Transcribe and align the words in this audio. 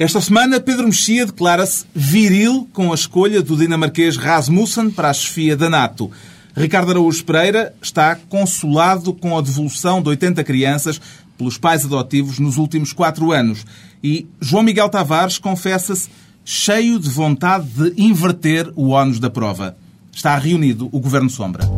Esta 0.00 0.18
semana, 0.18 0.58
Pedro 0.58 0.86
Mexia 0.86 1.26
declara-se 1.26 1.84
viril 1.94 2.66
com 2.72 2.90
a 2.90 2.94
escolha 2.94 3.42
do 3.42 3.54
dinamarquês 3.54 4.16
Rasmussen 4.16 4.90
para 4.90 5.10
a 5.10 5.12
chefia 5.12 5.54
da 5.54 5.68
NATO. 5.68 6.10
Ricardo 6.56 6.92
Araújo 6.92 7.22
Pereira 7.22 7.74
está 7.82 8.16
consolado 8.16 9.12
com 9.12 9.36
a 9.36 9.42
devolução 9.42 10.00
de 10.00 10.08
80 10.08 10.42
crianças 10.42 10.98
pelos 11.36 11.58
pais 11.58 11.84
adotivos 11.84 12.38
nos 12.38 12.56
últimos 12.56 12.94
quatro 12.94 13.30
anos. 13.30 13.66
E 14.02 14.26
João 14.40 14.62
Miguel 14.62 14.88
Tavares 14.88 15.36
confessa-se 15.36 16.08
cheio 16.46 16.98
de 16.98 17.10
vontade 17.10 17.66
de 17.66 18.02
inverter 18.02 18.72
o 18.74 18.92
ónus 18.92 19.20
da 19.20 19.28
prova. 19.28 19.76
Está 20.10 20.34
reunido 20.38 20.88
o 20.92 20.98
Governo 20.98 21.28
Sombra. 21.28 21.68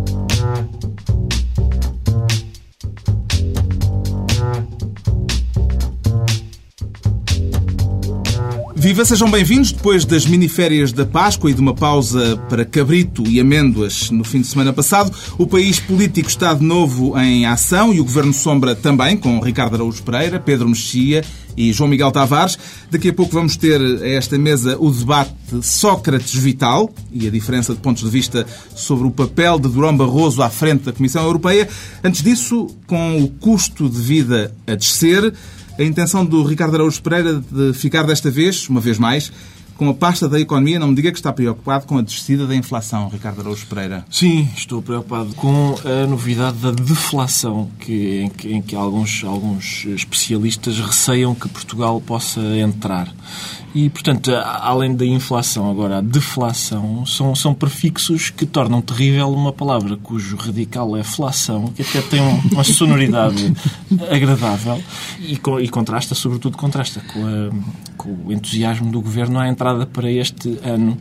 Viva, 8.83 9.05
sejam 9.05 9.31
bem-vindos. 9.31 9.71
Depois 9.71 10.05
das 10.05 10.27
miniférias 10.27 10.91
da 10.91 11.07
Páscoa 11.07 11.49
e 11.49 11.55
de 11.55 11.61
uma 11.61 11.73
pausa 11.73 12.37
para 12.49 12.65
cabrito 12.65 13.23
e 13.29 13.39
amêndoas 13.39 14.11
no 14.11 14.25
fim 14.25 14.41
de 14.41 14.49
semana 14.49 14.73
passado, 14.73 15.17
o 15.39 15.47
país 15.47 15.79
político 15.79 16.29
está 16.29 16.53
de 16.53 16.65
novo 16.65 17.17
em 17.17 17.47
ação 17.47 17.95
e 17.95 18.01
o 18.01 18.05
Governo 18.05 18.33
Sombra 18.33 18.75
também, 18.75 19.17
com 19.17 19.39
Ricardo 19.39 19.77
Araújo 19.77 20.03
Pereira, 20.03 20.41
Pedro 20.41 20.69
Mexia 20.69 21.25
e 21.57 21.73
João 21.73 21.89
Miguel 21.89 22.11
Tavares. 22.11 22.59
Daqui 22.91 23.11
a 23.11 23.13
pouco 23.13 23.33
vamos 23.33 23.57
ter 23.57 23.81
a 23.81 24.09
esta 24.09 24.37
mesa 24.37 24.77
o 24.81 24.91
debate 24.91 25.33
Sócrates-Vital 25.63 26.93
e 27.13 27.29
a 27.29 27.31
diferença 27.31 27.75
de 27.75 27.81
pontos 27.81 28.03
de 28.03 28.11
vista 28.11 28.45
sobre 28.75 29.07
o 29.07 29.13
papel 29.13 29.61
de 29.61 29.69
Durão 29.69 29.97
Barroso 29.97 30.43
à 30.43 30.51
frente 30.51 30.87
da 30.87 30.93
Comissão 30.93 31.23
Europeia. 31.23 31.69
Antes 32.03 32.21
disso, 32.21 32.67
com 32.89 33.23
o 33.23 33.29
custo 33.29 33.89
de 33.89 34.01
vida 34.01 34.53
a 34.67 34.75
descer, 34.75 35.33
a 35.79 35.83
intenção 35.83 36.25
do 36.25 36.43
Ricardo 36.43 36.75
Araújo 36.75 37.03
Pereira 37.03 37.43
de 37.51 37.73
ficar 37.73 38.03
desta 38.05 38.31
vez, 38.31 38.69
uma 38.69 38.81
vez 38.81 38.99
mais, 38.99 39.33
com 39.83 39.91
a 39.91 39.95
pasta 39.95 40.29
da 40.29 40.39
economia, 40.39 40.79
não 40.79 40.87
me 40.87 40.95
diga 40.95 41.11
que 41.11 41.19
está 41.19 41.33
preocupado 41.33 41.89
com 41.89 41.99
a 41.99 42.03
descida 42.03 42.47
da 42.47 42.55
inflação, 42.55 43.09
Ricardo 43.09 43.41
Araújo 43.41 43.67
Pereira. 43.67 44.05
Sim, 44.09 44.49
estou 44.57 44.81
preocupado 44.81 45.35
com 45.35 45.75
a 45.85 46.07
novidade 46.07 46.59
da 46.59 46.71
deflação, 46.71 47.69
que, 47.81 48.21
em, 48.21 48.29
que, 48.29 48.53
em 48.53 48.63
que 48.63 48.77
alguns, 48.77 49.25
alguns 49.25 49.85
especialistas 49.87 50.79
receiam 50.79 51.35
que 51.35 51.49
Portugal 51.49 52.01
possa 52.01 52.41
entrar. 52.41 53.13
E, 53.75 53.89
portanto, 53.89 54.31
além 54.35 54.95
da 54.95 55.07
inflação, 55.07 55.71
agora 55.71 55.99
a 55.99 56.01
deflação, 56.03 57.07
são, 57.07 57.35
são 57.35 57.55
prefixos 57.55 58.29
que 58.29 58.45
tornam 58.45 58.83
terrível 58.83 59.33
uma 59.33 59.53
palavra 59.53 59.97
cujo 59.97 60.37
radical 60.37 60.95
é 60.95 61.03
flação, 61.03 61.69
que 61.69 61.81
até 61.81 62.03
tem 62.03 62.21
uma 62.53 62.65
sonoridade 62.65 63.53
agradável 64.11 64.83
e, 65.21 65.41
e, 65.63 65.69
contrasta, 65.69 66.15
sobretudo, 66.15 66.59
contrasta 66.59 67.01
com, 67.01 67.27
a, 67.27 67.97
com 67.97 68.27
o 68.27 68.33
entusiasmo 68.33 68.93
do 68.93 69.01
governo 69.01 69.39
à 69.39 69.49
entrada 69.49 69.72
para 69.87 70.11
este 70.11 70.59
ano 70.63 70.99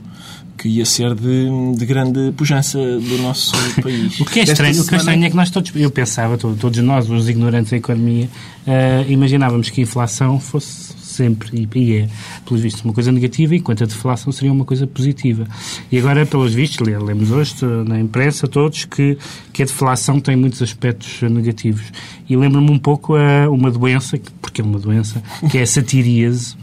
que 0.58 0.70
ia 0.70 0.86
ser 0.86 1.16
de, 1.16 1.50
de, 1.76 1.86
grande 1.88 2.32
pujança 2.38 2.78
do 2.78 3.18
nosso 3.18 3.52
país. 3.82 4.20
o 4.20 4.26
que 4.26 4.42
é 4.42 4.44
estranho, 4.44 4.80
o 4.80 4.86
que 4.86 4.94
é 4.94 4.98
estranho 4.98 5.26
é 5.26 5.30
que 5.30 5.36
nós 5.36 5.50
todos, 5.50 5.72
eu 5.76 5.90
pensava, 5.90 6.38
todos 6.38 6.78
nós, 6.80 7.10
os 7.10 7.28
ignorantes 7.28 7.72
da 7.72 7.78
economia, 7.78 8.30
uh, 8.68 9.12
imaginávamos 9.12 9.72
que 9.72 9.82
a 9.82 9.84
inflação 9.84 10.40
fosse 10.40 10.94
sempre 11.12 11.68
e 11.76 11.96
é, 11.96 12.10
pelos 12.46 12.62
vistos, 12.62 12.84
uma 12.84 12.94
coisa 12.94 13.12
negativa, 13.12 13.56
enquanto 13.56 13.84
a 13.84 13.88
deflação 13.88 14.32
seria 14.32 14.52
uma 14.52 14.66
coisa 14.66 14.88
positiva. 14.88 15.46
E 15.92 15.98
agora, 15.98 16.26
pelos 16.26 16.54
vistos, 16.54 16.88
lemos 16.88 17.32
hoje 17.32 17.56
na 17.86 18.00
imprensa 18.00 18.48
todos 18.48 18.86
que, 18.86 19.18
que 19.54 19.64
a 19.64 19.66
deflação 19.66 20.20
tem 20.20 20.36
muitos 20.36 20.62
aspectos 20.62 21.22
negativos. 21.30 21.92
E 22.30 22.36
lembro-me 22.36 22.72
um 22.72 22.80
pouco 22.80 23.16
a 23.16 23.50
uma 23.50 23.70
doença, 23.70 24.20
porque 24.42 24.62
é 24.62 24.64
uma 24.64 24.80
doença, 24.80 25.22
que 25.50 25.58
é 25.58 25.62
a 25.62 25.68
satiríase, 25.68 26.56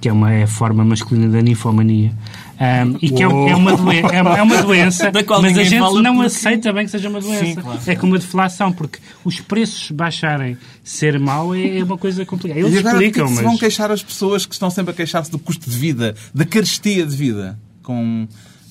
que 0.00 0.08
é 0.08 0.12
uma 0.12 0.32
é 0.32 0.44
a 0.44 0.46
forma 0.46 0.84
masculina 0.84 1.28
da 1.28 1.42
ninfomania. 1.42 2.12
Um, 2.58 2.96
e 3.02 3.10
que 3.10 3.22
é, 3.22 3.26
é, 3.26 3.28
uma 3.28 3.76
doença, 3.76 4.14
é, 4.14 4.16
é 4.16 4.42
uma 4.42 4.62
doença 4.62 5.12
mas 5.42 5.58
a 5.58 5.62
gente 5.62 5.78
não 5.78 6.14
porque... 6.14 6.26
aceita 6.26 6.72
bem 6.72 6.86
que 6.86 6.90
seja 6.90 7.08
uma 7.10 7.20
doença. 7.20 7.44
Sim, 7.44 7.54
claro. 7.54 7.80
É 7.86 7.94
como 7.94 8.14
a 8.14 8.18
deflação, 8.18 8.72
porque 8.72 8.98
os 9.22 9.40
preços 9.40 9.90
baixarem, 9.90 10.56
ser 10.82 11.18
mau 11.18 11.54
é, 11.54 11.78
é 11.78 11.84
uma 11.84 11.98
coisa 11.98 12.24
complicada. 12.24 12.58
Eles 12.58 12.74
e 12.74 12.78
agora, 12.78 12.94
explicam, 12.94 13.26
que 13.26 13.34
mas... 13.34 13.44
vão 13.44 13.58
queixar 13.58 13.90
as 13.90 14.02
pessoas 14.02 14.46
que 14.46 14.54
estão 14.54 14.70
sempre 14.70 14.92
a 14.92 14.94
queixar-se 14.94 15.30
do 15.30 15.38
custo 15.38 15.68
de 15.68 15.76
vida, 15.76 16.14
da 16.34 16.46
carestia 16.46 17.04
de 17.04 17.14
vida, 17.14 17.58
com 17.82 18.26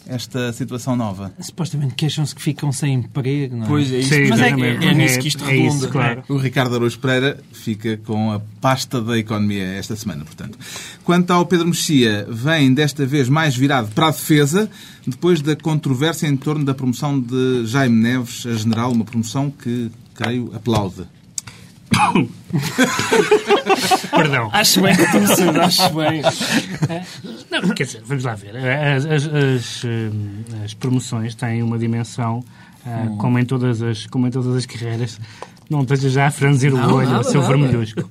esta 0.08 0.52
situação 0.54 0.96
nova. 0.96 1.34
Supostamente 1.40 1.96
queixam-se 1.96 2.34
que 2.34 2.42
ficam 2.42 2.72
sem 2.72 2.94
emprego, 2.94 3.56
não 3.56 3.66
é? 3.66 3.68
Pois 3.68 3.92
é, 3.92 4.00
isso. 4.00 4.10
Sim, 4.14 4.28
mas 4.30 4.40
é, 4.40 4.50
é, 4.50 4.86
é, 4.86 4.94
nisso 4.94 5.20
que 5.20 5.28
isto 5.28 5.44
é, 5.44 5.48
redunda. 5.48 5.76
Isso, 5.76 5.90
claro. 5.90 6.24
O 6.30 6.38
Ricardo 6.38 6.76
Araújo 6.76 7.00
Pereira 7.00 7.40
fica 7.52 7.98
com 7.98 8.32
a 8.32 8.40
pasta 8.62 9.02
da 9.02 9.18
economia 9.18 9.66
esta 9.66 9.96
semana, 9.96 10.24
portanto. 10.24 10.58
Quanto 11.04 11.32
ao 11.32 11.46
Pedro 11.46 11.68
Mexia, 11.68 12.28
vem 12.30 12.74
desta 12.74 13.06
vez 13.06 13.30
mais 13.30 13.56
virado 13.56 13.92
para 13.92 14.08
a 14.08 14.12
defesa, 14.12 14.70
depois 15.06 15.42
da 15.42 15.56
controvérsia 15.56 16.28
em 16.28 16.38
torno 16.38 16.64
da 16.64 16.74
promoção 16.74 17.20
de 17.20 17.66
Jaime 17.66 18.02
Neves 18.02 18.46
a 18.46 18.54
general, 18.54 18.92
uma 18.92 19.06
promoção 19.06 19.50
que, 19.52 19.92
creio, 20.14 20.52
aplaude. 20.56 21.06
Perdão. 24.12 24.50
Acho 24.52 24.82
bem 24.82 24.96
que 24.96 25.04
acho 25.60 25.94
bem. 25.94 26.22
Não, 27.52 27.62
quer 27.74 27.86
dizer, 27.86 28.02
vamos 28.06 28.24
lá 28.24 28.36
ver. 28.36 28.56
As, 28.58 29.06
as, 29.06 29.28
as, 29.28 29.84
as 30.64 30.74
promoções 30.74 31.36
têm 31.36 31.62
uma 31.62 31.78
dimensão, 31.78 32.44
hum. 32.86 33.18
como, 33.18 33.40
em 33.40 33.46
todas 33.46 33.82
as, 33.82 34.06
como 34.08 34.28
em 34.28 34.32
todas 34.32 34.56
as 34.56 34.66
carreiras, 34.66 35.20
não 35.70 35.82
esteja 35.82 36.10
já 36.10 36.28
a 36.28 36.32
franzir 36.32 36.74
o 36.74 36.94
olho, 36.94 37.10
nada, 37.10 37.24
seu 37.24 37.42
vermelhusco. 37.42 38.02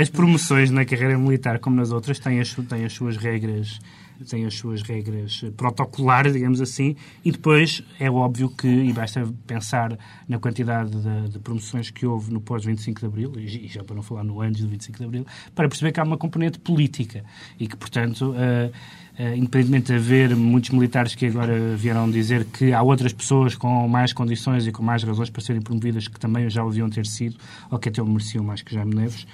as 0.00 0.08
promoções 0.08 0.70
na 0.70 0.84
carreira 0.84 1.18
militar, 1.18 1.58
como 1.58 1.76
nas 1.76 1.92
outras, 1.92 2.18
têm 2.18 2.40
as, 2.40 2.54
têm 2.68 2.84
as 2.84 2.92
suas 2.92 3.16
regras 3.16 3.78
tem 4.24 4.44
as 4.44 4.54
suas 4.54 4.82
regras 4.82 5.44
protocolares, 5.56 6.32
digamos 6.32 6.60
assim, 6.60 6.96
e 7.24 7.30
depois 7.30 7.82
é 7.98 8.10
óbvio 8.10 8.48
que, 8.48 8.66
e 8.66 8.92
basta 8.92 9.26
pensar 9.46 9.98
na 10.28 10.38
quantidade 10.38 10.90
de, 10.90 11.28
de 11.32 11.38
promoções 11.38 11.90
que 11.90 12.06
houve 12.06 12.32
no 12.32 12.40
pós-25 12.40 13.00
de 13.00 13.06
Abril, 13.06 13.32
e 13.38 13.68
já 13.68 13.84
para 13.84 13.94
não 13.94 14.02
falar 14.02 14.24
no 14.24 14.40
antes 14.40 14.62
do 14.62 14.68
25 14.68 14.98
de 14.98 15.04
Abril, 15.04 15.26
para 15.54 15.68
perceber 15.68 15.92
que 15.92 16.00
há 16.00 16.04
uma 16.04 16.16
componente 16.16 16.58
política 16.58 17.24
e 17.58 17.66
que, 17.66 17.76
portanto, 17.76 18.32
uh, 18.32 18.34
uh, 18.34 19.36
independentemente 19.36 19.86
de 19.86 19.94
haver 19.94 20.34
muitos 20.36 20.70
militares 20.70 21.14
que 21.14 21.26
agora 21.26 21.76
vieram 21.76 22.10
dizer 22.10 22.44
que 22.46 22.72
há 22.72 22.82
outras 22.82 23.12
pessoas 23.12 23.54
com 23.54 23.88
mais 23.88 24.12
condições 24.12 24.66
e 24.66 24.72
com 24.72 24.82
mais 24.82 25.02
razões 25.02 25.30
para 25.30 25.42
serem 25.42 25.62
promovidas 25.62 26.08
que 26.08 26.18
também 26.18 26.48
já 26.50 26.64
deviam 26.64 26.88
ter 26.90 27.06
sido, 27.06 27.36
ou 27.70 27.78
que 27.78 27.88
até 27.88 28.02
o 28.02 28.06
mereciam 28.06 28.44
mais 28.44 28.62
que 28.62 28.74
Jaime 28.74 28.94
Neves, 28.94 29.26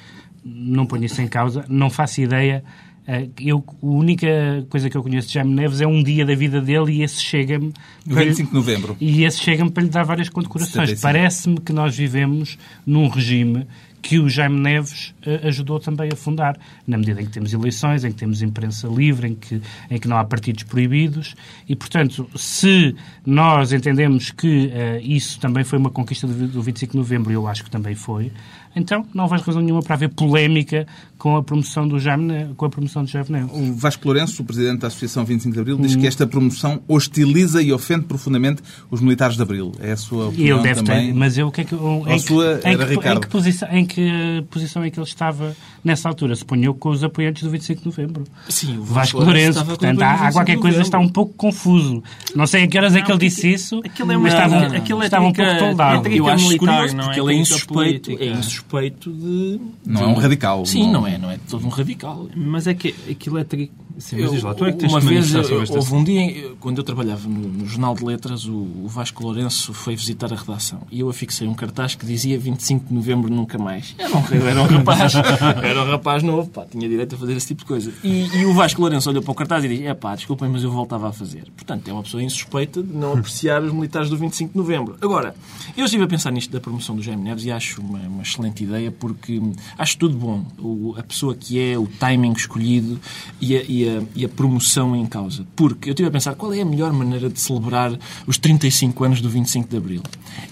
não 0.44 0.84
ponho 0.84 1.05
isso 1.05 1.21
em 1.23 1.28
causa, 1.28 1.65
não 1.69 1.89
faço 1.89 2.21
ideia 2.21 2.62
eh, 2.62 2.94
eu, 3.39 3.63
a 3.69 3.87
única 3.87 4.27
coisa 4.71 4.89
que 4.89 4.97
eu 4.97 5.03
conheço 5.03 5.29
de 5.29 5.35
Jaime 5.35 5.55
Neves 5.55 5.81
é 5.81 5.87
um 5.87 6.03
dia 6.03 6.25
da 6.25 6.35
vida 6.35 6.61
dele 6.61 6.93
e 6.93 7.03
esse 7.03 7.21
chega-me. 7.21 7.73
25 8.07 8.49
de 8.49 8.55
novembro. 8.55 8.97
E 9.01 9.25
esse 9.25 9.41
chega-me 9.41 9.71
para 9.71 9.83
lhe 9.83 9.91
dar 9.91 10.05
várias 10.05 10.29
condecorações. 10.29 11.01
Parece-me 11.01 11.61
que 11.61 11.73
nós 11.73 11.97
vivemos 11.97 12.59
num 12.87 13.09
regime 13.09 13.67
que 14.05 14.19
o 14.19 14.29
Jaime 14.29 14.61
Neves 14.61 15.15
uh, 15.27 15.49
ajudou 15.49 15.81
também 15.81 16.11
a 16.13 16.17
fundar, 16.17 16.59
na 16.87 16.99
medida 16.99 17.23
em 17.23 17.25
que 17.25 17.33
temos 17.33 17.55
eleições, 17.55 18.05
em 18.05 18.13
que 18.13 18.19
temos 18.19 18.43
imprensa 18.43 18.87
livre, 18.87 19.29
em 19.29 19.35
que, 19.35 19.63
em 19.91 19.99
que 19.99 20.07
não 20.07 20.19
há 20.19 20.25
partidos 20.25 20.63
proibidos. 20.65 21.35
E, 21.67 21.75
portanto, 21.75 22.29
se 22.37 22.95
nós 23.25 23.73
entendemos 23.73 24.31
que 24.31 24.67
uh, 24.67 25.01
isso 25.03 25.41
também 25.41 25.65
foi 25.65 25.79
uma 25.79 25.91
conquista 25.91 26.27
do, 26.27 26.47
do 26.47 26.63
25 26.63 26.93
de 26.93 26.99
novembro, 26.99 27.33
e 27.33 27.35
eu 27.35 27.49
acho 27.49 27.65
que 27.65 27.71
também 27.71 27.95
foi, 27.95 28.31
então 28.77 29.07
não 29.15 29.27
vejo 29.27 29.45
razão 29.45 29.63
nenhuma 29.63 29.83
para 29.83 29.95
haver 29.95 30.11
polémica 30.11 30.87
com 31.25 31.37
a 31.37 31.43
promoção 31.43 31.89
do 31.89 31.99
Jaime, 31.99 32.51
com 32.55 32.67
a 32.67 32.69
promoção 32.69 33.03
do 33.03 33.09
Jaime 33.09 33.45
O 33.51 33.73
Vasco 33.73 34.05
Lourenço, 34.05 34.43
o 34.43 34.45
presidente 34.45 34.81
da 34.81 34.89
Associação 34.89 35.25
25 35.25 35.55
de 35.55 35.59
Abril, 35.59 35.79
diz 35.79 35.97
hum. 35.97 36.01
que 36.01 36.07
esta 36.07 36.27
promoção 36.27 36.83
hostiliza 36.87 37.62
e 37.62 37.73
ofende 37.73 38.05
profundamente 38.05 38.62
os 38.91 39.01
militares 39.01 39.35
de 39.35 39.41
Abril. 39.41 39.73
É 39.81 39.93
a 39.93 39.97
sua 39.97 40.29
opinião 40.29 40.59
ele 40.59 40.69
deve 40.69 40.83
também? 40.83 41.07
Ter, 41.07 41.15
mas 41.15 41.39
eu 41.39 41.49
o 41.49 41.51
que 41.51 41.62
é 41.62 41.65
que... 41.65 41.75
Em, 41.75 42.19
sua 42.19 42.59
que, 42.59 42.69
em, 42.69 42.77
que, 42.77 42.85
Ricardo? 42.85 43.17
em 43.17 43.21
que 43.23 43.29
posição, 43.29 43.69
em 43.71 43.87
que 43.87 44.45
posição 44.51 44.85
é 44.85 44.91
que 44.91 44.99
ele 45.01 45.07
estava 45.07 45.57
nessa 45.83 46.11
altura? 46.11 46.37
Suponho 46.37 46.75
com 46.75 46.91
os 46.91 47.03
apoiantes 47.03 47.43
do 47.43 47.49
25 47.49 47.81
de 47.81 47.87
Novembro. 47.87 48.25
Sim, 48.50 48.76
o 48.76 48.82
Vasco, 48.82 48.93
Vasco 48.93 49.19
Lourenço. 49.21 49.65
Portanto, 49.65 50.03
há, 50.03 50.29
há 50.29 50.32
qualquer 50.32 50.59
coisa 50.59 50.82
está 50.82 50.99
um 50.99 51.09
pouco 51.09 51.32
confuso. 51.32 52.03
Não 52.37 52.47
sei 52.47 52.65
a 52.65 52.69
que 52.69 52.76
horas 52.76 52.93
não, 52.93 52.99
é 52.99 53.03
que 53.03 53.11
ele 53.11 53.19
disse 53.19 53.50
isso, 53.50 53.81
é 53.82 54.05
mas 54.05 54.35
estava, 54.35 54.56
é 54.56 55.05
estava 55.06 55.25
um 55.25 55.32
pouco 55.32 55.59
toldado. 55.59 56.06
Eu 56.06 56.29
acho 56.29 56.59
curioso, 56.59 56.97
porque 56.99 57.19
ele 57.19 57.32
é 57.32 57.37
insuspeito, 57.38 58.11
é 58.11 58.26
insuspeito 58.26 59.11
de... 59.11 59.59
Não 59.87 60.03
é 60.03 60.06
um 60.06 60.15
radical. 60.17 60.67
Sim, 60.67 60.93
não 60.93 61.06
é, 61.06 61.13
não 61.19 61.31
é 61.31 61.38
todo 61.49 61.66
um 61.66 61.70
radical. 61.70 62.28
Mas 62.34 62.66
é 62.66 62.75
que 62.75 62.94
aquilo 63.11 63.38
é... 63.38 63.44
Tri... 63.44 63.70
Sim, 63.99 64.22
mas 64.22 64.43
lá, 64.43 64.55
tu 64.55 64.64
é 64.64 64.72
que 64.72 64.78
tens 64.78 64.93
uma 64.93 65.00
vez, 65.00 65.32
houve 65.70 65.94
um 65.94 66.02
dia, 66.02 66.52
quando 66.58 66.78
eu 66.78 66.84
trabalhava 66.84 67.28
no, 67.28 67.49
no 67.49 67.66
Jornal 67.66 67.94
de 67.94 68.05
Letras, 68.05 68.44
o, 68.44 68.52
o, 68.52 68.88
Vasco 68.88 69.22
Lourenço 69.22 69.72
foi 69.72 69.94
visitar 69.94 70.32
a 70.32 70.37
redação 70.37 70.82
e 70.90 70.99
eu 70.99 71.08
afixei 71.08 71.46
um 71.46 71.55
cartaz 71.55 71.94
que 71.94 72.05
dizia 72.05 72.37
25 72.37 72.88
de 72.88 72.94
novembro 72.94 73.32
nunca 73.32 73.56
mais. 73.56 73.94
Era 73.96 74.16
um, 74.16 74.49
era 74.49 74.62
um 74.62 74.66
rapaz, 74.66 75.12
era 75.62 75.82
um 75.82 75.87
rapaz 75.87 76.22
novo, 76.25 76.50
pá, 76.50 76.66
tinha 76.69 76.88
direito 76.88 77.14
a 77.14 77.19
fazer 77.19 77.37
esse 77.37 77.46
tipo 77.46 77.61
de 77.61 77.66
coisa. 77.66 77.93
E, 78.02 78.26
e 78.37 78.46
o 78.46 78.52
Vasco 78.52 78.81
Lourenço 78.81 79.08
olhou 79.08 79.22
para 79.22 79.31
o 79.31 79.34
cartaz 79.34 79.64
e 79.64 79.69
disse: 79.69 79.87
é 79.87 79.94
pá, 79.94 80.16
desculpem, 80.16 80.49
mas 80.49 80.64
eu 80.64 80.72
voltava 80.72 81.08
a 81.08 81.12
fazer. 81.12 81.44
Portanto, 81.56 81.88
é 81.88 81.93
uma 81.93 82.02
pessoa 82.02 82.22
insuspeita 82.22 82.82
de 82.82 82.93
não 82.93 83.12
apreciar 83.12 83.62
os 83.62 83.72
militares 83.72 84.11
do 84.11 84.16
25 84.16 84.52
de 84.52 84.58
novembro. 84.58 84.96
Agora, 85.00 85.34
eu 85.76 85.84
estive 85.84 86.02
a 86.02 86.08
pensar 86.08 86.32
nisto 86.32 86.50
da 86.50 86.61
promoção 86.61 86.96
do 86.96 87.02
Jaime 87.02 87.22
Neves 87.22 87.44
e 87.44 87.52
acho 87.52 87.81
uma, 87.81 88.00
uma 88.00 88.22
excelente 88.22 88.64
ideia 88.64 88.90
porque 88.90 89.40
acho 89.78 89.99
tudo 89.99 90.16
bom. 90.16 90.44
O, 90.58 90.94
a 90.96 91.02
pessoa 91.02 91.35
que 91.35 91.61
é, 91.61 91.79
o 91.79 91.87
timing 91.87 92.32
escolhido 92.32 93.00
e 93.41 93.56
a, 93.56 93.62
e, 93.62 93.88
a, 93.88 94.02
e 94.14 94.25
a 94.25 94.29
promoção 94.29 94.94
em 94.94 95.06
causa. 95.06 95.46
Porque 95.55 95.91
eu 95.91 95.93
estive 95.93 96.08
a 96.08 96.12
pensar 96.12 96.35
qual 96.35 96.52
é 96.52 96.61
a 96.61 96.64
melhor 96.64 96.93
maneira 96.93 97.29
de 97.29 97.41
celebrar 97.41 97.93
os 98.26 98.38
35 98.38 99.05
anos 99.05 99.20
do 99.20 99.29
25 99.29 99.69
de 99.69 99.76
Abril. 99.76 100.02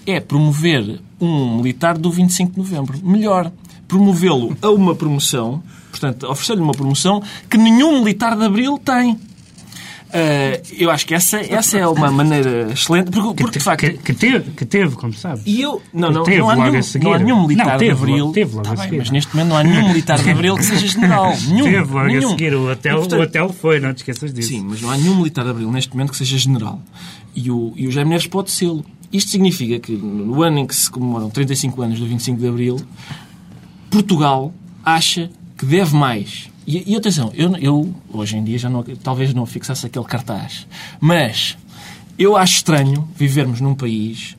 É 0.05 0.19
promover 0.19 0.99
um 1.19 1.57
militar 1.57 1.97
do 1.97 2.11
25 2.11 2.51
de 2.51 2.57
novembro. 2.57 2.99
Melhor 3.03 3.51
promovê-lo 3.87 4.57
a 4.61 4.69
uma 4.69 4.95
promoção, 4.95 5.61
portanto, 5.91 6.27
oferecer-lhe 6.27 6.61
uma 6.61 6.73
promoção 6.73 7.21
que 7.49 7.57
nenhum 7.57 7.99
militar 7.99 8.35
de 8.35 8.43
Abril 8.43 8.77
tem. 8.77 9.19
Uh, 10.13 10.61
eu 10.77 10.91
acho 10.91 11.07
que 11.07 11.15
essa, 11.15 11.39
essa 11.39 11.75
é 11.75 11.87
uma 11.87 12.11
maneira 12.11 12.71
excelente, 12.71 13.09
porque, 13.09 13.41
porque 13.41 13.57
de 13.57 13.65
facto... 13.65 13.81
Que, 13.81 13.93
que, 13.93 14.13
teve, 14.13 14.51
que 14.51 14.63
teve, 14.63 14.95
como 14.95 15.11
sabes. 15.11 15.41
E 15.43 15.59
eu... 15.59 15.81
Não, 15.91 16.11
não, 16.11 16.23
teve 16.23 16.37
não, 16.37 16.51
há 16.51 16.55
nenhum, 16.55 16.81
não 17.01 17.13
há 17.13 17.17
nenhum 17.17 17.47
militar 17.47 17.65
Não, 17.71 17.77
teve 17.79 17.95
de 17.95 17.99
Abril... 17.99 18.31
teve 18.31 18.55
logo 18.55 18.63
Tá 18.63 18.83
a 18.83 18.87
bem, 18.87 18.99
mas 18.99 19.09
neste 19.09 19.35
momento 19.35 19.49
não 19.49 19.57
há 19.57 19.63
nenhum 19.63 19.87
militar 19.87 20.21
de 20.21 20.29
Abril 20.29 20.55
que 20.55 20.65
seja 20.65 20.87
general. 20.87 21.33
Nenhum. 21.49 21.63
Teve 21.63 21.93
logo 21.93 22.05
nenhum. 22.05 22.27
a 22.27 22.29
seguir. 22.29 22.53
O 22.53 22.71
hotel, 22.71 22.93
E, 22.93 22.99
portanto, 22.99 23.19
o 23.19 23.23
hotel 23.23 23.49
foi, 23.49 23.79
não 23.79 23.91
te 23.91 23.97
esqueças 23.97 24.31
disso. 24.31 24.49
Sim, 24.49 24.67
mas 24.69 24.81
não 24.81 24.91
há 24.91 24.97
nenhum 24.97 25.15
militar 25.15 25.43
de 25.45 25.49
Abril 25.49 25.71
neste 25.71 25.91
momento 25.91 26.11
que 26.11 26.17
seja 26.17 26.37
general. 26.37 26.79
E 27.35 27.49
o, 27.49 27.73
e 27.75 27.87
o 27.87 27.91
Jaime 27.91 28.11
Neves 28.11 28.27
pode 28.27 28.51
sê-lo. 28.51 28.85
Isto 29.11 29.31
significa 29.31 29.79
que 29.79 29.93
no 29.93 30.43
ano 30.43 30.59
em 30.59 30.67
que 30.67 30.75
se 30.75 30.91
comemoram 30.91 31.29
35 31.29 31.81
anos 31.81 31.99
do 31.99 32.05
25 32.05 32.39
de 32.39 32.47
Abril, 32.47 32.77
Portugal 33.89 34.53
acha 34.85 35.29
que 35.63 35.69
deve 35.69 35.95
mais. 35.95 36.49
E, 36.67 36.91
e 36.91 36.95
atenção, 36.95 37.31
eu, 37.33 37.55
eu 37.57 37.95
hoje 38.11 38.37
em 38.37 38.43
dia 38.43 38.57
já 38.57 38.69
não, 38.69 38.83
talvez 38.83 39.33
não 39.33 39.45
fixasse 39.45 39.85
aquele 39.85 40.05
cartaz, 40.05 40.67
mas 40.99 41.57
eu 42.19 42.35
acho 42.35 42.55
estranho 42.57 43.07
vivermos 43.15 43.61
num 43.61 43.73
país 43.73 44.37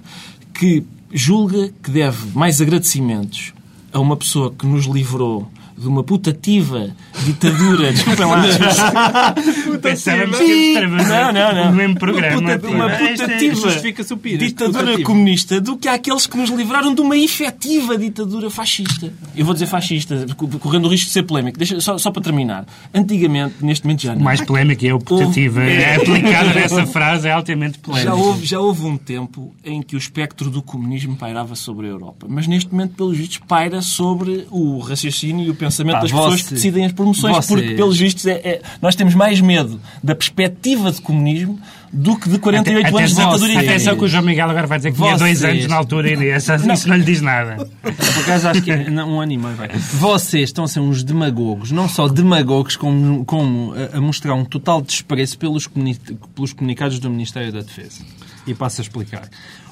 que 0.52 0.84
julga 1.12 1.72
que 1.82 1.90
deve 1.90 2.36
mais 2.36 2.60
agradecimentos 2.60 3.52
a 3.92 3.98
uma 4.00 4.16
pessoa 4.16 4.52
que 4.52 4.66
nos 4.66 4.84
livrou 4.84 5.48
de 5.76 5.88
uma 5.88 6.02
putativa 6.04 6.90
ditadura. 7.24 7.92
Desculpem 7.94 8.26
lá. 8.26 9.34
Pensávamos 9.82 10.38
que 10.38 10.44
estávamos 10.44 11.08
Não, 11.08 11.32
não, 11.32 11.54
não. 11.54 11.64
no 11.70 11.76
mesmo 11.76 11.98
programa. 11.98 12.38
Uma, 12.40 12.58
puta- 12.58 12.68
uma 12.68 12.92
Esta 12.92 13.04
é- 13.24 13.26
putativa 13.26 13.54
justifica-se 13.54 14.12
o 14.12 14.16
Pires, 14.16 14.48
ditadura 14.48 14.84
putativa. 14.84 15.06
comunista 15.06 15.60
do 15.60 15.76
que 15.76 15.88
aqueles 15.88 16.26
que 16.26 16.36
nos 16.36 16.50
livraram 16.50 16.94
de 16.94 17.00
uma 17.00 17.16
efetiva 17.16 17.96
ditadura 17.98 18.48
fascista. 18.50 19.12
Eu 19.36 19.44
vou 19.44 19.54
dizer 19.54 19.66
fascista, 19.66 20.26
co- 20.36 20.48
correndo 20.58 20.86
o 20.86 20.88
risco 20.88 21.06
de 21.06 21.12
ser 21.12 21.22
polémico. 21.24 21.58
Deixa, 21.58 21.80
só, 21.80 21.98
só 21.98 22.10
para 22.10 22.22
terminar. 22.22 22.66
Antigamente, 22.92 23.56
neste 23.60 23.84
momento 23.84 24.02
já 24.02 24.12
não. 24.14 24.20
O 24.20 24.24
mais 24.24 24.40
polémico 24.40 24.86
é 24.86 24.94
o 24.94 24.98
putativo. 24.98 25.60
Houve- 25.60 25.72
É 25.72 25.96
aplicada 25.96 26.54
nessa 26.54 26.86
frase 26.86 27.28
é 27.28 27.32
altamente 27.32 27.78
polémico. 27.78 28.08
Já 28.10 28.14
houve, 28.14 28.46
já 28.46 28.60
houve 28.60 28.84
um 28.86 28.96
tempo 28.96 29.54
em 29.64 29.82
que 29.82 29.96
o 29.96 29.98
espectro 29.98 30.50
do 30.50 30.62
comunismo 30.62 31.16
pairava 31.16 31.54
sobre 31.54 31.86
a 31.86 31.90
Europa. 31.90 32.26
Mas 32.28 32.46
neste 32.46 32.70
momento, 32.72 32.94
pelos 32.94 33.16
vistos, 33.16 33.38
paira 33.46 33.82
sobre 33.82 34.46
o 34.50 34.78
raciocínio 34.78 35.46
e 35.46 35.50
o 35.50 35.54
pensamento 35.64 35.94
Pá, 35.94 36.00
das 36.00 36.10
pessoas 36.12 36.40
você- 36.40 36.48
que 36.48 36.54
decidem 36.54 36.84
as 36.86 36.92
promoções. 36.92 37.36
você- 37.36 37.48
Porque, 37.54 37.74
pelos 37.74 37.98
vistos, 37.98 38.26
é, 38.26 38.32
é- 38.32 38.62
nós 38.80 38.94
temos 38.94 39.14
mais 39.14 39.40
medo 39.40 39.80
da 40.02 40.14
perspectiva 40.14 40.90
de 40.92 41.00
comunismo 41.00 41.58
do 41.92 42.16
que 42.16 42.28
de 42.28 42.38
48 42.40 42.96
anos 42.98 43.14
de 43.14 43.52
e 43.52 43.56
atenção 43.56 43.96
que 43.96 44.04
o 44.04 44.08
João 44.08 44.24
Miguel 44.24 44.50
agora 44.50 44.66
vai 44.66 44.78
dizer 44.78 44.90
que 44.90 44.96
tinha 44.98 45.16
dois 45.16 45.44
anos 45.44 45.66
na 45.68 45.76
altura 45.76 46.10
e 46.24 46.28
essa, 46.28 46.56
isso 46.56 46.88
não 46.88 46.96
lhe 46.96 47.04
diz 47.04 47.20
nada. 47.20 47.68
Por 47.82 47.92
acaso 48.22 48.48
acho 48.48 48.62
que 48.62 48.70
é 48.72 48.90
não, 48.90 49.14
um 49.16 49.20
ano 49.20 49.30
e 49.32 49.38
meio, 49.38 49.54
vai. 49.54 49.68
Vocês 49.68 50.48
estão 50.48 50.64
a 50.64 50.68
ser 50.68 50.80
uns 50.80 51.04
demagogos, 51.04 51.70
não 51.70 51.88
só 51.88 52.08
demagogos, 52.08 52.76
como, 52.76 53.24
como 53.24 53.74
a, 53.94 53.98
a 53.98 54.00
mostrar 54.00 54.34
um 54.34 54.44
total 54.44 54.82
desprezo 54.82 55.38
pelos, 55.38 55.68
comuni- 55.68 55.96
pelos 56.34 56.52
comunicados 56.52 56.98
do 56.98 57.08
Ministério 57.08 57.52
da 57.52 57.60
Defesa. 57.60 58.00
E 58.46 58.52
passo 58.54 58.80
a 58.80 58.82
explicar. 58.82 59.28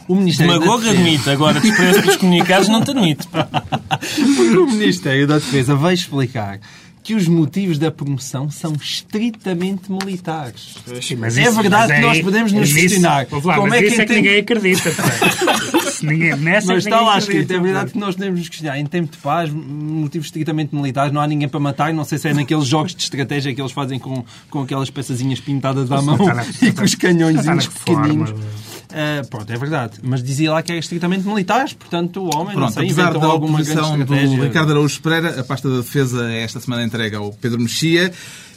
O 0.08 0.14
Ministério 0.16 0.52
Demagogo 0.52 0.78
da 0.78 0.90
Defesa... 0.90 1.00
admite, 1.02 1.30
agora 1.30 1.60
desprezo 1.60 2.00
pelos 2.02 2.16
comunicados 2.16 2.68
não 2.68 2.82
te 2.82 2.90
admite. 2.90 3.26
Porque 3.28 4.56
o 4.56 4.66
Ministério 4.66 5.26
da 5.26 5.34
Defesa 5.36 5.74
vai 5.74 5.94
explicar 5.94 6.58
que 7.02 7.14
os 7.14 7.26
motivos 7.26 7.78
da 7.78 7.90
promoção 7.90 8.48
são 8.50 8.74
estritamente 8.80 9.90
militares. 9.90 10.76
Mas 11.18 11.36
É 11.36 11.50
verdade 11.50 11.94
que 11.94 12.00
nós 12.00 12.20
podemos 12.20 12.52
nos 12.52 12.72
questionar 12.72 13.26
como 13.26 13.66
mas 13.68 13.72
é 13.72 13.78
que 13.82 13.88
isso 13.88 14.00
é 14.00 14.04
que 14.06 14.12
entende- 14.12 14.28
ninguém 14.28 14.40
acredita. 14.40 14.90
ninguém, 16.06 16.30
é 16.32 16.36
Mas 16.36 16.66
que 16.66 16.72
está 16.74 17.00
lá 17.00 17.18
escrito, 17.18 17.52
é 17.52 17.58
verdade 17.58 17.92
que 17.92 17.98
nós 17.98 18.14
podemos 18.14 18.40
nos 18.40 18.48
questionar. 18.48 18.78
Em 18.78 18.86
tempo 18.86 19.12
de 19.12 19.18
paz, 19.18 19.50
motivos 19.50 20.26
estritamente 20.28 20.74
militares, 20.74 21.12
não 21.12 21.20
há 21.20 21.26
ninguém 21.26 21.48
para 21.48 21.60
matar. 21.60 21.92
Não 21.92 22.04
sei 22.04 22.18
se 22.18 22.28
é 22.28 22.34
naqueles 22.34 22.66
jogos 22.66 22.94
de 22.94 23.02
estratégia 23.02 23.54
que 23.54 23.60
eles 23.60 23.72
fazem 23.72 23.98
com, 23.98 24.24
com 24.50 24.62
aquelas 24.62 24.90
peçazinhas 24.90 25.40
pintadas 25.40 25.90
à 25.90 26.00
mão 26.00 26.18
e 26.62 26.72
com 26.72 26.84
os 26.84 26.94
canhõezinhos 26.94 27.66
pequeninos. 27.66 28.34
Ah, 28.92 29.22
pronto, 29.28 29.50
é 29.50 29.56
verdade. 29.56 29.98
Mas 30.02 30.22
dizia 30.22 30.52
lá 30.52 30.62
que 30.62 30.70
era 30.70 30.78
estritamente 30.78 31.26
militares. 31.26 31.72
Portanto, 31.72 32.20
o 32.20 32.34
homem, 32.34 32.54
não 32.54 32.62
Pronto, 32.62 32.74
sei, 32.74 32.84
apesar 32.84 33.18
da 33.18 33.26
alguma 33.26 33.62
do 33.62 34.42
Ricardo 34.42 34.70
Araújo 34.70 35.00
Pereira, 35.00 35.40
a 35.40 35.44
pasta 35.44 35.68
da 35.68 35.78
defesa 35.78 36.30
é 36.30 36.42
esta 36.42 36.60
semana 36.60 36.84
entregue 36.84 37.16
ao 37.16 37.32
Pedro 37.32 37.60
Mexia, 37.60 38.12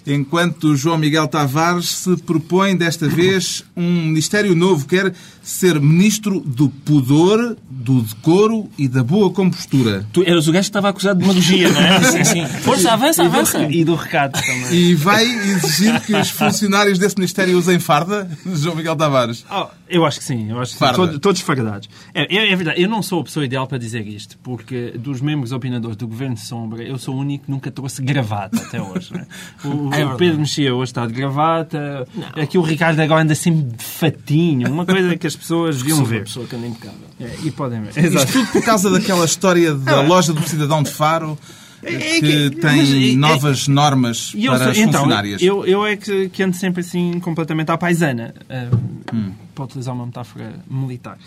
enquanto 0.08 0.76
João 0.76 0.98
Miguel 0.98 1.28
Tavares 1.28 1.90
se 1.90 2.16
propõe 2.18 2.76
desta 2.76 3.08
vez 3.08 3.64
um 3.76 4.06
ministério 4.08 4.56
novo, 4.56 4.86
quer 4.88 5.14
ser 5.42 5.80
ministro 5.80 6.40
do 6.40 6.70
pudor, 6.70 7.56
do 7.70 8.02
decoro 8.02 8.70
e 8.78 8.88
da 8.88 9.04
boa 9.04 9.30
compostura. 9.32 10.06
Tu 10.12 10.24
eras 10.24 10.48
o 10.48 10.52
gajo 10.52 10.64
que 10.64 10.70
estava 10.70 10.90
acusado 10.90 11.20
de 11.20 11.26
demagogia, 11.26 11.70
não 11.72 11.82
é? 11.82 11.98
Assim, 12.06 12.20
assim. 12.20 12.46
Força, 12.62 12.92
avança, 12.92 13.24
E 13.24 13.28
do- 13.28 13.36
avança. 13.36 13.64
E 13.72 13.86
do 13.86 13.96
recado 13.96 14.34
também. 14.42 14.74
E 14.74 14.96
vai 14.96 15.24
exigir 15.24 16.00
que 16.02 16.16
os 16.16 16.30
funcionários 16.30 16.98
desse 16.98 17.16
ministério 17.16 17.58
usem 17.58 17.80
farda, 17.80 18.30
João 18.56 18.76
Miguel 18.76 18.96
Tavares. 18.96 19.46
Oh, 19.52 19.68
eu 19.88 20.06
acho 20.06 20.20
que 20.20 20.26
sim, 20.26 20.50
eu 20.50 20.60
acho 20.60 20.72
que 20.72 20.78
sim. 20.78 20.86
Farda. 20.86 20.96
Todos, 20.98 21.20
todos 21.20 21.42
fardados. 21.42 21.90
É, 22.14 22.36
é, 22.36 22.52
é 22.52 22.56
verdade, 22.56 22.82
eu 22.82 22.90
não 22.90 23.02
sou 23.04 23.22
a 23.22 23.24
pessoa 23.24 23.46
ideal 23.46 23.68
para 23.68 23.78
dizer 23.78 24.06
isto, 24.08 24.38
porque 24.44 24.94
dos 24.98 25.22
membros 25.22 25.52
opinadores 25.52 25.96
do 25.98 26.08
Governo 26.08 26.36
de 26.36 26.42
Sombra, 26.42 26.84
eu 26.84 26.98
sou 26.98 27.16
o 27.16 27.20
único 27.20 27.46
que 27.46 27.52
nunca 27.52 27.70
trouxe 27.70 28.02
gravata 28.02 28.58
até 28.62 28.82
hoje. 28.82 29.14
né? 29.14 29.26
O, 29.64 29.90
É 30.02 30.06
o. 30.06 30.18
Pedro 30.18 30.40
Mexia 30.40 30.74
hoje 30.76 30.90
está 30.92 31.06
de 31.06 31.14
gravata, 31.14 32.08
aqui 32.36 32.58
o 32.58 32.62
Ricardo 32.62 33.00
agora 33.00 33.22
anda 33.24 33.36
sempre 33.36 33.64
de 33.78 33.84
fatinho, 33.84 34.72
uma 34.72 34.86
coisa 34.86 35.16
que 35.18 35.28
as 35.28 35.36
pessoas 35.36 35.78
deviam 35.78 35.98
Sou 35.98 36.06
uma 36.06 36.12
ver. 36.12 36.24
pessoa 36.24 36.46
que 36.48 36.56
anda 36.56 36.68
impecável. 36.68 37.00
É, 37.20 37.32
e 37.44 37.52
podem 37.52 37.82
ver. 37.82 37.90
Isto 37.90 38.00
Exato. 38.00 38.32
tudo 38.32 38.48
por 38.52 38.64
causa 38.64 38.90
daquela 38.90 39.26
história 39.26 39.74
da 39.74 40.02
loja 40.02 40.34
do 40.34 40.42
cidadão 40.48 40.84
de 40.84 40.90
Faro 40.92 41.38
É 41.38 41.56
que 41.82 42.20
que- 42.22 42.50
tem 42.62 43.10
é- 43.10 43.14
é- 43.14 43.16
novas 43.16 43.68
normas 43.68 44.32
eu 44.36 44.54
para 44.54 44.72
as 44.72 44.78
então, 44.78 45.02
funcionárias. 45.02 45.42
eu, 45.42 45.66
eu 45.66 45.86
é 45.86 45.96
que, 45.96 46.30
que 46.30 46.44
ando 46.44 46.56
sempre 46.56 46.82
assim 46.82 47.20
completamente 47.20 47.70
à 47.72 47.78
paisana. 47.78 48.34
Uh, 48.50 49.46
Para 49.56 49.64
utilizar 49.66 49.96
uma 49.96 50.06
metáfora 50.06 50.54
militar. 50.70 51.18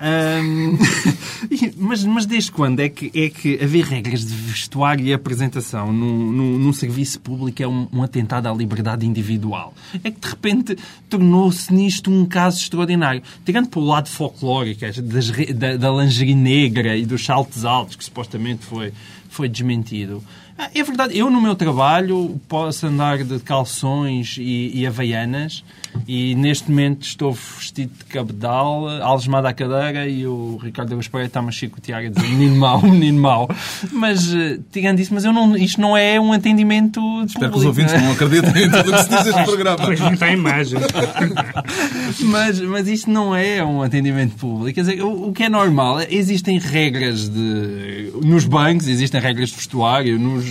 Um, 0.00 0.76
e- 1.50 1.72
mas, 1.76 2.02
mas 2.04 2.26
desde 2.26 2.50
quando 2.50 2.80
é 2.80 2.88
que, 2.88 3.12
é 3.14 3.28
que 3.28 3.62
haver 3.62 3.84
regras 3.84 4.26
de 4.26 4.34
vestuário 4.34 5.06
e 5.06 5.12
apresentação 5.12 5.92
num, 5.92 6.32
num, 6.32 6.58
num 6.58 6.72
serviço 6.72 7.20
público 7.20 7.62
é 7.62 7.68
um, 7.68 7.86
um 7.92 8.02
atentado 8.02 8.48
à 8.48 8.52
liberdade 8.52 9.06
individual? 9.06 9.72
É 10.02 10.10
que 10.10 10.20
de 10.20 10.28
repente 10.28 10.76
tornou-se 11.08 11.72
nisto 11.72 12.10
um 12.10 12.26
caso 12.26 12.58
extraordinário. 12.60 13.22
Tirando 13.44 13.68
para 13.68 13.78
o 13.80 13.84
lado 13.84 14.08
folclórico, 14.08 14.84
é, 14.84 14.90
das 14.92 15.30
da, 15.54 15.76
da 15.76 15.90
lingerie 15.92 16.34
negra 16.34 16.96
e 16.96 17.06
dos 17.06 17.24
saltos 17.24 17.64
altos, 17.64 17.94
que 17.94 18.04
supostamente 18.04 18.64
foi, 18.66 18.92
foi 19.36 19.48
desmentido. 19.48 20.22
Ah, 20.58 20.70
É 20.74 20.82
verdade, 20.82 21.16
eu 21.16 21.28
no 21.30 21.40
meu 21.40 21.54
trabalho 21.54 22.40
posso 22.48 22.86
andar 22.86 23.22
de 23.22 23.38
calções 23.40 24.36
e, 24.38 24.72
e 24.74 24.86
havaianas 24.86 25.62
e 26.06 26.34
neste 26.34 26.70
momento 26.70 27.02
estou 27.02 27.32
vestido 27.32 27.92
de 27.98 28.04
cabedal, 28.04 28.88
algemado 29.02 29.46
à 29.46 29.52
cadeira 29.52 30.08
e 30.08 30.26
o 30.26 30.58
Ricardo 30.62 30.92
Agus 30.94 31.08
Pereira 31.08 31.28
está-me 31.28 31.48
a 31.48 31.52
chicotear 31.52 32.04
a 32.04 32.08
dizer 32.08 32.28
menino 32.28 32.56
mau, 32.56 32.80
menino 32.82 33.20
mau. 33.20 33.48
Mas, 33.92 34.34
eh, 34.34 34.58
tirando 34.72 35.00
isso, 35.00 35.12
mas 35.12 35.24
eu 35.24 35.32
não, 35.32 35.56
isto 35.56 35.80
não 35.80 35.96
é 35.96 36.20
um 36.20 36.32
atendimento 36.32 37.00
de 37.24 37.32
Espero 37.32 37.52
que 37.52 37.58
os 37.58 37.64
público, 37.64 37.66
ouvintes 37.66 37.94
não 37.94 38.06
não 38.06 38.12
acreditem 38.12 38.64
em 38.64 38.70
tudo 38.70 38.90
o 38.90 38.92
que 38.92 39.02
se 39.02 39.08
diz 39.08 39.24
neste 39.24 39.44
programa. 39.44 39.76
Pois 39.76 40.00
não 40.00 40.16
tem 40.16 40.34
imagem. 40.34 40.78
mas, 42.24 42.60
mas 42.60 42.88
isto 42.88 43.10
não 43.10 43.34
é 43.34 43.64
um 43.64 43.82
atendimento 43.82 44.36
público. 44.36 44.74
Quer 44.74 44.80
dizer, 44.82 45.02
o, 45.02 45.28
o 45.28 45.32
que 45.32 45.42
é 45.42 45.48
normal, 45.48 46.00
existem 46.08 46.58
regras 46.58 47.28
de. 47.28 48.12
Nos 48.24 48.44
bancos, 48.44 48.88
existem 48.88 49.20
regras 49.20 49.50
de 49.50 49.56
vestuário, 49.56 50.18
nos, 50.18 50.44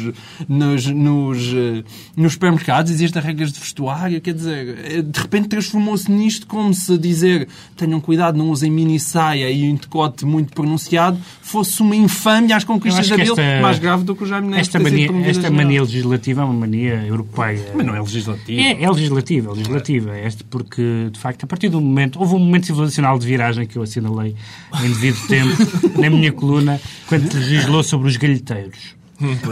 nos, 0.47 0.85
nos, 0.85 1.53
eh, 1.53 1.83
nos 2.15 2.33
supermercados 2.33 2.91
existem 2.91 3.21
regras 3.21 3.51
de 3.51 3.59
vestuário. 3.59 4.21
Quer 4.21 4.33
dizer, 4.33 4.77
eh, 4.85 5.01
de 5.01 5.19
repente 5.19 5.34
transformou-se 5.43 6.09
nisto 6.11 6.47
como 6.47 6.73
se 6.73 6.97
dizer 6.97 7.47
tenham 7.75 7.99
cuidado, 7.99 8.37
não 8.37 8.49
usem 8.49 8.71
mini 8.71 8.99
saia 8.99 9.49
e 9.51 9.69
um 9.69 9.75
decote 9.75 10.25
muito 10.25 10.53
pronunciado 10.53 11.19
fosse 11.41 11.81
uma 11.81 11.95
infâmia 11.95 12.55
às 12.55 12.63
conquistas 12.63 13.07
da 13.07 13.15
acho 13.15 13.23
que 13.25 13.29
Bíblia, 13.29 13.45
esta- 13.53 13.61
mais 13.61 13.79
grave 13.79 14.03
do 14.03 14.15
que 14.15 14.23
o 14.23 14.25
Jaime 14.25 14.47
Neves 14.47 14.67
Esta 14.67 14.79
mania, 14.79 15.09
esta 15.25 15.51
mania 15.51 15.81
legislativa 15.81 16.41
é 16.41 16.45
uma 16.45 16.53
mania 16.53 17.03
europeia. 17.05 17.71
Mas 17.75 17.85
não 17.85 17.95
é 17.95 17.99
legislativo. 18.01 18.59
É, 18.61 18.83
é 18.83 18.89
legislativa, 18.89 19.49
é 19.49 19.53
legislativa. 19.53 20.19
Este 20.19 20.43
porque, 20.43 21.09
de 21.11 21.19
facto, 21.19 21.43
a 21.43 21.47
partir 21.47 21.69
do 21.69 21.81
momento... 21.81 22.19
Houve 22.19 22.35
um 22.35 22.39
momento 22.39 22.65
civilizacional 22.67 23.19
de 23.19 23.25
viragem 23.27 23.65
que 23.67 23.77
eu 23.77 23.81
assinalei 23.83 24.35
em 24.83 24.87
devido 24.89 25.17
tempo, 25.27 25.55
na 25.99 26.09
minha 26.09 26.31
coluna, 26.31 26.79
quando 27.07 27.33
legislou 27.33 27.83
sobre 27.83 28.07
os 28.07 28.17
galheteiros. 28.17 28.95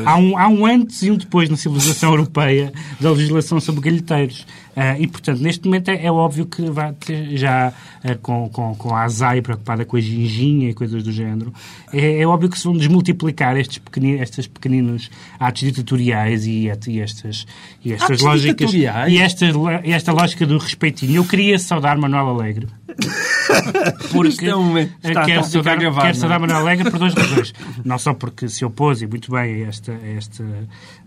há, 0.06 0.18
um, 0.18 0.38
há 0.38 0.48
um 0.48 0.66
antes 0.66 1.02
e 1.04 1.12
um 1.12 1.16
depois 1.16 1.50
na 1.50 1.56
civilização 1.58 2.12
europeia 2.12 2.72
da 3.00 3.12
legislação 3.12 3.60
sobre 3.60 3.82
galheteiros. 3.82 4.46
Uh, 4.76 5.00
e, 5.00 5.08
portanto, 5.08 5.40
neste 5.40 5.66
momento 5.66 5.90
é, 5.90 6.06
é 6.06 6.12
óbvio 6.12 6.48
que 6.48 6.64
vai 6.70 6.94
ter, 6.94 7.38
já 7.38 7.72
uh, 8.04 8.18
com, 8.20 8.50
com, 8.50 8.74
com 8.76 8.96
a 8.96 9.04
ASAI 9.04 9.42
preocupada 9.42 9.86
com 9.86 9.96
a 9.96 10.00
ginginha 10.02 10.70
e 10.72 10.74
coisas 10.74 11.04
do 11.04 11.12
género, 11.12 11.54
é, 11.94 12.22
é 12.22 12.26
óbvio 12.26 12.50
que 12.50 12.58
se 12.58 12.64
vão 12.66 12.76
desmultiplicar 12.76 13.56
estes 13.56 13.78
pequeninos, 13.78 14.22
estes 14.22 14.48
pequeninos 14.48 15.12
atos 15.40 15.62
ditatoriais 15.62 16.48
e, 16.48 16.70
e 16.88 17.00
estas, 17.00 17.46
e 17.86 17.94
estas 17.94 18.10
Atos 18.12 18.22
lógicas. 18.22 18.74
E 18.74 18.86
esta, 19.20 19.46
e 19.84 19.92
esta 19.92 20.12
lógica 20.12 20.46
do 20.46 20.58
respeitinho. 20.58 21.18
Eu 21.18 21.26
queria 21.26 21.60
saudar 21.60 21.96
Manuel 21.98 22.30
Alegre. 22.30 22.68
Porque 24.12 24.46
é 24.48 24.56
um- 24.56 24.78
está- 24.78 25.26
quero, 25.26 25.42
está 25.42 25.44
saudar, 25.44 25.78
gravar, 25.78 26.02
quero 26.02 26.14
não 26.14 26.18
é? 26.18 26.20
saudar 26.20 26.40
Manuel 26.40 26.60
Alegre 26.60 26.90
por 26.90 27.00
duas 27.00 27.14
razões. 27.14 27.54
Não 27.84 27.98
só 27.98 28.14
porque 28.14 28.48
se 28.50 28.64
opôs, 28.66 29.02
e 29.02 29.08
muito 29.08 29.32
bem, 29.32 29.64
a 29.64 29.68
esta, 29.68 29.92
a 29.92 30.08
esta, 30.18 30.44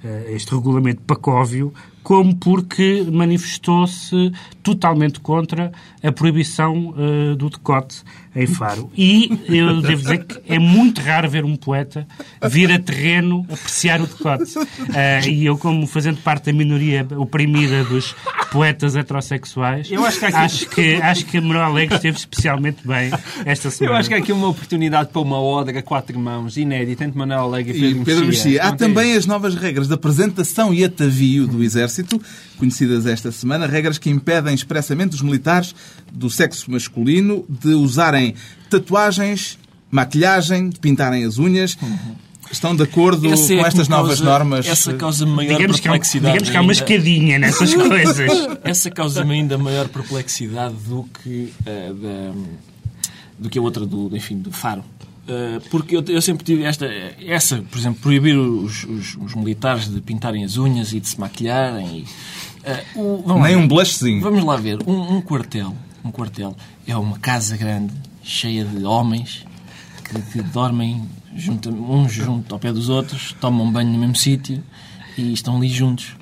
a 0.05 0.31
este 0.33 0.55
regulamento 0.55 1.03
pacóvio, 1.03 1.73
como 2.07 2.37
porque 2.37 3.05
manifestou-se 3.11 4.31
totalmente 4.63 5.19
contra 5.19 5.73
a 6.01 6.13
proibição 6.13 6.95
eh, 6.97 7.35
do 7.35 7.51
decote 7.51 8.05
em 8.37 8.47
Faro. 8.47 8.91
E 8.97 9.31
eu 9.49 9.81
devo 9.81 10.03
dizer 10.03 10.25
que 10.25 10.41
é 10.47 10.59
muito 10.59 11.01
raro 11.01 11.29
ver 11.29 11.45
um 11.45 11.57
poeta 11.57 12.07
vir 12.49 12.71
a 12.71 12.79
terreno 12.79 13.45
apreciar 13.51 14.01
o 14.01 14.07
decote. 14.07 14.53
Eh, 14.95 15.29
e 15.29 15.47
eu, 15.47 15.57
como 15.57 15.87
fazendo 15.87 16.19
parte 16.19 16.47
da 16.47 16.53
minoria 16.53 17.07
oprimida 17.17 17.83
dos 17.85 18.15
poetas 18.53 18.95
heterossexuais, 18.95 19.91
Eu 19.91 20.05
acho 20.05 20.19
que 20.21 20.25
aqui- 20.27 20.37
acho 20.37 20.69
que, 20.69 20.95
acho 20.97 21.25
que 21.27 21.41
Manuel 21.41 21.65
Alegre 21.65 21.97
esteve 21.97 22.17
especialmente 22.19 22.87
bem 22.87 23.11
esta 23.45 23.69
Eu 23.69 23.73
semana. 23.73 23.99
acho 23.99 24.09
que 24.09 24.15
há 24.15 24.19
aqui 24.19 24.33
uma 24.33 24.49
oportunidade 24.49 25.09
para 25.11 25.23
uma 25.23 25.41
ode 25.41 25.71
a 25.77 25.83
quatro 25.83 26.19
mãos, 26.19 26.57
inédita, 26.57 27.05
entre 27.05 27.19
Manuel 27.19 27.41
Alegre 27.41 27.73
e 27.73 27.77
E 27.77 27.89
Pedro, 27.89 28.05
Pedro 28.05 28.27
Mexia. 28.27 28.63
Há 28.63 28.71
Não 28.71 28.77
também 28.77 29.15
as 29.17 29.27
novas 29.27 29.55
regras 29.55 29.89
de 29.89 29.95
apresentação 29.95 30.73
e 30.75 30.85
atavio 30.85 31.47
do 31.47 31.63
Exército, 31.63 32.21
conhecidas 32.59 33.07
esta 33.07 33.33
semana, 33.33 33.67
regras 33.67 33.99
que 33.99 34.11
impedem 34.11 34.55
expressamente 34.55 35.15
os 35.15 35.23
militares 35.23 35.75
do 36.13 36.31
sexo 36.31 36.71
masculino 36.71 37.45
de 37.49 37.75
usarem 37.75 38.26
tatuagens, 38.71 39.59
maquilhagem, 39.91 40.71
de 40.71 40.79
pintarem 40.81 41.25
as 41.25 41.39
unhas. 41.39 41.77
Estão 42.51 42.77
de 42.77 42.83
acordo 42.85 43.27
Essa 43.33 43.55
é 43.55 43.57
com 43.59 43.67
estas 43.67 43.89
me 43.89 43.95
novas 43.97 44.19
causa- 44.21 44.25
normas? 44.25 44.67
Essa 44.67 44.95
causa 44.95 45.27
maior 45.27 45.57
Digamos 45.57 45.81
que, 45.81 45.89
há, 45.89 45.91
perplexidade. 45.91 46.33
digamos 46.35 46.51
que 46.51 46.57
há 46.57 46.61
uma 46.61 46.73
ainda. 46.73 46.85
escadinha 46.85 47.39
nessas 47.41 47.75
coisas. 47.75 48.31
Essa 48.63 48.91
causa-me 48.91 49.35
ainda 49.35 49.59
maior 49.59 49.89
perplexidade 49.89 50.75
do 50.87 51.09
que, 51.23 51.53
eh, 51.67 51.93
da, 51.93 52.33
do 53.37 53.51
que 53.51 53.59
a 53.59 53.63
outra 53.63 53.85
do, 53.85 54.17
enfim, 54.17 54.39
do 54.39 54.53
Faro. 54.53 54.85
Eh, 55.27 55.61
porque 55.73 55.97
eu, 55.97 56.05
eu 56.07 56.23
sempre 56.23 56.45
tive 56.45 56.63
esta, 56.63 56.87
essa, 57.27 57.61
por 57.69 57.79
exemplo, 57.79 58.01
proibir 58.01 58.37
os, 58.39 58.85
os- 58.85 59.17
os 59.21 59.35
militares 59.35 59.93
de 59.93 60.01
pintarem 60.01 60.45
as 60.45 60.57
unhas 60.57 60.93
e 60.93 61.01
de 61.01 61.09
se 61.09 61.19
maquilharem. 61.19 61.99
E, 61.99 62.05
eh, 62.63 62.85
o- 62.95 63.25
vamos 63.27 63.43
lá 63.43 63.49
Nem 63.49 63.57
ver. 63.57 63.63
um 63.65 63.67
blushzinho. 63.67 64.21
Vamos 64.23 64.45
lá 64.45 64.57
ver. 64.57 64.79
Um, 64.87 65.17
um 65.17 65.21
quartel, 65.21 65.75
um 66.05 66.13
quartel 66.13 66.57
é 66.87 66.97
uma 66.97 67.19
casa 67.19 67.57
grande, 67.57 67.93
cheia 68.27 68.65
de 68.65 68.85
homens 68.85 69.45
que, 70.05 70.21
que 70.33 70.43
dormem 70.43 71.03
junto, 71.37 71.71
uns 71.71 72.13
junto 72.13 72.53
ao 72.55 72.59
pé 72.59 72.73
dos 72.73 72.89
outros, 72.89 73.35
tomam 73.41 73.71
banho 73.71 73.93
no 73.93 73.99
mesmo 73.99 74.17
sítio 74.17 74.63
e 75.17 75.33
estão 75.33 75.57
ali 75.57 75.69
juntos. 75.69 76.17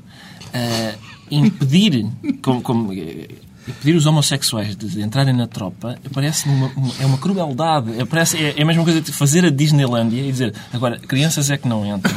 Ah, 0.52 0.94
impedir, 1.30 2.06
como, 2.42 2.60
como, 2.60 2.92
eh, 2.92 3.28
impedir 3.66 3.96
os 3.96 4.04
homossexuais 4.06 4.76
de 4.76 5.00
entrarem 5.00 5.34
na 5.34 5.46
tropa 5.46 5.98
parece 6.12 6.46
uma, 6.48 6.66
uma- 6.76 6.94
é 7.00 7.06
uma 7.06 7.16
crueldade. 7.18 7.98
É, 7.98 8.04
parece, 8.04 8.36
é, 8.36 8.54
é 8.58 8.62
a 8.62 8.66
mesma 8.66 8.84
coisa 8.84 9.00
de 9.00 9.10
fazer 9.10 9.44
a 9.44 9.50
Disneylândia 9.50 10.20
e 10.20 10.30
dizer 10.30 10.54
agora, 10.72 10.98
crianças 10.98 11.50
é 11.50 11.56
que 11.56 11.66
não 11.66 11.84
entram. 11.86 12.14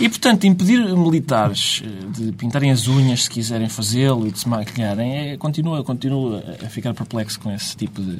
E, 0.00 0.08
portanto, 0.08 0.44
impedir 0.46 0.80
militares 0.96 1.82
eh, 1.84 2.20
de 2.20 2.32
pintarem 2.32 2.70
as 2.70 2.88
unhas 2.88 3.24
se 3.24 3.30
quiserem 3.30 3.68
fazê-lo 3.68 4.26
e 4.26 4.32
de 4.32 4.40
se 4.40 4.48
maquilharem, 4.48 5.30
é, 5.30 5.36
continua, 5.36 5.82
continua 5.84 6.42
a 6.64 6.68
ficar 6.68 6.92
perplexo 6.94 7.38
com 7.38 7.50
esse 7.52 7.76
tipo 7.76 8.02
de 8.02 8.18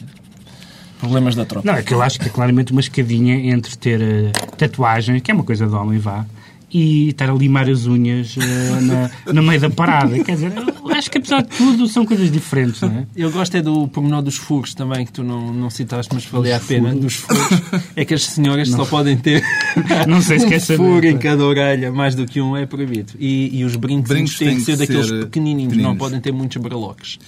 problemas 1.00 1.34
da 1.34 1.44
tropa. 1.44 1.66
Não, 1.66 1.78
é 1.78 1.82
que 1.82 1.92
eu 1.92 2.02
acho 2.02 2.20
que 2.20 2.26
é 2.26 2.28
claramente 2.30 2.72
uma 2.72 2.80
escadinha 2.80 3.34
entre 3.52 3.76
ter 3.76 4.00
eh, 4.00 4.32
tatuagem, 4.56 5.18
que 5.20 5.30
é 5.30 5.34
uma 5.34 5.44
coisa 5.44 5.66
de 5.66 5.74
homem, 5.74 5.98
vá, 5.98 6.24
e 6.72 7.08
estar 7.08 7.28
a 7.28 7.34
limar 7.34 7.68
as 7.68 7.86
unhas 7.86 8.36
eh, 8.38 8.80
na, 9.26 9.32
no 9.32 9.42
meio 9.42 9.60
da 9.60 9.70
parada. 9.70 10.22
Quer 10.22 10.34
dizer, 10.34 10.52
eu 10.56 10.88
acho 10.94 11.10
que 11.10 11.18
apesar 11.18 11.42
de 11.42 11.48
tudo 11.48 11.88
são 11.88 12.06
coisas 12.06 12.30
diferentes, 12.30 12.80
não 12.82 12.90
é? 12.90 13.06
Eu 13.16 13.30
gosto 13.30 13.56
é 13.56 13.62
do 13.62 13.88
pormenor 13.88 14.22
dos 14.22 14.36
furos 14.36 14.74
também, 14.74 15.04
que 15.04 15.12
tu 15.12 15.24
não, 15.24 15.52
não 15.52 15.70
citaste, 15.70 16.14
mas 16.14 16.24
valia 16.26 16.56
a 16.56 16.60
pena. 16.60 16.94
Dos 16.94 17.14
furos. 17.14 17.48
É 17.96 18.04
que 18.04 18.14
as 18.14 18.24
senhoras 18.24 18.68
só 18.68 18.84
podem 18.84 19.16
ter 19.16 19.42
Não 20.06 20.20
sei 20.20 20.38
se 20.38 20.74
um 20.74 20.76
furo 20.76 21.06
em 21.06 21.18
cada 21.18 21.44
orelha, 21.44 21.90
mais 21.90 22.14
do 22.14 22.26
que 22.26 22.40
um 22.40 22.56
é 22.56 22.66
proibido. 22.66 23.12
E, 23.18 23.58
e 23.58 23.64
os 23.64 23.74
brincos, 23.76 24.08
Brincos 24.08 24.38
têm 24.38 24.56
que 24.56 24.64
têm 24.64 24.64
ser 24.64 24.72
que 24.72 24.78
daqueles 24.78 25.08
ser 25.08 25.24
pequenininhos, 25.24 25.72
não 25.72 25.76
pequeninos. 25.76 25.98
podem 25.98 26.20
ter 26.20 26.32
muitos 26.32 26.56
braloques. 26.58 27.18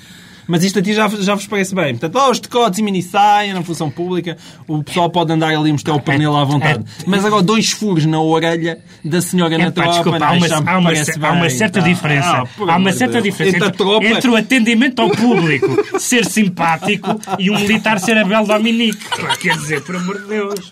Mas 0.53 0.63
isto 0.65 0.81
a 0.81 0.83
ti 0.83 0.93
já, 0.93 1.09
já 1.09 1.35
vos 1.35 1.47
parece 1.47 1.75
bem. 1.75 1.97
Portanto, 1.97 2.23
oh, 2.23 2.31
os 2.31 2.39
decotes 2.39 2.79
e 2.79 2.83
mini-saia 2.83 3.55
na 3.55 3.63
função 3.63 3.91
pública, 3.91 4.37
o 4.69 4.85
pessoal 4.85 5.09
pode 5.09 5.33
andar 5.33 5.49
ali 5.49 5.71
e 5.71 5.73
mostrar 5.73 5.95
o 5.95 6.01
pernil 6.01 6.37
à 6.37 6.45
vontade. 6.45 6.85
Mas 7.07 7.25
agora, 7.25 7.43
dois 7.43 7.73
furos 7.73 8.05
na 8.05 8.21
orelha 8.21 8.79
da 9.03 9.23
senhora 9.23 9.57
na 9.57 9.65
É, 9.65 9.71
tropa, 9.71 9.93
desculpa, 9.93 10.27
há 10.27 10.33
uma, 10.33 10.47
há 10.47 10.59
uma, 10.61 10.91
há 11.27 11.33
uma 11.33 11.41
bem, 11.41 11.51
certa 11.51 11.81
diferença. 11.81 12.29
Ah, 12.29 12.47
há 12.69 12.77
uma 12.77 12.93
certa 12.93 13.23
diferença 13.23 13.73
Entre 14.03 14.31
o 14.31 14.37
atendimento 14.37 15.01
ao 15.01 15.09
público 15.09 15.67
ser 15.99 16.27
simpático 16.27 17.19
e 17.39 17.51
um 17.51 17.59
militar 17.59 17.99
ser 17.99 18.19
a 18.19 18.25
Bel 18.25 18.45
Dominique. 18.45 19.03
Quer 19.41 19.57
dizer, 19.57 19.81
por 19.81 19.97
amor 19.97 20.21
de 20.21 20.29
Deus. 20.29 20.71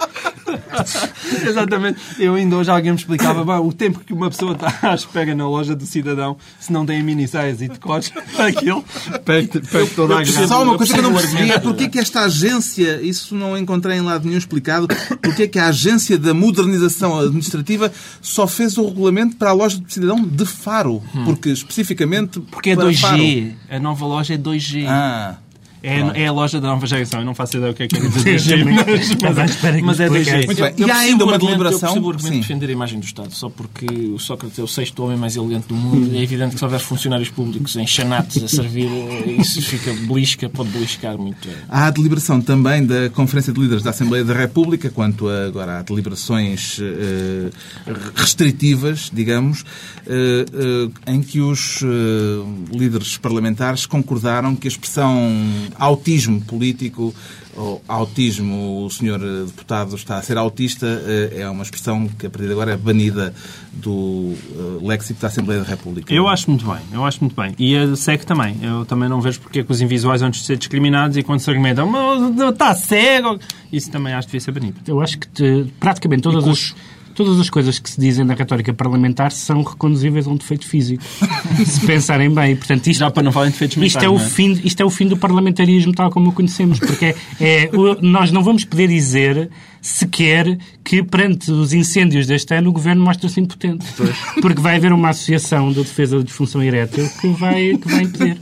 Exatamente. 1.47 2.01
Eu 2.19 2.35
ainda 2.35 2.57
hoje 2.57 2.71
alguém 2.71 2.93
me 2.93 2.99
explicava 2.99 3.45
"Bom, 3.45 3.67
o 3.69 3.73
tempo 3.73 4.01
que 4.01 4.13
uma 4.13 4.29
pessoa 4.29 4.53
está 4.53 4.79
à 4.83 4.95
espera 4.95 5.35
na 5.35 5.49
loja 5.49 5.75
do 5.75 5.87
cidadão 5.87 6.37
se 6.59 6.73
não 6.73 6.85
tem 6.85 7.03
mini-saias 7.03 7.63
e 7.63 7.69
decotes 7.69 8.11
para 8.37 8.47
aquilo, 8.49 8.85
perde, 9.25 9.61
toda 9.95 10.21
a. 10.21 10.25
Só 10.25 10.63
uma 10.63 10.77
coisa 10.77 10.93
que 10.93 10.99
eu 10.99 11.03
não 11.03 11.15
percebi 11.15 11.51
é 11.51 11.59
porque 11.59 11.85
é 11.85 11.89
que 11.89 11.99
esta 11.99 12.23
agência, 12.23 13.01
isso 13.03 13.35
não 13.35 13.57
encontrei 13.57 13.99
em 13.99 14.01
lado 14.01 14.27
nenhum 14.27 14.39
explicado, 14.39 14.89
porque 15.23 15.45
é 15.45 15.47
que 15.47 15.59
a 15.59 15.69
agência 15.69 16.19
da 16.19 16.35
modernização 16.35 17.19
administrativa 17.19 17.93
só 18.21 18.47
fez 18.47 18.77
o 18.79 18.87
regulamento 18.87 19.37
para 19.37 19.51
a 19.51 19.53
loja 19.53 19.79
do 19.79 19.91
cidadão 19.91 20.23
de 20.23 20.45
Faro, 20.47 21.03
porque 21.25 21.51
especificamente 21.51 22.41
Porque 22.41 22.71
é 22.71 22.77
para 22.77 22.87
2G. 22.87 23.01
Faro. 23.01 23.53
A 23.71 23.79
nova 23.79 24.07
loja 24.07 24.35
é 24.35 24.39
2G. 24.39 24.87
Ah, 24.89 25.37
é, 25.83 26.23
é 26.23 26.27
a 26.27 26.33
loja 26.33 26.61
da 26.61 26.69
nova 26.69 26.87
geração. 26.87 27.21
Eu 27.21 27.27
não 27.27 27.35
faço 27.35 27.57
ideia 27.57 27.73
o 27.73 27.75
que 27.75 27.85
é 27.85 27.89
que 27.89 27.97
é 27.97 28.01
dizer 28.01 28.59
Eu 28.59 28.67
2G, 28.67 29.17
também 29.19 29.35
mas, 29.35 29.51
espera 29.51 29.77
que 29.77 29.83
mas 29.83 29.99
me 29.99 30.05
é 30.05 30.09
2G. 30.09 30.21
explicasse. 30.21 30.47
Muito 30.47 30.63
bem. 30.63 30.75
Eu 30.79 30.89
E 30.89 30.91
há 30.91 30.99
ainda 30.99 31.25
uma 31.25 31.39
deliberação? 31.39 31.79
Eu 31.81 31.81
percebo 31.81 32.07
o 32.07 32.11
argumento 32.11 32.35
de 32.35 32.41
defender 32.41 32.69
a 32.69 32.73
imagem 32.73 33.01
do 33.01 33.05
Estado, 33.05 33.33
só 33.33 33.49
porque 33.49 33.87
o 33.87 34.19
Sócrates 34.19 34.59
é 34.59 34.63
o 34.63 34.69
sexto 34.69 35.03
homem 35.03 35.17
mais 35.17 35.37
elegante 35.37 35.69
do 35.69 35.75
mundo. 35.75 36.15
É 36.15 36.23
evidente 36.23 36.53
que 36.53 36.59
se 36.59 36.65
houver 36.65 36.81
funcionários 36.81 37.31
públicos 37.31 37.77
em 37.77 37.87
chanates 37.87 38.43
a 38.43 38.49
servir, 38.49 38.89
isso 39.39 39.63
fica 39.63 39.93
belisca, 39.93 40.49
pode 40.49 40.71
beliscar 40.71 41.17
muito. 41.17 41.49
Há 41.69 41.87
a 41.87 41.91
deliberação 41.91 42.41
também 42.41 42.85
da 42.85 43.09
Conferência 43.11 43.53
de 43.53 43.61
Líderes 43.61 43.83
da 43.83 43.91
Assembleia 43.91 44.25
da 44.25 44.35
República, 44.35 44.91
quanto 44.91 45.29
a, 45.29 45.47
agora 45.47 45.79
a 45.79 45.83
deliberações 45.83 46.79
eh, 46.81 47.51
restritivas, 48.15 49.11
digamos, 49.13 49.65
eh, 50.07 50.45
eh, 50.53 51.13
em 51.13 51.23
que 51.23 51.41
os 51.41 51.81
líderes 52.73 53.17
parlamentares 53.17 53.87
concordaram 53.87 54.55
que 54.55 54.67
a 54.67 54.71
expressão 54.71 55.31
autismo 55.77 56.41
político 56.43 57.15
ou 57.57 57.83
autismo, 57.89 58.85
o 58.87 58.91
senhor 58.91 59.21
eh, 59.21 59.45
deputado 59.47 59.97
está 59.97 60.19
a 60.19 60.23
ser 60.23 60.39
autista, 60.39 60.87
eh, 60.87 61.41
é 61.41 61.51
uma 61.51 61.63
expressão 61.65 62.07
que 62.07 62.27
a 62.27 62.31
partir 62.31 62.47
de 62.47 62.53
agora 62.53 62.73
é 62.73 62.77
banida 62.77 63.35
do 63.73 64.35
eh, 64.83 64.87
léxico 64.87 65.21
da 65.21 65.27
Assembleia 65.29 65.61
da 65.61 65.67
República. 65.67 66.15
Eu 66.15 66.29
acho 66.29 66.49
muito 66.49 66.65
bem, 66.65 66.79
eu 66.93 67.05
acho 67.05 67.21
muito 67.21 67.35
bem. 67.35 67.55
E 67.59 67.77
a 67.77 67.95
SEC 67.97 68.25
também. 68.25 68.57
Eu 68.63 68.85
também 68.87 69.09
não 69.09 69.21
vejo 69.21 69.41
porque 69.41 69.61
é 69.61 69.65
que 69.65 69.73
os 69.73 69.81
invisuais 69.81 70.21
vão 70.21 70.33
ser 70.33 70.57
discriminados 70.57 71.17
e 71.17 71.23
quando 71.25 71.41
se 71.41 71.51
argumentam, 71.51 71.87
"Mas 71.89 72.51
está 72.53 72.75
cego, 72.75 73.39
isso 73.73 73.91
também 73.91 74.13
acho 74.15 74.29
que 74.29 74.33
devia 74.33 74.45
ser 74.45 74.53
banido. 74.53 74.81
Eu 74.87 75.01
acho 75.01 75.19
que 75.19 75.29
te- 75.29 75.67
praticamente 75.81 76.23
todas 76.23 76.47
as, 76.47 76.75
todas 77.25 77.39
as 77.39 77.51
coisas 77.51 77.79
que 77.79 77.91
se 77.91 78.01
dizem 78.01 78.25
na 78.25 78.33
retórica 78.33 78.73
parlamentar 78.73 79.31
são 79.31 79.63
reconduzíveis 79.63 80.27
a 80.27 80.31
um 80.31 80.37
defeito 80.37 80.67
físico. 80.67 81.03
se 81.67 81.87
pensarem 81.87 82.33
bem. 82.33 82.57
Portanto, 82.57 82.87
isto, 82.87 83.01
Já 83.01 83.11
para 83.11 83.23
não 83.23 83.31
falar 83.31 83.49
em 83.49 83.51
defeitos 83.51 83.77
isto, 83.83 84.03
é 84.03 84.09
o 84.09 84.17
é? 84.17 84.19
fim, 84.19 84.59
isto 84.65 84.81
é 84.81 84.85
o 84.85 84.89
fim 84.91 85.07
do 85.07 85.17
parlamentarismo 85.19 85.93
tal 85.93 86.11
como 86.11 86.31
o 86.31 86.33
conhecemos. 86.33 86.79
Porque 86.79 87.05
é, 87.07 87.15
é- 87.41 87.71
o- 87.77 88.01
nós 88.01 88.31
não 88.33 88.43
vamos 88.43 88.65
poder 88.65 88.89
dizer 88.89 89.51
sequer 89.83 90.59
que 90.85 91.03
perante 91.03 91.51
os 91.51 91.73
incêndios 91.73 92.27
deste 92.27 92.55
ano 92.55 92.71
o 92.71 92.73
governo 92.73 93.03
mostra-se 93.05 93.39
impotente. 93.41 93.85
Porque 94.41 94.61
vai 94.61 94.77
haver 94.77 94.93
uma 94.93 95.11
associação 95.11 95.73
da 95.73 95.83
defesa 95.83 96.19
da 96.19 96.25
disfunção 96.25 96.63
erétil 96.63 97.09
que 97.21 97.29
vai, 97.29 97.77
que 97.77 97.89
vai 97.89 98.03
impedir. 98.05 98.37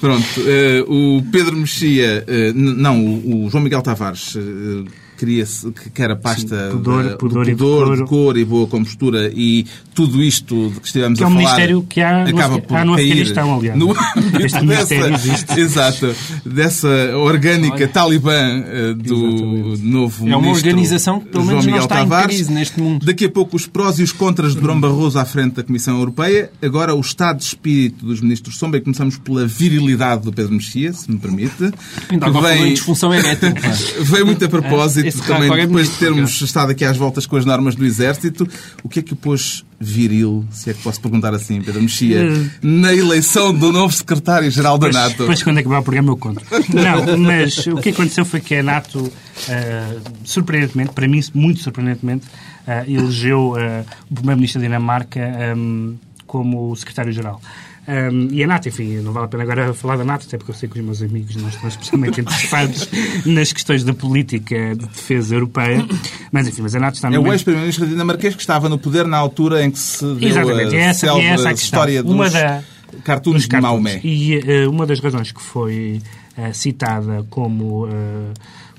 Pronto, 0.00 0.24
eh, 0.46 0.84
o 0.88 1.22
Pedro 1.30 1.56
Mexia, 1.56 2.24
n- 2.54 2.74
não, 2.76 3.02
o, 3.04 3.44
o 3.46 3.50
João 3.50 3.62
Miguel 3.64 3.82
Tavares, 3.82 4.36
eh, 4.36 4.90
queria-se 5.16 5.70
que 5.72 5.90
quer 5.90 6.10
a 6.10 6.16
pasta 6.16 6.70
Sim, 6.70 6.76
pudor, 6.76 7.08
de, 7.10 7.16
pudor, 7.16 7.44
de, 7.44 7.50
e 7.52 7.54
pudor, 7.56 7.96
de 7.96 8.04
cor 8.04 8.36
e 8.36 8.44
boa 8.44 8.66
compostura 8.66 9.30
e 9.34 9.66
tudo 9.94 10.22
isto 10.22 10.70
de 10.74 10.80
que 10.80 10.86
estivemos 10.86 11.18
Que 11.18 11.24
é 11.24 11.26
a 11.26 11.28
um 11.28 11.32
falar 11.32 11.42
ministério 11.44 11.86
que 11.88 12.00
há 12.00 12.24
no- 12.24 12.28
acaba 12.38 12.56
há 12.56 12.60
por 12.60 12.84
no 12.84 12.94
cair 12.96 13.04
Afeganistão, 13.12 13.54
aliás. 13.58 13.78
no 13.78 13.94
Este 14.44 14.60
ministério 14.62 15.14
existe. 15.14 15.60
exato, 15.60 16.14
dessa 16.44 16.88
orgânica 17.16 17.86
talibã 17.88 18.32
eh, 18.66 18.94
do 18.94 19.76
novo 19.82 20.28
É 20.28 20.36
uma 20.36 20.50
organização 20.50 21.20
que, 21.20 21.26
pelo 21.26 21.44
João 21.44 21.56
menos, 21.62 21.66
não 21.66 21.72
Miguel 21.72 21.84
está 21.84 21.96
em 21.96 22.08
Tavares. 22.08 22.36
crise 22.36 22.52
neste 22.52 22.80
mundo. 22.80 23.04
Daqui 23.06 23.24
a 23.26 23.30
pouco 23.30 23.56
os 23.56 23.66
prós 23.66 23.98
e 23.98 24.02
os 24.02 24.12
contras 24.12 24.54
de 24.54 24.60
Durão 24.60 24.80
Barroso 24.80 25.18
à 25.18 25.24
frente 25.24 25.54
da 25.54 25.62
Comissão 25.62 25.96
Europeia. 25.98 26.50
Agora 26.62 26.94
o 26.94 27.00
estado 27.00 27.38
de 27.38 27.44
espírito 27.44 28.04
dos 28.04 28.20
ministros 28.20 28.56
Sombra 28.58 28.78
e 28.78 28.82
começamos 28.82 29.16
pela 29.18 29.46
virilidade 29.46 30.22
do 30.24 30.32
Pedro 30.32 30.52
Mexia, 30.54 30.92
se 30.92 31.10
me 31.10 31.18
permite. 31.18 31.62
Ainda 32.10 32.24
que 32.30 32.36
agora 32.36 32.56
em 32.56 32.62
vem, 32.62 32.74
disfunção 32.74 33.12
erétil. 33.14 33.52
veio 34.02 34.26
muito 34.26 34.44
a 34.44 34.48
propósito 34.48 35.03
Esse 35.06 35.22
também 35.22 35.50
é 35.52 35.66
depois 35.66 35.90
de 35.90 35.96
termos 35.96 36.40
estado 36.40 36.70
aqui 36.70 36.84
às 36.84 36.96
voltas 36.96 37.26
com 37.26 37.36
as 37.36 37.44
normas 37.44 37.74
do 37.74 37.84
Exército. 37.84 38.48
O 38.82 38.88
que 38.88 39.00
é 39.00 39.02
que 39.02 39.12
o 39.12 39.16
pôs 39.16 39.64
viril, 39.80 40.44
se 40.50 40.70
é 40.70 40.74
que 40.74 40.82
posso 40.82 41.00
perguntar 41.00 41.34
assim, 41.34 41.60
Pedro 41.60 41.82
Mexia, 41.82 42.20
Eh, 42.24 42.46
na 42.62 42.94
eleição 42.94 43.52
do 43.52 43.72
novo 43.72 43.92
secretário-geral 43.92 44.78
da 44.78 44.88
NATO? 44.88 45.18
depois, 45.18 45.42
quando 45.42 45.58
acabar 45.58 45.80
o 45.80 45.82
programa, 45.82 46.10
eu 46.12 46.16
conto. 46.16 46.42
Não, 46.72 47.18
mas 47.18 47.66
o 47.66 47.76
que 47.76 47.90
aconteceu 47.90 48.24
foi 48.24 48.40
que 48.40 48.54
a 48.54 48.62
NATO, 48.62 49.12
ah, 49.48 49.96
surpreendentemente, 50.24 50.92
para 50.92 51.06
mim, 51.06 51.22
muito 51.34 51.60
surpreendentemente, 51.60 52.26
ah, 52.66 52.84
elegeu 52.88 53.54
ah, 53.56 53.84
o 54.10 54.14
Primeiro-Ministro 54.14 54.60
da 54.60 54.66
Dinamarca 54.66 55.20
ahm, 55.20 55.94
como 56.26 56.74
secretário-geral. 56.76 57.40
Ahm, 57.86 58.28
e 58.32 58.42
a 58.42 58.46
NATO, 58.46 58.68
enfim, 58.68 58.96
não 59.00 59.12
vale 59.12 59.26
a 59.26 59.28
pena 59.28 59.42
agora 59.42 59.74
falar 59.74 59.96
da 59.98 60.04
NATO, 60.04 60.24
até 60.26 60.38
porque 60.38 60.52
eu 60.52 60.54
sei 60.54 60.68
que 60.68 60.78
os 60.78 60.84
meus 60.84 61.02
amigos 61.02 61.36
não 61.36 61.48
estão 61.48 61.68
especialmente 61.68 62.20
interessados 62.22 62.88
nas 63.26 63.52
questões 63.52 63.84
da 63.84 63.92
política 63.92 64.74
de 64.74 64.86
defesa 64.86 65.34
europeia. 65.34 65.86
Mas, 66.32 66.48
enfim, 66.48 66.62
mas 66.62 66.74
a 66.74 66.80
NATO 66.80 66.94
está 66.94 67.10
no 67.10 67.16
É 67.16 67.18
o 67.18 67.32
ex-primeiro-ministro 67.32 67.86
dinamarquês 67.86 68.34
que 68.34 68.40
estava 68.40 68.68
no 68.70 68.78
poder 68.78 69.06
na 69.06 69.18
altura 69.18 69.62
em 69.62 69.70
que 69.70 69.78
se 69.78 70.02
deu 70.14 70.28
Exatamente, 70.28 70.74
a 70.74 70.78
é 70.78 70.82
essa, 70.82 71.06
é 71.06 71.08
célebre 71.10 71.26
essa 71.26 71.48
a 71.48 71.52
história 71.52 72.02
dos 72.02 72.12
Uma 72.12 72.30
da- 72.30 72.62
cartoons 73.04 73.34
dos 73.34 73.42
de 73.42 73.48
cartoons. 73.48 73.70
Maomé. 73.72 74.00
E 74.02 74.34
eh, 74.38 74.66
uma 74.66 74.86
das 74.86 75.00
razões 75.00 75.30
que 75.30 75.42
foi 75.42 76.00
eh, 76.38 76.52
citada 76.54 77.26
como, 77.28 77.86
eh, 77.86 78.32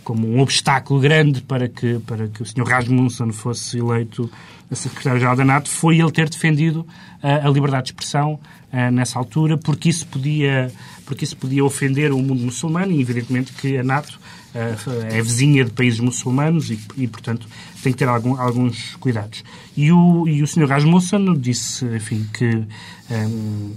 como 0.03 0.27
um 0.27 0.39
obstáculo 0.39 0.99
grande 0.99 1.41
para 1.41 1.67
que, 1.67 1.99
para 2.07 2.27
que 2.27 2.41
o 2.41 2.45
Sr. 2.45 2.63
Rasmussen 2.65 3.31
fosse 3.31 3.77
eleito 3.77 4.31
a 4.71 4.73
secretário-geral 4.73 5.35
da 5.35 5.45
NATO 5.45 5.69
foi 5.69 5.99
ele 5.99 6.09
ter 6.11 6.27
defendido 6.27 6.87
a 7.21 7.47
liberdade 7.49 7.83
de 7.85 7.89
expressão 7.91 8.39
eh, 8.75 8.91
nessa 8.91 9.17
altura, 9.17 9.57
porque 9.57 9.89
isso 9.89 10.05
podia, 10.07 10.71
porque 11.05 11.23
isso 11.23 11.37
podia 11.37 11.63
ofender 11.63 12.11
o 12.11 12.17
mundo 12.17 12.43
muçulmano 12.43 12.91
e, 12.91 12.99
evidentemente, 13.01 13.53
que 13.53 13.77
a 13.77 13.83
NATO 13.83 14.19
eh, 14.53 14.75
é 15.17 15.21
vizinha 15.21 15.63
de 15.63 15.71
países 15.71 15.99
muçulmanos 15.99 16.69
e, 16.69 16.79
e, 16.97 17.07
portanto, 17.07 17.47
tem 17.81 17.91
que 17.93 17.97
ter 17.99 18.07
algum- 18.09 18.39
alguns 18.39 18.95
cuidados. 18.97 19.43
E 19.77 19.91
o, 19.91 20.27
e 20.27 20.43
o 20.43 20.47
Sr. 20.47 20.67
Rasmussen 20.67 21.33
disse, 21.39 21.85
enfim, 21.85 22.27
que 22.33 22.63
ehm, 23.09 23.71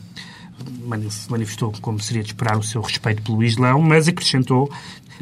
manif- 0.86 1.28
manifestou, 1.30 1.72
como 1.80 2.00
seria 2.00 2.22
de 2.22 2.28
esperar, 2.30 2.56
o 2.58 2.62
seu 2.62 2.80
respeito 2.80 3.22
pelo 3.22 3.42
Islão, 3.44 3.80
mas 3.80 4.08
acrescentou 4.08 4.70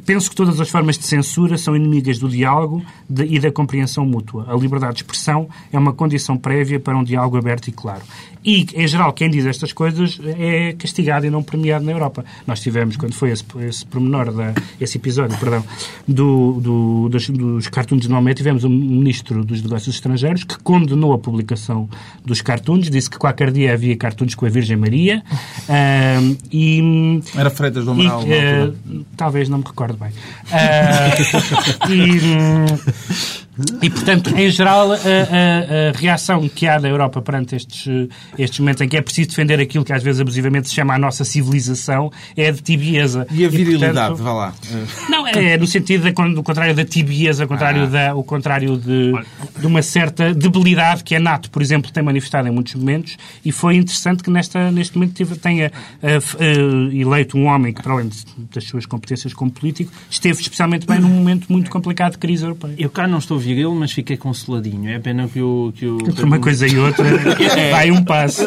Penso 0.05 0.31
que 0.31 0.37
todas 0.37 0.61
as 0.61 0.69
formas 0.69 0.99
de 0.99 1.05
censura 1.07 1.57
são 1.57 1.75
inimigas 1.75 2.19
do 2.19 2.29
diálogo 2.29 2.83
de- 3.09 3.25
e 3.25 3.39
da 3.41 3.51
compreensão 3.51 4.05
mútua. 4.05 4.45
A 4.49 4.55
liberdade 4.57 4.95
de 4.95 5.03
expressão 5.03 5.49
é 5.73 5.79
uma 5.79 5.93
condição 5.93 6.37
prévia 6.37 6.79
para 6.79 6.97
um 6.97 7.03
diálogo 7.05 7.37
aberto 7.37 7.69
e 7.69 7.73
claro. 7.73 8.03
E, 8.45 8.65
em 8.77 8.87
geral, 8.87 9.13
quem 9.13 9.29
diz 9.29 9.45
estas 9.45 9.73
coisas 9.73 10.21
é 10.25 10.73
castigado 10.79 11.27
e 11.27 11.31
não 11.31 11.43
premiado 11.43 11.85
na 11.85 11.91
Europa. 11.91 12.25
Nós 12.47 12.61
tivemos, 12.61 12.97
quando 12.97 13.13
foi 13.13 13.31
esse, 13.33 13.45
esse 13.67 13.85
pormenor, 13.85 14.31
da, 14.33 14.55
esse 14.81 14.99
episódio, 14.99 15.37
perdão, 15.39 15.65
do, 16.07 16.61
do, 16.61 17.09
dos, 17.09 17.29
dos 17.29 17.67
cartoons 17.69 18.03
de 18.03 18.09
Maomé, 18.09 18.35
tivemos 18.35 18.63
um 18.63 18.69
ministro 18.69 19.45
dos 19.45 19.61
negócios 19.63 19.97
estrangeiros 19.97 20.45
que 20.45 20.57
condenou 20.61 21.13
a 21.13 21.19
publicação 21.19 21.89
dos 22.25 22.41
cartoons, 22.41 22.89
disse 22.89 23.11
que 23.11 23.19
qualquer 23.19 23.51
dia 23.51 23.73
havia 23.73 23.97
cartoons 23.97 24.37
com 24.37 24.47
a 24.47 24.49
Virgem 24.49 24.77
Maria 24.77 25.25
ahm, 25.69 26.37
e... 26.53 27.21
Era 27.35 27.51
Freitas 27.51 27.85
do 27.85 28.01
E, 28.01 28.07
Amaral. 28.07 28.23
eh, 28.29 28.61
altura. 28.61 28.77
talvez 29.17 29.49
não 29.49 29.59
me 29.59 29.65
recordo 29.65 29.86
bem. 29.95 30.13
Ah, 30.53 31.89
e, 31.91 32.21
hum, 32.21 32.67
e, 33.83 33.89
portanto, 33.91 34.31
em 34.37 34.51
geral, 34.51 34.93
a, 34.93 34.97
a- 34.97 34.99
a 34.99 35.99
reação 35.99 36.49
que 36.49 36.67
há 36.67 36.79
da 36.79 36.89
Europa 36.89 37.23
perante 37.23 37.57
estes, 37.57 37.87
estes 38.39 38.59
momentos 38.61 38.83
em 38.83 38.89
que 38.89 38.97
é 38.97 39.01
preciso 39.03 39.31
defender 39.31 39.59
aquilo 39.61 39.85
que 39.85 39.93
às 39.93 40.03
vezes 40.03 40.21
abusivamente 40.21 40.69
se 40.69 40.75
chama 40.75 40.95
a 40.95 40.99
nossa 40.99 41.25
civilização 41.25 42.11
é 42.37 42.51
de 42.53 42.61
tibieza. 42.63 43.27
E 43.31 43.45
a 43.45 43.49
virilidade, 43.49 43.95
portanto, 43.95 44.17
vá 44.23 44.33
lá. 44.33 44.55
Não, 45.09 45.27
é 45.27 45.57
no 45.57 45.67
sentido 45.67 46.05
da, 46.11 46.29
do 46.29 46.43
contrário 46.43 46.75
da 46.75 46.85
tibieza, 46.85 47.45
o 47.45 47.49
contrário, 47.49 47.83
Ah. 47.85 47.87
da, 47.87 48.15
o 48.15 48.23
contrário 48.23 48.77
de, 48.77 49.13
de 49.59 49.67
uma 49.67 49.83
certa 49.83 50.35
debilidade 50.35 51.03
que 51.05 51.15
a 51.15 51.21
NATO, 51.21 51.51
por 51.51 51.63
exemplo, 51.63 51.91
tem 51.91 52.03
manifestado 52.03 52.49
em 52.49 52.51
muitos 52.51 52.75
momentos 52.75 53.17
e 53.45 53.51
foi 53.53 53.77
interessante 53.77 54.23
que 54.23 54.31
nesta, 54.31 54.71
neste 54.71 54.97
momento 54.97 55.25
tenha 55.37 55.73
eh, 56.03 56.19
eh, 56.39 56.55
eleito 56.95 57.37
um 57.39 57.47
homem 57.47 57.73
que, 57.73 57.83
para 57.83 57.93
além 57.93 58.09
de- 58.09 58.25
das 58.55 58.65
suas 58.65 58.85
competências 58.87 59.33
como 59.33 59.51
político, 59.51 59.91
esteve 60.11 60.41
especialmente 60.41 60.87
bem 60.87 60.99
num 61.01 61.09
momento 61.09 61.47
muito 61.51 61.71
complicado 61.71 62.13
de 62.13 62.19
crise 62.19 62.45
europeia. 62.45 62.75
Eu 62.79 62.91
cá 62.91 63.07
não 63.07 63.19
estou 63.19 63.39
viril, 63.47 63.75
mas 63.75 63.93
fiquei 63.93 64.17
consoladinho. 64.17 64.91
É 64.91 64.99
pena 64.99 65.29
que 65.29 65.41
o... 65.41 65.73
Que 65.75 65.87
o 65.87 65.99
Entre 65.99 66.25
uma 66.25 66.39
coisa 66.39 66.67
e 66.67 66.79
outra, 66.79 67.05
vai 67.71 67.91
um 67.91 68.05
passo. 68.05 68.45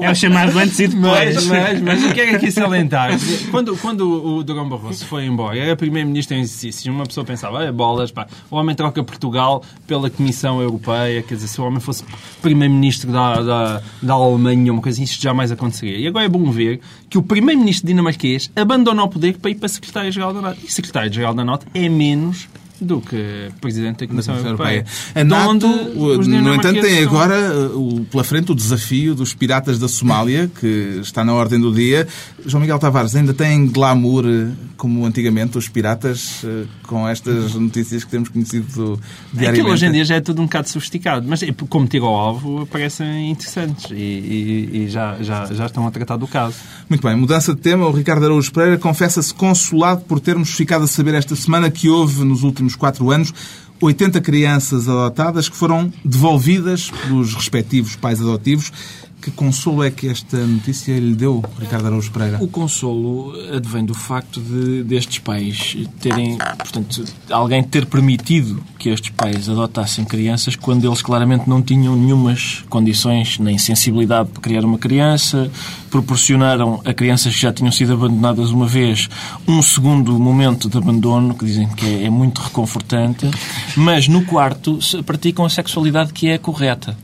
É 0.00 0.10
o 0.10 0.14
chamado 0.14 0.58
antes 0.58 0.78
e 0.78 0.88
depois. 0.88 1.34
Mas, 1.34 1.46
mas, 1.46 1.80
mas 1.80 2.04
o 2.04 2.14
que 2.14 2.20
é 2.20 2.26
que 2.28 2.36
aqui 2.36 2.50
salientar? 2.50 3.10
Quando, 3.50 3.76
quando 3.76 4.36
o 4.38 4.42
Durão 4.42 4.68
Barroso 4.68 5.04
foi 5.04 5.26
embora, 5.26 5.58
era 5.58 5.76
primeiro-ministro 5.76 6.36
em 6.36 6.40
exercício, 6.40 6.92
uma 6.92 7.04
pessoa 7.04 7.24
pensava, 7.24 7.64
é 7.64 7.72
bolas, 7.72 8.10
pá, 8.10 8.26
o 8.50 8.56
homem 8.56 8.74
troca 8.74 9.02
Portugal 9.02 9.62
pela 9.86 10.08
Comissão 10.10 10.60
Europeia, 10.60 11.22
quer 11.22 11.34
dizer, 11.34 11.48
se 11.48 11.60
o 11.60 11.64
homem 11.64 11.80
fosse 11.80 12.04
primeiro-ministro 12.40 13.10
da, 13.12 13.42
da, 13.42 13.82
da 14.02 14.14
Alemanha, 14.14 14.72
uma 14.72 14.82
coisa 14.82 14.96
assim, 14.96 15.04
isto 15.04 15.22
jamais 15.22 15.50
aconteceria. 15.50 15.98
E 15.98 16.06
agora 16.06 16.24
é 16.24 16.28
bom 16.28 16.50
ver 16.50 16.80
que 17.08 17.18
o 17.18 17.22
primeiro-ministro 17.22 17.86
dinamarquês 17.86 18.50
abandonou 18.54 19.06
o 19.06 19.08
poder 19.08 19.38
para 19.38 19.50
ir 19.50 19.56
para 19.56 19.68
secretário-geral 19.68 20.32
da 20.32 20.40
NATO. 20.40 20.60
E 20.64 20.72
secretário-geral 20.72 21.34
da 21.34 21.44
NATO 21.44 21.66
é 21.74 21.88
menos 21.88 22.48
do 22.80 23.00
que 23.00 23.50
presidente 23.60 24.00
da 24.00 24.06
Comissão 24.06 24.34
Comissão 24.34 24.52
Europeia. 24.52 24.76
Europeia. 24.78 24.86
A 25.14 25.24
NATO, 25.24 25.66
o- 25.66 26.16
no 26.18 26.54
entanto, 26.54 26.80
tem 26.80 27.02
agora 27.02 27.70
o- 27.74 28.04
pela 28.10 28.24
frente 28.24 28.52
o 28.52 28.54
desafio 28.54 29.14
dos 29.14 29.34
piratas 29.34 29.78
da 29.78 29.88
Somália, 29.88 30.50
que 30.60 30.98
está 31.02 31.24
na 31.24 31.34
ordem 31.34 31.60
do 31.60 31.72
dia. 31.72 32.06
João 32.46 32.60
Miguel 32.62 32.78
Tavares, 32.78 33.14
ainda 33.14 33.34
tem 33.34 33.66
glamour 33.66 34.24
uh, 34.24 34.50
como 34.76 35.04
antigamente 35.04 35.58
os 35.58 35.68
piratas 35.68 36.42
uh, 36.42 36.66
com 36.86 37.06
estas 37.06 37.54
notícias 37.54 38.02
que 38.04 38.10
temos 38.10 38.28
conhecido 38.30 38.98
diariamente? 39.32 39.60
Aquilo 39.60 39.72
hoje 39.74 39.86
em 39.86 39.92
dia 39.92 40.04
já 40.04 40.14
é 40.16 40.20
tudo 40.20 40.40
um 40.40 40.44
bocado 40.46 40.68
sofisticado, 40.68 41.26
mas 41.28 41.40
como 41.68 41.86
tiro 41.86 42.06
ao 42.06 42.14
alvo 42.16 42.66
parecem 42.66 43.30
interessantes 43.30 43.90
e, 43.90 43.94
e- 43.94 44.70
e 44.84 44.88
já, 44.88 45.16
já, 45.20 45.46
já 45.46 45.66
estão 45.66 45.86
a 45.86 45.90
tratar 45.90 46.16
do 46.16 46.26
caso. 46.26 46.56
Muito 46.88 47.06
bem, 47.06 47.14
mudança 47.16 47.54
de 47.54 47.60
tema. 47.60 47.86
O 47.86 47.90
Ricardo 47.92 48.24
Araújo 48.24 48.50
Pereira 48.52 48.78
confessa-se 48.78 49.34
consolado 49.34 50.00
por 50.02 50.18
termos 50.20 50.50
ficado 50.50 50.84
a 50.84 50.86
saber 50.86 51.14
esta 51.14 51.36
semana 51.36 51.70
que 51.70 51.88
houve, 51.88 52.24
nos 52.24 52.42
últimos 52.70 52.76
quatro 52.76 53.10
anos, 53.10 53.34
80 53.80 54.20
crianças 54.20 54.88
adotadas 54.88 55.48
que 55.48 55.56
foram 55.56 55.92
devolvidas 56.04 56.90
pelos 56.90 57.34
respectivos 57.34 57.96
pais 57.96 58.20
adotivos. 58.20 58.72
Que 59.20 59.30
consolo 59.30 59.84
é 59.84 59.90
que 59.90 60.08
esta 60.08 60.38
notícia 60.46 60.98
lhe 60.98 61.14
deu, 61.14 61.44
Ricardo 61.58 61.86
Araújo 61.86 62.10
Pereira? 62.10 62.38
O 62.42 62.48
consolo 62.48 63.34
advém 63.54 63.84
do 63.84 63.94
facto 63.94 64.40
de 64.40 64.82
destes 64.82 65.18
pais 65.18 65.76
terem, 66.00 66.38
portanto, 66.56 67.04
alguém 67.30 67.62
ter 67.62 67.84
permitido 67.84 68.62
que 68.78 68.88
estes 68.88 69.10
pais 69.10 69.48
adotassem 69.48 70.06
crianças 70.06 70.56
quando 70.56 70.86
eles 70.86 71.02
claramente 71.02 71.48
não 71.48 71.60
tinham 71.60 71.94
nenhumas 71.94 72.64
condições 72.70 73.38
nem 73.38 73.58
sensibilidade 73.58 74.30
para 74.30 74.40
criar 74.40 74.64
uma 74.64 74.78
criança, 74.78 75.50
proporcionaram 75.90 76.80
a 76.84 76.94
crianças 76.94 77.34
que 77.34 77.42
já 77.42 77.52
tinham 77.52 77.70
sido 77.70 77.92
abandonadas 77.92 78.50
uma 78.50 78.66
vez 78.66 79.08
um 79.46 79.60
segundo 79.60 80.18
momento 80.18 80.68
de 80.68 80.78
abandono, 80.78 81.34
que 81.34 81.44
dizem 81.44 81.68
que 81.68 81.84
é, 81.84 82.04
é 82.04 82.10
muito 82.10 82.40
reconfortante, 82.40 83.28
mas 83.76 84.08
no 84.08 84.24
quarto 84.24 84.78
praticam 85.04 85.44
a 85.44 85.50
sexualidade 85.50 86.12
que 86.12 86.28
é 86.28 86.38
correta. 86.38 86.96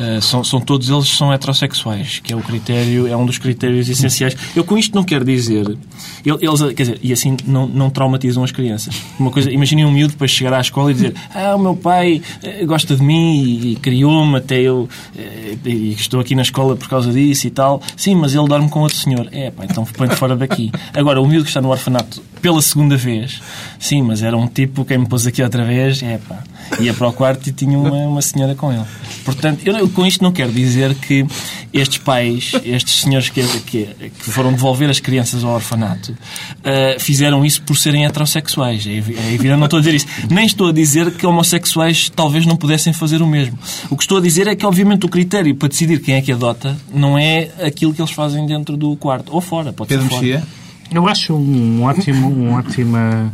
Uh, 0.00 0.22
são, 0.22 0.42
são 0.42 0.58
todos 0.62 0.88
eles 0.88 1.08
são 1.08 1.30
heterossexuais, 1.30 2.20
que 2.20 2.32
é 2.32 2.36
o 2.36 2.40
critério, 2.40 3.06
é 3.06 3.14
um 3.14 3.26
dos 3.26 3.36
critérios 3.36 3.86
essenciais. 3.86 4.34
Eu 4.56 4.64
com 4.64 4.78
isto 4.78 4.94
não 4.94 5.04
quero 5.04 5.26
dizer, 5.26 5.76
ele- 6.24 6.38
eles, 6.40 6.60
quer 6.74 6.82
dizer, 6.84 6.98
e 7.02 7.12
assim 7.12 7.36
não, 7.46 7.66
não 7.66 7.90
traumatizam 7.90 8.42
as 8.42 8.50
crianças. 8.50 8.94
Uma 9.18 9.30
coisa, 9.30 9.50
imaginem 9.50 9.84
um 9.84 9.90
miúdo 9.92 10.12
depois 10.12 10.30
chegar 10.30 10.54
à 10.54 10.60
escola 10.60 10.90
e 10.90 10.94
dizer, 10.94 11.14
ah, 11.34 11.54
o 11.54 11.58
meu 11.58 11.76
pai 11.76 12.22
eh, 12.42 12.64
gosta 12.64 12.96
de 12.96 13.02
mim 13.02 13.42
e, 13.44 13.72
e 13.72 13.76
criou-me 13.76 14.38
até 14.38 14.58
eu 14.62 14.88
eh, 15.14 15.56
e 15.66 15.92
estou 15.92 16.18
aqui 16.18 16.34
na 16.34 16.42
escola 16.42 16.76
por 16.76 16.88
causa 16.88 17.12
disso 17.12 17.46
e 17.46 17.50
tal. 17.50 17.82
Sim, 17.94 18.14
mas 18.14 18.34
ele 18.34 18.48
dorme 18.48 18.70
com 18.70 18.80
outro 18.80 18.96
senhor. 18.96 19.28
É, 19.32 19.50
pá, 19.50 19.64
então 19.64 19.84
põe-te 19.84 20.14
fora 20.16 20.34
daqui. 20.34 20.72
Agora, 20.94 21.20
o 21.20 21.26
miúdo 21.26 21.44
que 21.44 21.50
está 21.50 21.60
no 21.60 21.68
orfanato 21.68 22.22
pela 22.40 22.62
segunda 22.62 22.96
vez, 22.96 23.38
sim, 23.78 24.00
mas 24.00 24.22
era 24.22 24.34
um 24.34 24.46
tipo, 24.46 24.82
quem 24.84 24.96
me 24.96 25.06
pôs 25.06 25.26
aqui 25.26 25.42
outra 25.42 25.62
vez, 25.62 26.02
é 26.02 26.16
pá. 26.26 26.42
Ia 26.78 26.94
para 26.94 27.08
o 27.08 27.12
quarto 27.12 27.48
e 27.48 27.52
tinha 27.52 27.76
uma, 27.76 27.90
uma 27.90 28.22
senhora 28.22 28.54
com 28.54 28.72
ele. 28.72 28.84
Portanto, 29.24 29.66
eu 29.66 29.88
com 29.88 30.06
isto 30.06 30.22
não 30.22 30.32
quero 30.32 30.52
dizer 30.52 30.94
que 30.94 31.26
estes 31.72 31.98
pais, 31.98 32.52
estes 32.64 33.02
senhores 33.02 33.28
que, 33.28 33.42
que, 33.60 33.86
que 33.86 34.30
foram 34.30 34.52
devolver 34.52 34.88
as 34.88 35.00
crianças 35.00 35.44
ao 35.44 35.54
orfanato, 35.54 36.12
uh, 36.12 36.98
fizeram 36.98 37.44
isso 37.44 37.62
por 37.62 37.76
serem 37.76 38.06
heterossexuais. 38.06 38.86
É, 38.86 38.90
é 38.90 38.94
evidente, 39.34 39.56
não 39.56 39.64
estou 39.64 39.78
a 39.78 39.80
dizer 39.80 39.94
isso. 39.94 40.06
Nem 40.30 40.46
estou 40.46 40.68
a 40.68 40.72
dizer 40.72 41.10
que 41.12 41.26
homossexuais 41.26 42.10
talvez 42.10 42.46
não 42.46 42.56
pudessem 42.56 42.92
fazer 42.92 43.20
o 43.20 43.26
mesmo. 43.26 43.58
O 43.90 43.96
que 43.96 44.02
estou 44.02 44.18
a 44.18 44.20
dizer 44.20 44.46
é 44.46 44.54
que, 44.54 44.64
obviamente, 44.64 45.04
o 45.06 45.08
critério 45.08 45.54
para 45.54 45.68
decidir 45.68 46.00
quem 46.00 46.14
é 46.14 46.22
que 46.22 46.32
adota 46.32 46.76
não 46.92 47.18
é 47.18 47.50
aquilo 47.62 47.92
que 47.92 48.00
eles 48.00 48.12
fazem 48.12 48.46
dentro 48.46 48.76
do 48.76 48.96
quarto. 48.96 49.32
Ou 49.32 49.40
fora, 49.40 49.72
pode 49.72 49.88
Pedro 49.88 50.04
ser 50.04 50.10
fora. 50.10 50.22
Mexia? 50.22 50.60
Eu 50.92 51.06
acho 51.06 51.34
um 51.34 51.84
ótimo, 51.84 52.28
um, 52.28 52.54
ótima, 52.54 53.32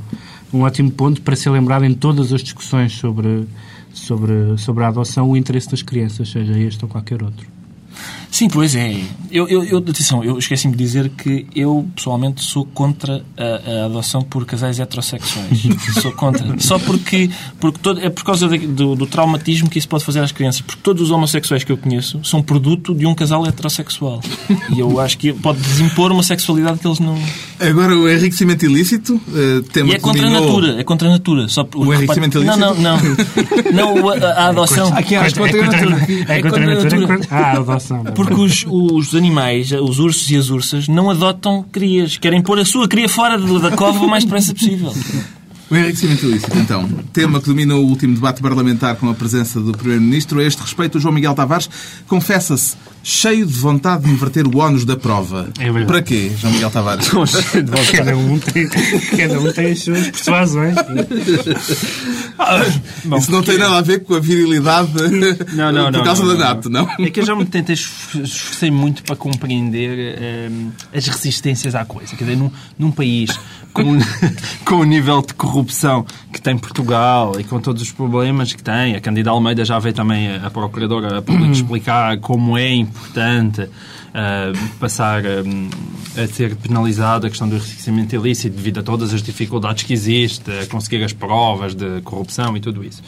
um 0.56 0.62
ótimo 0.62 0.90
ponto 0.90 1.20
para 1.20 1.36
ser 1.36 1.50
lembrado 1.50 1.84
em 1.84 1.94
todas 1.94 2.32
as 2.32 2.42
discussões 2.42 2.92
sobre, 2.92 3.46
sobre, 3.92 4.56
sobre 4.58 4.84
a 4.84 4.88
adoção 4.88 5.30
o 5.30 5.36
interesse 5.36 5.70
das 5.70 5.82
crianças, 5.82 6.30
seja 6.30 6.58
este 6.58 6.84
ou 6.84 6.88
qualquer 6.88 7.22
outro. 7.22 7.46
Sim, 8.30 8.48
pois 8.48 8.74
é. 8.74 9.00
Eu, 9.30 9.48
eu, 9.48 9.64
eu, 9.64 9.78
atenção, 9.78 10.22
eu 10.22 10.38
esqueci-me 10.38 10.74
de 10.74 10.82
dizer 10.82 11.08
que 11.10 11.46
eu, 11.54 11.86
pessoalmente, 11.94 12.42
sou 12.42 12.64
contra 12.64 13.24
a, 13.36 13.82
a 13.82 13.84
adoção 13.86 14.22
por 14.22 14.44
casais 14.44 14.78
heterossexuais. 14.78 15.62
sou 16.00 16.12
contra. 16.12 16.58
Só 16.60 16.78
porque, 16.78 17.30
porque 17.58 17.78
todo, 17.82 18.00
é 18.00 18.10
por 18.10 18.24
causa 18.24 18.48
de, 18.48 18.58
do, 18.58 18.94
do, 18.94 19.06
traumatismo 19.06 19.68
que 19.68 19.78
isso 19.78 19.88
pode 19.88 20.04
fazer 20.04 20.20
às 20.20 20.32
crianças. 20.32 20.60
Porque 20.60 20.80
todos 20.82 21.02
os 21.02 21.10
homossexuais 21.10 21.64
que 21.64 21.72
eu 21.72 21.76
conheço 21.76 22.20
são 22.24 22.42
produto 22.42 22.94
de 22.94 23.06
um 23.06 23.14
casal 23.14 23.46
heterossexual. 23.46 24.20
E 24.74 24.80
eu 24.80 24.98
acho 24.98 25.16
que 25.18 25.32
pode 25.32 25.60
desimpor 25.60 26.10
uma 26.10 26.22
sexualidade 26.22 26.80
que 26.80 26.86
eles 26.86 26.98
não... 26.98 27.16
Agora, 27.60 27.96
o 27.96 28.10
enriquecimento 28.10 28.64
ilícito, 28.64 29.14
uh, 29.14 29.62
tema 29.72 29.90
e 29.90 29.94
é 29.94 29.98
contra 29.98 30.26
a 30.26 30.30
natura. 30.30 30.80
É 30.80 30.84
contra 30.84 31.08
a 31.08 31.10
natura. 31.12 31.48
Só, 31.48 31.66
o, 31.74 31.86
o 31.86 31.94
enriquecimento 31.94 32.38
ilícito? 32.38 32.58
Não, 32.58 32.74
não, 32.74 32.96
não. 32.96 33.94
não 33.94 34.08
a, 34.10 34.26
a 34.32 34.48
adoção... 34.48 34.92
Aqui 34.94 35.14
é 35.14 35.30
contra 35.30 35.62
a 35.62 35.66
natura. 35.66 36.06
É 36.28 36.42
contra 36.42 36.62
a 36.62 36.74
natura. 36.74 37.20
Ah, 37.30 37.36
a 37.36 37.52
adoção. 37.58 38.04
Porque 38.16 38.34
os, 38.34 38.64
os 38.66 39.14
animais, 39.14 39.70
os 39.70 39.98
ursos 39.98 40.30
e 40.30 40.36
as 40.36 40.50
ursas, 40.50 40.88
não 40.88 41.10
adotam 41.10 41.64
crias. 41.70 42.16
Querem 42.16 42.42
pôr 42.42 42.58
a 42.58 42.64
sua 42.64 42.88
cria 42.88 43.08
fora 43.08 43.38
da 43.38 43.70
cova 43.76 44.04
o 44.04 44.08
mais 44.08 44.24
depressa 44.24 44.54
possível. 44.54 44.92
O 45.68 45.76
enriquecimento 45.76 46.24
ilícito, 46.26 46.56
então. 46.58 46.88
Tema 47.12 47.40
que 47.40 47.46
domina 47.46 47.74
o 47.74 47.84
último 47.84 48.14
debate 48.14 48.40
parlamentar 48.40 48.94
com 48.96 49.10
a 49.10 49.14
presença 49.14 49.60
do 49.60 49.72
Primeiro-Ministro. 49.72 50.38
A 50.38 50.44
este 50.44 50.62
respeito, 50.62 50.96
o 50.96 51.00
João 51.00 51.12
Miguel 51.12 51.34
Tavares 51.34 51.68
confessa-se 52.06 52.76
cheio 53.08 53.46
de 53.46 53.52
vontade 53.52 54.02
de 54.02 54.10
inverter 54.10 54.48
o 54.48 54.58
ónus 54.58 54.84
da 54.84 54.96
prova. 54.96 55.48
É 55.60 55.66
verdade. 55.66 55.86
Para 55.86 56.02
quê, 56.02 56.32
João 56.36 56.52
Miguel 56.52 56.70
Tavares? 56.72 57.08
cada, 57.96 58.16
um 58.16 58.36
tem, 58.40 58.68
cada 58.68 59.40
um 59.40 59.52
tem 59.52 59.70
as 59.70 59.78
suas 59.78 60.08
persuasões. 60.08 60.74
Bom, 63.04 63.16
Isso 63.16 63.30
não 63.30 63.44
tem 63.44 63.58
nada 63.58 63.78
a 63.78 63.80
ver 63.80 64.00
com 64.00 64.14
a 64.14 64.18
virilidade 64.18 64.90
não, 65.54 65.70
não, 65.70 65.92
por 65.94 66.02
causa 66.02 66.24
não, 66.24 66.36
da 66.36 66.54
NAT, 66.54 66.64
não? 66.66 66.88
É 66.98 67.08
que 67.08 67.20
eu 67.20 67.24
já 67.24 67.36
me 67.36 67.44
tentei 67.44 67.76
esforcei 67.76 68.72
muito 68.72 69.04
para 69.04 69.14
compreender 69.14 70.50
um, 70.50 70.72
as 70.92 71.06
resistências 71.06 71.76
à 71.76 71.84
coisa. 71.84 72.16
Quer 72.16 72.24
dizer, 72.24 72.36
num, 72.36 72.50
num 72.76 72.90
país 72.90 73.38
com, 73.72 73.98
com 74.64 74.76
o 74.76 74.84
nível 74.84 75.22
de 75.22 75.34
corrupção 75.34 76.04
que 76.32 76.40
tem 76.40 76.56
Portugal 76.56 77.38
e 77.38 77.44
com 77.44 77.60
todos 77.60 77.82
os 77.82 77.92
problemas 77.92 78.52
que 78.52 78.62
tem, 78.62 78.96
a 78.96 79.00
Candida 79.00 79.30
Almeida 79.30 79.64
já 79.64 79.78
veio 79.78 79.94
também 79.94 80.28
a, 80.28 80.46
a 80.46 80.50
Procuradora 80.50 81.18
a 81.18 81.22
público 81.22 81.52
explicar 81.54 82.18
como 82.18 82.56
é 82.56 82.72
importante 82.96 83.62
uh, 83.62 84.68
passar 84.80 85.22
um, 85.24 85.68
a 86.16 86.26
ser 86.26 86.56
penalizado 86.56 87.26
a 87.26 87.30
questão 87.30 87.48
do 87.48 87.56
enriquecimento 87.56 88.16
ilícito 88.16 88.56
devido 88.56 88.80
a 88.80 88.82
todas 88.82 89.12
as 89.12 89.22
dificuldades 89.22 89.84
que 89.84 89.92
existe, 89.92 90.50
a 90.50 90.66
conseguir 90.66 91.04
as 91.04 91.12
provas 91.12 91.74
de 91.74 92.00
corrupção 92.02 92.56
e 92.56 92.60
tudo 92.60 92.82
isso. 92.82 93.02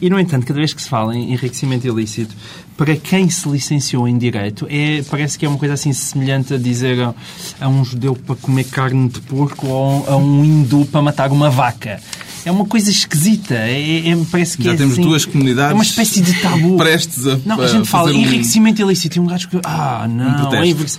E, 0.00 0.10
no 0.10 0.20
entanto, 0.20 0.46
cada 0.46 0.58
vez 0.58 0.74
que 0.74 0.82
se 0.82 0.88
fala 0.88 1.16
em 1.16 1.32
enriquecimento 1.32 1.86
ilícito, 1.86 2.34
para 2.76 2.96
quem 2.96 3.28
se 3.28 3.48
licenciou 3.48 4.06
em 4.06 4.16
Direito, 4.16 4.66
é, 4.70 5.02
parece 5.10 5.38
que 5.38 5.46
é 5.46 5.48
uma 5.48 5.58
coisa 5.58 5.74
assim 5.74 5.92
semelhante 5.92 6.54
a 6.54 6.58
dizer 6.58 7.00
a, 7.02 7.14
a 7.60 7.68
um 7.68 7.84
judeu 7.84 8.14
para 8.14 8.36
comer 8.36 8.64
carne 8.64 9.08
de 9.08 9.20
porco 9.20 9.66
ou 9.66 10.06
a 10.08 10.16
um 10.16 10.44
hindu 10.44 10.84
para 10.86 11.02
matar 11.02 11.30
uma 11.32 11.50
vaca. 11.50 12.00
É 12.44 12.50
uma 12.50 12.64
coisa 12.64 12.90
esquisita. 12.90 13.54
É, 13.54 14.08
é, 14.08 14.16
parece 14.30 14.56
que 14.56 14.64
Já 14.64 14.72
é 14.72 14.76
temos 14.76 14.94
assim, 14.94 15.02
duas 15.02 15.24
comunidades 15.24 15.72
É 15.72 15.74
uma 15.74 15.82
espécie 15.84 16.20
de 16.20 16.34
tabu. 16.40 16.76
prestes 16.76 17.26
a 17.26 17.38
Não, 17.44 17.60
a 17.60 17.66
gente 17.66 17.88
fala 17.88 18.10
um- 18.10 18.14
enriquecimento 18.14 18.80
ilícito 18.80 19.18
e 19.18 19.20
um 19.20 19.26
gajo 19.26 19.48
que. 19.48 19.58
Ah, 19.64 20.06
não. 20.08 20.64
invers- 20.64 20.98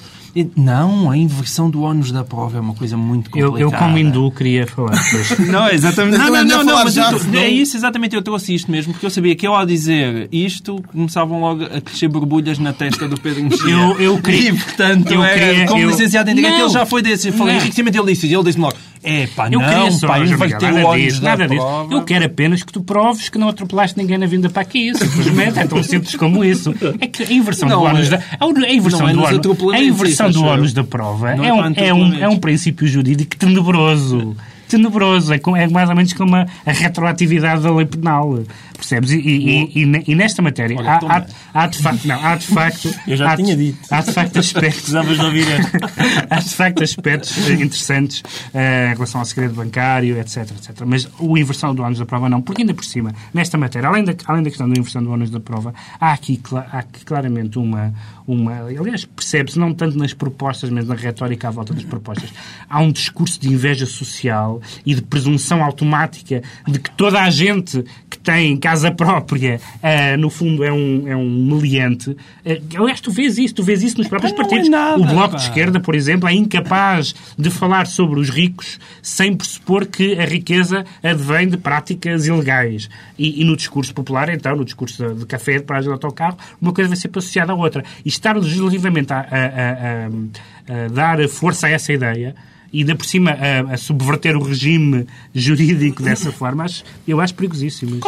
Não, 0.56 1.12
a 1.12 1.17
inversão 1.17 1.69
do 1.69 1.82
ónus 1.82 2.10
da 2.10 2.23
prova 2.23 2.58
é 2.58 2.62
uma 2.62 2.73
coisa 2.73 2.95
muito 2.95 3.30
Eu, 3.38 3.47
complicada. 3.51 3.75
eu 3.75 3.80
como 3.80 3.97
hindu, 3.97 4.32
queria 4.32 4.65
falar. 4.65 4.97
Pois. 5.12 5.38
Não, 5.49 5.67
exatamente. 5.69 6.13
Eu 6.15 6.19
Não, 6.19 6.25
também 6.27 6.45
não, 6.45 6.58
não, 6.60 6.63
não, 6.77 6.84
mas 6.86 6.93
já, 6.93 7.12
eu, 7.12 7.19
senão- 7.19 7.39
é 7.41 7.49
isso, 7.49 7.75
exatamente. 7.75 8.15
Eu 8.15 8.21
trouxe 8.21 8.56
isto 8.56 8.71
mesmo, 8.71 8.93
porque 8.93 9.06
eu 9.06 9.10
sabia 9.10 9.36
que 9.36 9.45
eu, 9.45 9.54
ao 9.54 9.65
dizer 9.65 10.30
isto, 10.32 10.82
começavam 10.89 11.41
logo 11.41 11.65
a 11.65 11.82
crescer 11.82 12.08
borbulhas 12.08 12.58
na 12.60 12.71
testa 12.71 13.10
do 13.10 13.19
Pedro 13.19 13.43
Mexia. 13.43 13.69
Eu- 13.71 13.99
eu 13.99 14.17
queria- 14.23 14.51
E, 14.51 14.54
portanto, 14.58 15.12
eu 15.12 15.21
era, 15.21 15.38
queria- 15.38 15.65
como 15.67 15.82
eu- 15.84 15.89
licenciado 15.89 16.30
em 16.30 16.36
Direito, 16.36 16.60
ele 16.62 16.69
já 16.69 16.86
foi 16.86 17.01
desse. 17.01 17.27
Eu 17.27 17.34
falei 17.34 17.56
Não. 17.56 17.60
enriquecimento 17.62 17.97
ilícito. 17.97 18.27
E 18.27 18.34
ele 18.34 18.43
disse-me 18.45 18.63
logo, 18.63 18.77
é 19.03 19.27
pá, 19.27 19.47
Eu 19.47 19.59
não, 19.59 19.67
queria 19.67 19.91
só, 19.91 20.07
pá, 20.07 20.23
João 20.25 20.39
Miguel, 20.39 20.47
inverter 20.47 20.69
o 20.69 20.73
nada 20.73 20.97
disso, 20.97 21.21
nada. 21.23 21.47
Eu 21.91 22.03
quero 22.03 22.25
apenas 22.25 22.63
que 22.63 22.71
tu 22.71 22.81
proves 22.81 23.29
que 23.29 23.37
não 23.37 23.49
atropelaste 23.49 23.97
ninguém 23.97 24.17
na 24.17 24.25
vinda 24.25 24.49
para 24.49 24.61
aqui. 24.61 24.93
Simplesmente 24.95 25.59
é 25.59 25.65
tão 25.67 25.83
simples 25.83 26.15
como 26.15 26.43
isso. 26.43 26.73
É 26.99 27.07
que 27.07 27.23
a 27.23 27.31
inversão 27.31 27.67
Não 27.67 27.81
do 27.81 27.87
é- 27.87 27.89
ónus 27.89 28.09
da 28.09 28.17
a 28.17 28.71
inversão 28.71 28.99
não 29.01 29.09
é 29.09 29.13
do 29.13 29.49
nos 29.49 29.61
ónus, 29.61 29.73
a 29.73 29.79
inversão 29.79 30.31
do 30.31 30.73
da 30.73 30.83
prova 30.83 31.35
Não 31.35 31.43
é 31.43 31.49
é 31.49 31.53
um, 31.53 31.73
é 31.75 31.93
um, 31.93 32.13
é 32.15 32.29
um 32.29 32.37
princípio 32.37 32.87
jurídico 32.87 33.35
tenebroso. 33.35 34.35
Tenebroso. 34.71 35.34
É, 35.34 35.41
é 35.57 35.67
mais 35.67 35.89
ou 35.89 35.95
menos 35.95 36.13
como 36.13 36.34
a, 36.36 36.45
a 36.65 36.71
retroatividade 36.71 37.62
da 37.62 37.73
lei 37.73 37.86
penal. 37.86 38.39
Percebes? 38.73 39.12
E, 39.12 39.17
e, 39.17 39.84
e, 39.84 40.03
e- 40.07 40.15
nesta 40.15 40.41
matéria 40.41 40.77
Olha, 40.77 40.93
há, 40.93 41.17
há, 41.53 41.63
há 41.63 41.67
de 41.67 41.77
facto. 41.77 42.07
Não, 42.07 42.25
há 42.25 42.36
de 42.36 42.47
facto. 42.47 42.95
Eu 43.05 43.17
já 43.17 43.34
há 43.34 43.36
tinha 43.36 43.55
dito. 43.55 43.79
Há 43.91 44.01
de 44.01 44.12
facto 44.13 44.39
aspectos. 44.39 44.81
Precisavas 44.91 45.17
de 45.17 45.25
ouvir. 45.25 45.45
Há 46.29 46.39
de 46.39 46.55
facto 46.55 46.84
aspectos 46.84 47.49
interessantes 47.49 48.23
eh, 48.53 48.91
em 48.91 48.93
relação 48.93 49.19
ao 49.19 49.25
segredo 49.25 49.53
bancário, 49.53 50.17
etc, 50.19 50.51
etc. 50.51 50.81
Mas 50.86 51.07
o 51.19 51.38
inversão 51.38 51.75
do 51.75 51.84
ónus 51.84 51.99
da 51.99 52.05
prova 52.05 52.29
não, 52.29 52.41
porque 52.41 52.62
ainda 52.62 52.73
por 52.73 52.86
cima, 52.86 53.13
nesta 53.34 53.57
matéria, 53.57 53.89
além 53.89 54.03
da, 54.03 54.13
além 54.25 54.43
da 54.43 54.49
questão 54.49 54.69
da 54.69 54.79
inversão 54.79 55.03
do 55.03 55.12
ónus 55.12 55.29
da 55.29 55.39
prova, 55.39 55.73
há 55.99 56.13
aqui, 56.13 56.41
há 56.71 56.79
aqui 56.79 57.03
claramente 57.03 57.60
uma, 57.60 57.93
uma... 58.27 58.62
Aliás, 58.62 59.05
percebe-se, 59.05 59.57
não 59.60 59.73
tanto 59.73 59.97
nas 59.97 60.13
propostas, 60.13 60.69
mas 60.69 60.88
na 60.88 60.95
retórica 60.95 61.47
à 61.47 61.51
volta 61.51 61.73
das 61.73 61.84
propostas. 61.84 62.29
Há 62.69 62.79
um 62.79 62.91
discurso 62.91 63.39
de 63.39 63.49
inveja 63.49 63.86
social 63.86 64.62
e 64.86 64.95
de 64.95 65.01
presunção 65.01 65.63
automática 65.63 66.41
de 66.67 66.79
que 66.79 66.91
toda 66.91 67.21
a 67.21 67.29
gente 67.29 67.84
que 68.10 68.17
tem 68.17 68.55
casa 68.57 68.91
própria, 68.91 69.60
eh, 69.81 70.17
no 70.17 70.29
fundo, 70.29 70.63
é 70.63 70.71
um, 70.71 71.07
é 71.07 71.15
um 71.15 71.45
meliante. 71.45 72.15
Eh, 72.45 72.62
aliás, 72.75 73.01
tu 73.01 73.12
vês 73.12 73.38
isso, 73.38 73.55
tu 73.55 73.63
vês 73.63 73.81
isso 73.84 73.97
nos 73.97 74.07
próprios 74.07 74.34
Não 74.34 74.39
é 74.39 74.41
partidos. 74.43 74.69
nada, 74.69 74.97
o 74.99 75.05
Bloco 75.05 75.31
pá. 75.31 75.38
de 75.38 75.43
Esquerda, 75.43 75.79
por 75.79 75.95
exemplo, 75.95 76.27
é 76.29 76.34
incapaz 76.34 77.15
de 77.38 77.49
falar 77.49 77.88
sobre 77.88 78.19
os 78.19 78.29
ricos 78.29 78.79
sem 79.01 79.34
pressupor 79.34 79.86
que 79.86 80.19
a 80.19 80.25
riqueza 80.25 80.86
advém 81.03 81.47
de 81.47 81.57
práticas 81.57 82.27
ilegais. 82.27 82.89
E, 83.17 83.41
e 83.41 83.43
no 83.43 83.55
discurso 83.55 83.93
popular, 83.93 84.29
então, 84.29 84.55
no 84.55 84.65
discurso 84.65 85.03
de, 85.03 85.19
de 85.21 85.25
café, 85.25 85.60
de 85.60 85.63
paragem 85.63 85.89
de 85.89 85.93
autocarro, 85.93 86.38
uma 86.62 86.73
coisa 86.73 86.88
vai 86.88 86.97
ser 86.97 87.10
associada 87.10 87.51
à 87.51 87.55
outra. 87.55 87.84
E 88.05 88.10
estar 88.12 88.36
legislativamente 88.38 89.12
a, 89.13 89.19
a- 89.19 89.24
a- 89.24 90.86
a- 90.86 90.88
dar 90.89 91.28
força 91.30 91.67
a 91.67 91.69
essa 91.69 91.91
ideia 91.93 92.36
e, 92.74 92.80
ainda 92.80 92.95
por 92.95 93.06
cima, 93.06 93.32
a, 93.32 93.74
a 93.74 93.78
subverter 93.78 94.38
o 94.38 94.41
regime 94.43 95.06
jurídico 95.36 96.02
dessa 96.02 96.32
forma, 96.34 96.63
acho- 96.63 96.84
eu 97.08 97.19
acho 97.19 97.34
perigosíssimo. 97.36 98.00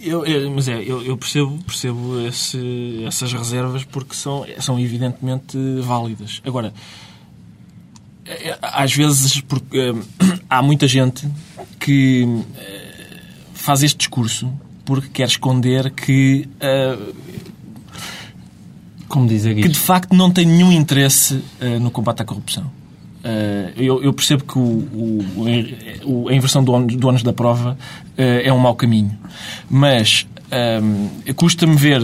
Eu, 0.00 0.24
eu- 0.24 0.50
mas 0.52 0.68
é, 0.68 0.80
eu, 0.82 1.02
eu 1.02 1.16
percebo, 1.16 1.58
percebo 1.64 2.20
esse- 2.28 3.02
essas 3.06 3.32
reservas 3.32 3.82
porque 3.84 4.14
são, 4.14 4.46
são 4.60 4.78
evidentemente 4.78 5.58
válidas. 5.82 6.40
Agora, 6.46 6.72
é, 8.24 8.58
às 8.62 8.92
vezes, 8.94 9.40
porque 9.40 9.78
eh, 9.78 9.94
há 10.50 10.62
muita 10.62 10.86
gente 10.88 11.26
que 11.80 12.26
eh, 12.56 12.94
faz 13.54 13.82
este 13.82 13.98
discurso 13.98 14.52
porque 14.84 15.08
quer 15.08 15.26
esconder 15.26 15.90
que, 15.90 16.48
eh, 16.60 16.96
Como 19.08 19.26
dizer 19.28 19.54
que 19.54 19.68
de 19.68 19.78
facto 19.78 20.14
não 20.14 20.30
tem 20.30 20.44
nenhum 20.46 20.72
interesse 20.72 21.42
eh, 21.60 21.78
no 21.78 21.90
combate 21.90 22.22
à 22.22 22.24
corrupção. 22.24 22.64
Eh, 23.24 23.72
eu, 23.76 24.02
eu 24.02 24.12
percebo 24.12 24.44
que 24.44 24.58
o, 24.58 24.62
o- 24.62 25.24
o- 26.04 26.28
a 26.28 26.34
inversão 26.34 26.62
do 26.62 26.72
ónus, 26.72 26.96
do 26.96 27.12
da 27.22 27.32
prova 27.32 27.76
eh, 28.16 28.42
é 28.44 28.52
um 28.52 28.58
mau 28.58 28.74
caminho. 28.74 29.16
Mas 29.70 30.26
ehm, 30.50 31.08
custa-me 31.34 31.76
ver 31.76 32.00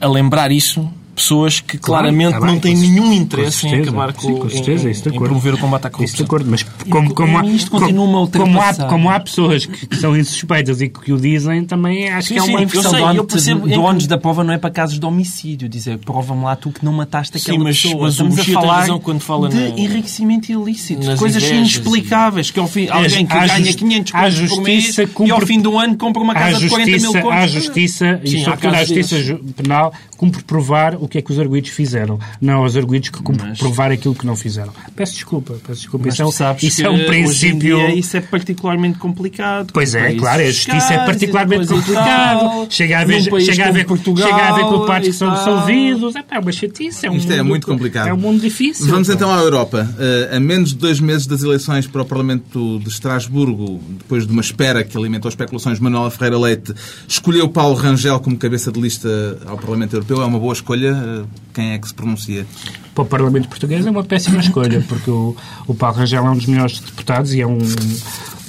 a 0.00 0.06
lembrar 0.08 0.50
isso 0.52 0.88
pessoas 1.18 1.60
que 1.60 1.76
claramente 1.78 2.32
tá 2.32 2.40
bem, 2.40 2.52
não 2.52 2.58
têm 2.60 2.74
nenhum 2.76 3.12
interesse 3.12 3.66
em 3.66 3.70
certeza. 3.70 3.90
acabar 3.90 4.12
com, 4.12 4.20
Sim, 4.22 4.36
com 4.36 4.48
certeza, 4.48 4.88
em, 4.88 4.92
em 4.92 4.96
acordo. 4.98 5.18
promover 5.24 5.54
o 5.54 5.58
combate 5.58 5.86
à 5.86 5.88
Isso 5.88 5.90
de 5.90 6.24
corrupção. 6.24 6.26
acordo, 6.26 6.50
mas 6.50 6.62
como, 6.88 7.14
como, 7.14 7.38
há, 7.38 7.44
isto 7.46 7.70
continua 7.70 8.06
como, 8.06 8.06
como, 8.06 8.16
há, 8.16 8.20
ultrapassar. 8.64 8.88
como 8.88 9.10
há 9.10 9.20
pessoas 9.20 9.66
que, 9.66 9.86
que 9.86 9.96
são 9.96 10.16
insuspeitas 10.16 10.80
e 10.80 10.88
que 10.88 11.12
o 11.12 11.18
dizem, 11.20 11.64
também 11.64 12.08
acho 12.08 12.28
Sim, 12.28 12.34
que 12.34 12.40
é 12.40 12.42
sim, 12.44 12.50
uma 12.50 12.58
eu 12.60 12.62
inversão 12.64 12.90
sei, 12.90 13.00
do 13.04 13.14
eu 13.16 13.24
percebo 13.24 13.60
do 13.68 13.70
em 13.74 13.78
ónus 13.78 14.06
da 14.06 14.16
prova 14.18 14.42
não 14.44 14.52
é 14.54 14.58
para 14.58 14.70
casos 14.70 14.98
de 14.98 15.04
homicídio. 15.06 15.68
Dizer, 15.68 15.98
prova-me 15.98 16.44
lá 16.44 16.56
tu 16.56 16.70
que 16.70 16.84
não 16.84 16.92
mataste 16.92 17.36
aquela 17.36 17.58
Sim, 17.58 17.64
mas- 17.64 17.80
pessoa. 17.82 18.02
mas 18.02 18.12
Estamos 18.12 18.34
a 18.34 18.36
Buxia 18.38 18.54
falar 18.54 18.76
razão 18.80 19.00
quando 19.00 19.20
fala 19.20 19.48
de 19.48 19.56
na- 19.56 19.68
enriquecimento 19.70 20.50
ilícito. 20.52 21.16
Coisas 21.16 21.42
e- 21.42 21.54
inexplicáveis. 21.54 22.50
Que 22.50 22.60
ao 22.60 22.66
fim, 22.68 22.88
alguém 22.88 23.26
que 23.26 23.34
ganha 23.34 23.58
justi- 23.58 23.76
500 23.78 24.14
há 24.14 24.20
contos 24.22 24.48
por 24.50 24.62
mês 24.62 24.84
justiça 24.84 25.08
e 25.26 25.30
ao 25.30 25.40
fim 25.40 25.60
do 25.60 25.78
ano 25.78 25.96
compra 25.96 26.22
uma 26.22 26.34
casa 26.34 26.58
de 26.58 26.68
40 26.68 26.90
mil 26.98 27.12
contos. 27.12 27.32
há 27.32 27.46
justiça 27.46 28.20
e 28.22 28.44
sobretudo 28.44 28.74
a 28.74 28.84
justiça 28.84 29.38
penal 29.56 29.92
cumpre 30.16 30.42
provar 30.42 30.94
o 30.96 31.07
que 31.08 31.18
é 31.18 31.22
que 31.22 31.32
os 31.32 31.38
arguidos 31.38 31.70
fizeram, 31.70 32.18
não 32.40 32.64
os 32.64 32.76
arguidos 32.76 33.08
que 33.08 33.18
Mas- 33.38 33.58
provar 33.58 33.90
aquilo 33.90 34.14
que 34.14 34.26
não 34.26 34.36
fizeram. 34.36 34.72
Peço 34.94 35.14
desculpa, 35.14 35.54
peço 35.66 35.80
desculpa. 35.80 36.06
Mas 36.06 36.14
Isso 36.14 36.22
é, 36.22 36.26
um- 36.26 36.32
sabes 36.32 36.62
isso 36.62 36.76
que 36.76 36.82
é 36.86 36.90
um 36.90 36.94
hoje 36.94 37.02
em 37.04 37.06
princípio. 37.08 37.58
dia 37.78 37.94
isso 37.94 38.16
é 38.16 38.20
particularmente 38.20 38.98
complicado. 38.98 39.70
Pois 39.72 39.94
é, 39.94 40.00
Países 40.02 40.20
claro, 40.20 40.42
a 40.42 40.46
justiça 40.46 40.94
é 40.94 40.96
e 41.02 41.06
particularmente 41.06 41.66
complicado. 41.68 42.66
Chega 42.70 43.00
a 43.00 43.06
país 43.06 43.24
chega 43.46 43.64
a 43.64 43.68
haver, 43.68 43.86
Portugal 43.86 44.28
chega 44.28 44.42
a 44.42 44.48
haver 44.50 44.64
culpados 44.66 45.08
que 45.08 45.14
são 45.14 45.30
absolvidos. 45.30 46.14
É 46.16 46.24
é 46.30 46.38
uma 46.38 46.52
chatice. 46.52 47.06
É 47.06 47.10
um 47.10 47.16
Isto 47.16 47.32
é 47.32 47.36
mundo- 47.38 47.48
muito 47.48 47.66
complicado. 47.66 48.08
É 48.08 48.12
um 48.14 48.16
mundo 48.16 48.40
difícil. 48.40 48.86
Vamos 48.86 49.08
então 49.08 49.32
à 49.34 49.38
Europa. 49.40 49.88
Eh, 49.98 50.36
a 50.36 50.40
menos 50.40 50.70
de 50.70 50.76
dois 50.76 51.00
meses 51.00 51.26
das 51.26 51.42
eleições 51.42 51.86
para 51.86 52.02
o 52.02 52.04
Parlamento 52.04 52.78
de 52.80 52.88
Estrasburgo, 52.88 53.80
depois 53.98 54.26
de 54.26 54.32
uma 54.32 54.42
espera 54.42 54.84
que 54.84 54.96
alimentou 54.96 55.28
especulações, 55.28 55.78
Manuela 55.80 56.10
Ferreira 56.10 56.38
Leite 56.38 56.72
escolheu 57.06 57.48
Paulo 57.48 57.74
Rangel 57.74 58.20
como 58.20 58.36
cabeça 58.36 58.70
de 58.70 58.80
lista 58.80 59.08
ao 59.46 59.56
Parlamento 59.56 59.94
Europeu. 59.94 60.22
É 60.22 60.24
uma 60.26 60.38
boa 60.38 60.52
escolha. 60.52 60.97
Eh, 60.98 61.24
Quem 61.54 61.72
é 61.72 61.78
que 61.78 61.88
se 61.88 61.94
pronuncia? 61.94 62.46
para 62.94 63.02
o 63.02 63.06
Parlamento 63.06 63.48
Português 63.48 63.86
é 63.86 63.90
uma 63.90 64.02
péssima 64.02 64.40
escolha, 64.40 64.84
porque 64.88 65.08
o, 65.10 65.36
o 65.68 65.74
Paulo 65.74 65.96
Rangel 65.98 66.26
é 66.26 66.30
um 66.30 66.36
dos 66.36 66.46
melhores 66.46 66.80
deputados 66.80 67.32
e 67.32 67.40
é 67.40 67.46
um, 67.46 67.58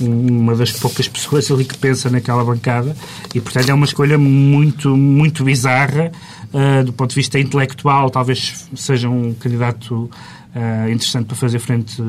um- 0.01 0.27
uma 0.39 0.55
das 0.55 0.71
poucas 0.71 1.07
pessoas 1.07 1.49
ali 1.51 1.65
que 1.65 1.77
pensa 1.77 2.09
naquela 2.09 2.43
bancada 2.43 2.95
e, 3.33 3.39
portanto, 3.39 3.69
é 3.69 3.73
uma 3.73 3.85
escolha 3.85 4.17
muito, 4.17 4.95
muito 4.97 5.43
bizarra 5.43 6.12
ah, 6.53 6.81
do 6.83 6.91
ponto 6.93 7.09
de 7.12 7.15
vista 7.15 7.39
intelectual. 7.39 8.09
Talvez 8.09 8.67
seja 8.75 9.07
um 9.09 9.33
candidato 9.35 10.09
ah, 10.55 10.89
interessante 10.89 11.27
para 11.27 11.35
fazer 11.35 11.59
frente 11.59 12.01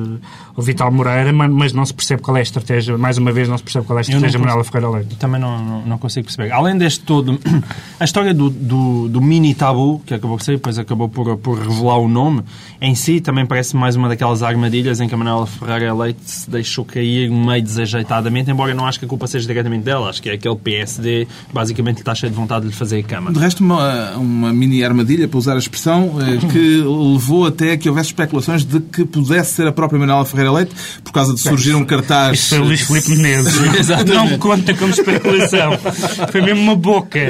ao 0.57 0.63
Vital 0.63 0.91
Moreira, 0.91 1.31
mas, 1.33 1.51
mas 1.51 1.73
não 1.75 1.85
se 1.85 1.93
percebe 1.93 2.23
qual 2.23 2.37
é 2.37 2.41
a 2.41 2.43
estratégia. 2.43 2.97
Mais 2.97 3.19
uma 3.19 3.33
vez, 3.33 3.49
não 3.49 3.59
se 3.59 3.63
percebe 3.63 3.87
qual 3.87 3.99
é 3.99 4.01
a 4.01 4.03
estratégia 4.03 4.31
de 4.31 4.39
Manuela 4.39 4.65
Ferreira 4.65 4.91
Leite. 4.91 5.17
Também 5.17 5.41
não, 5.41 5.63
não, 5.63 5.87
não 5.87 5.99
consigo 5.99 6.27
perceber. 6.27 6.51
Além 6.53 6.79
deste 6.79 7.01
todo, 7.01 7.39
a 8.01 8.05
história 8.05 8.33
do, 8.33 8.49
do, 8.49 9.09
do 9.09 9.21
mini 9.21 9.55
tabu, 9.55 10.01
que 10.07 10.15
acabou 10.15 10.39
por 10.39 10.45
ser, 10.45 10.53
depois 10.53 10.79
acabou 10.79 11.09
por, 11.09 11.37
por 11.37 11.59
revelar 11.59 11.99
o 11.99 12.09
nome, 12.09 12.43
em 12.81 12.95
si 12.95 13.21
também 13.21 13.45
parece 13.45 13.77
mais 13.77 13.95
uma 13.95 14.09
daquelas 14.09 14.43
armadilhas 14.43 15.01
em 15.01 15.09
que 15.09 15.15
a 15.15 15.19
Manuela 15.19 15.47
Ferreira 15.47 15.93
Leite 15.95 16.21
se 16.25 16.49
deixou 16.49 16.85
cair 16.85 17.31
meio 17.31 17.63
desajeitadamente, 17.63 18.51
embora 18.51 18.71
eu 18.71 18.77
não 18.77 18.87
acho 18.87 18.99
que 18.99 19.05
a 19.05 19.09
culpa 19.09 19.27
seja 19.27 19.47
diretamente 19.47 19.85
dela, 19.85 20.09
acho 20.09 20.23
que 20.23 20.31
é 20.31 20.33
aquele 20.33 20.57
PSD 20.57 21.29
basicamente 21.53 21.97
que 21.97 22.03
está 22.03 22.15
cheio 22.15 22.33
de 22.33 22.39
vontade 22.39 22.63
de 22.63 22.69
lhe 22.69 22.75
fazer 22.75 23.01
a 23.01 23.03
cama. 23.03 23.33
De 23.33 23.39
resto, 23.39 23.63
uma, 23.63 24.17
uma 24.17 24.53
mini 24.53 24.83
armadilha, 24.83 25.29
para 25.29 25.39
usar 25.39 25.55
a 25.55 25.59
expressão, 25.59 26.17
eh, 26.21 26.39
que 26.51 26.83
levou 26.83 27.47
até 27.47 27.73
a 27.73 27.77
que 27.77 27.89
houvesse 27.89 28.09
especulações 28.41 28.65
de 28.65 28.81
que 28.81 29.05
pudesse 29.05 29.55
ser 29.55 29.67
a 29.67 29.73
própria 29.73 29.99
Manuela 29.99 30.25
Ferreira 30.25 30.53
Leite, 30.53 30.75
por 31.05 31.13
causa 31.13 31.35
de 31.35 31.41
surgir 31.41 31.75
um 31.75 31.85
cartaz. 31.85 32.39
Isso 32.39 32.49
foi 32.51 32.59
o 32.59 32.65
Luís 32.65 32.81
Filipe 32.81 33.11
Menezes. 33.11 33.55
não 34.07 34.39
conta 34.39 34.75
como 34.75 34.91
especulação. 34.91 35.79
Foi 36.31 36.41
mesmo 36.41 36.63
uma 36.63 36.77
boca. 36.77 37.21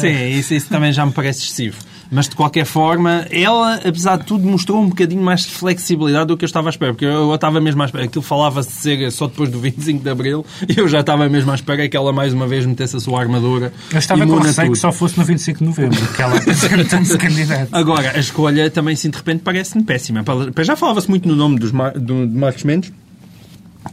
Sim, 0.00 0.38
isso, 0.38 0.54
isso 0.54 0.68
também 0.68 0.92
já 0.92 1.04
me 1.04 1.12
parece 1.12 1.42
excessivo. 1.42 1.76
Mas 2.10 2.28
de 2.28 2.34
qualquer 2.34 2.64
forma, 2.64 3.24
ela, 3.30 3.76
apesar 3.76 4.16
de 4.18 4.24
tudo, 4.26 4.44
mostrou 4.44 4.82
um 4.82 4.88
bocadinho 4.88 5.22
mais 5.22 5.42
de 5.42 5.50
flexibilidade 5.52 6.26
do 6.26 6.36
que 6.36 6.44
eu 6.44 6.46
estava 6.46 6.68
à 6.68 6.70
espera. 6.70 6.92
Porque 6.92 7.04
eu, 7.04 7.10
eu 7.30 7.34
estava 7.34 7.60
mesmo 7.60 7.80
à 7.82 7.84
espera. 7.86 8.04
Aquilo 8.04 8.22
falava-se 8.22 8.68
de 8.70 8.74
ser 8.74 9.12
só 9.12 9.28
depois 9.28 9.48
do 9.48 9.60
25 9.60 10.02
de 10.02 10.10
Abril 10.10 10.44
e 10.68 10.78
eu 10.78 10.88
já 10.88 11.00
estava 11.00 11.28
mesmo 11.28 11.52
à 11.52 11.54
espera 11.54 11.88
que 11.88 11.96
ela 11.96 12.12
mais 12.12 12.32
uma 12.32 12.48
vez 12.48 12.66
metesse 12.66 12.96
a 12.96 13.00
sua 13.00 13.20
armadura. 13.20 13.72
Eu 13.92 13.98
estava 13.98 14.26
com 14.26 14.38
receio 14.38 14.66
tudo. 14.66 14.72
que 14.74 14.78
só 14.80 14.90
fosse 14.90 15.16
no 15.18 15.24
25 15.24 15.58
de 15.60 15.64
novembro, 15.64 16.06
que 16.14 16.20
ela 16.22 16.36
apresenta-se 16.36 17.16
candidata. 17.18 17.68
Agora, 17.70 18.10
a 18.16 18.18
escolha 18.18 18.68
também, 18.70 18.96
sim, 18.96 19.08
de 19.10 19.16
repente, 19.16 19.42
parece-me 19.44 19.84
péssima. 19.84 20.24
Já 20.64 20.74
falava-se 20.74 21.08
muito 21.08 21.28
no 21.28 21.36
nome 21.36 21.58
dos 21.60 21.70
Mar- 21.70 21.92
do, 21.92 22.26
de 22.26 22.34
Marcos 22.36 22.64
Mendes, 22.64 22.92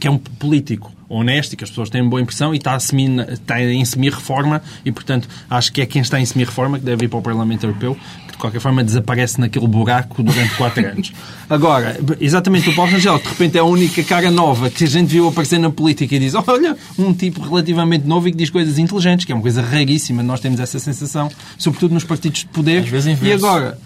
que 0.00 0.08
é 0.08 0.10
um 0.10 0.18
político 0.18 0.92
honesto 1.08 1.52
e 1.52 1.56
que 1.56 1.64
as 1.64 1.70
pessoas 1.70 1.88
têm 1.90 2.02
uma 2.02 2.10
boa 2.10 2.20
impressão 2.20 2.54
e 2.54 2.58
está, 2.58 2.72
a 2.72 2.76
assumir, 2.76 3.26
está 3.30 3.60
em 3.62 3.84
semi-reforma 3.84 4.62
e, 4.84 4.92
portanto, 4.92 5.28
acho 5.48 5.72
que 5.72 5.80
é 5.80 5.86
quem 5.86 6.02
está 6.02 6.20
em 6.20 6.24
semi-reforma 6.24 6.78
que 6.78 6.84
deve 6.84 7.06
ir 7.06 7.08
para 7.08 7.18
o 7.18 7.22
Parlamento 7.22 7.64
Europeu, 7.64 7.96
que 8.26 8.32
de 8.32 8.38
qualquer 8.38 8.60
forma 8.60 8.84
desaparece 8.84 9.40
naquele 9.40 9.66
buraco 9.66 10.22
durante 10.22 10.54
quatro 10.54 10.84
anos. 10.86 11.12
Agora, 11.48 11.98
exatamente, 12.20 12.68
o 12.68 12.74
Paulo 12.74 12.92
Rangel, 12.92 13.18
de 13.18 13.28
repente 13.28 13.56
é 13.56 13.60
a 13.60 13.64
única 13.64 14.02
cara 14.04 14.30
nova 14.30 14.70
que 14.70 14.84
a 14.84 14.88
gente 14.88 15.08
viu 15.08 15.28
aparecer 15.28 15.58
na 15.58 15.70
política 15.70 16.14
e 16.14 16.18
diz, 16.18 16.34
olha, 16.34 16.76
um 16.98 17.12
tipo 17.12 17.40
relativamente 17.40 18.06
novo 18.06 18.28
e 18.28 18.32
que 18.32 18.36
diz 18.36 18.50
coisas 18.50 18.78
inteligentes, 18.78 19.24
que 19.24 19.32
é 19.32 19.34
uma 19.34 19.42
coisa 19.42 19.62
raríssima, 19.62 20.22
nós 20.22 20.40
temos 20.40 20.60
essa 20.60 20.78
sensação, 20.78 21.30
sobretudo 21.56 21.94
nos 21.94 22.04
partidos 22.04 22.40
de 22.40 22.46
poder. 22.46 22.82
Às 22.82 22.88
vezes 22.88 23.18
e 23.22 23.32
agora, 23.32 23.78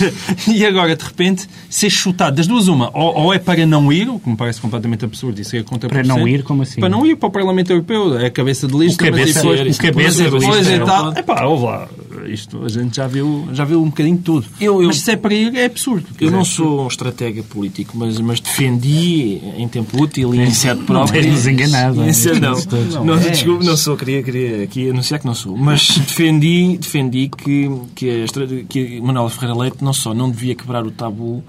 e 0.48 0.64
agora, 0.64 0.94
de 0.96 1.04
repente, 1.04 1.48
ser 1.68 1.90
chutado 1.90 2.36
das 2.36 2.46
duas, 2.46 2.68
uma, 2.68 2.90
ou, 2.96 3.14
ou 3.24 3.34
é 3.34 3.38
para 3.38 3.64
não 3.66 3.92
ir, 3.92 4.08
o 4.08 4.18
que 4.18 4.28
me 4.28 4.36
parece 4.36 4.60
completamente 4.60 5.04
absurdo, 5.04 5.40
isso 5.40 5.56
é 5.56 5.62
contra 5.62 5.88
Para 5.88 6.02
não 6.02 6.26
ir, 6.26 6.42
como 6.42 6.62
assim? 6.62 6.80
Para 6.80 6.88
não 6.88 7.06
ir 7.06 7.16
para 7.16 7.28
o 7.28 7.32
Parlamento 7.32 7.70
Europeu, 7.70 8.18
é 8.18 8.26
a 8.26 8.30
cabeça 8.30 8.66
de 8.66 8.76
lista, 8.76 9.02
O 9.02 9.06
cabeça- 9.06 9.42
mas 9.44 9.58
depois, 9.58 9.76
o 9.76 9.80
cabeça 9.82 10.24
de 10.24 10.30
depois 10.30 10.56
lista. 10.58 10.74
e 10.74 10.80
tal. 10.84 11.12
Epá, 11.16 11.44
ouve 11.44 11.64
lá, 11.64 11.88
isto 12.26 12.64
a 12.64 12.68
gente 12.68 12.96
já 12.96 13.06
viu, 13.06 13.48
já 13.52 13.64
viu 13.64 13.82
um 13.82 13.86
bocadinho 13.86 14.16
de 14.16 14.22
tudo. 14.22 14.46
Eu- 14.60 14.80
eu- 14.80 14.88
mas 14.88 15.00
se 15.00 15.10
é 15.10 15.16
para 15.16 15.34
ir, 15.34 15.54
é 15.56 15.66
absurdo. 15.66 16.06
Eu 16.20 16.30
não 16.30 16.44
sou 16.44 16.84
um 16.84 16.88
estratega 16.88 17.42
político, 17.42 17.96
mas, 17.96 18.18
mas 18.20 18.40
defendi 18.40 19.40
em 19.56 19.68
tempo 19.68 20.02
útil 20.02 20.34
e 20.34 20.40
em 20.40 20.50
sede 20.50 20.82
própria. 20.84 21.20
enganado, 21.20 22.02
Em 22.02 22.08
é? 22.08 22.12
sede- 22.12 22.40
não, 22.40 22.54
Todos. 22.60 22.94
não, 22.94 23.04
Não 23.04 23.14
és. 23.14 23.30
desculpe, 23.30 23.64
não 23.64 23.76
sou. 23.76 23.96
Queria, 23.96 24.22
queria 24.22 24.62
aqui 24.64 24.90
anunciar 24.90 25.20
que 25.20 25.26
não 25.26 25.34
sou. 25.34 25.56
Mas 25.56 25.88
defendi, 25.98 26.78
defendi 26.78 27.28
que, 27.28 27.70
que, 27.94 28.24
a, 28.24 28.64
que 28.68 29.00
Manuel 29.00 29.28
Ferreira 29.28 29.56
Leite 29.58 29.78
não 29.82 29.92
só 29.92 30.12
não 30.14 30.30
devia 30.30 30.54
quebrar 30.54 30.84
o 30.86 30.90
tabu 30.90 31.42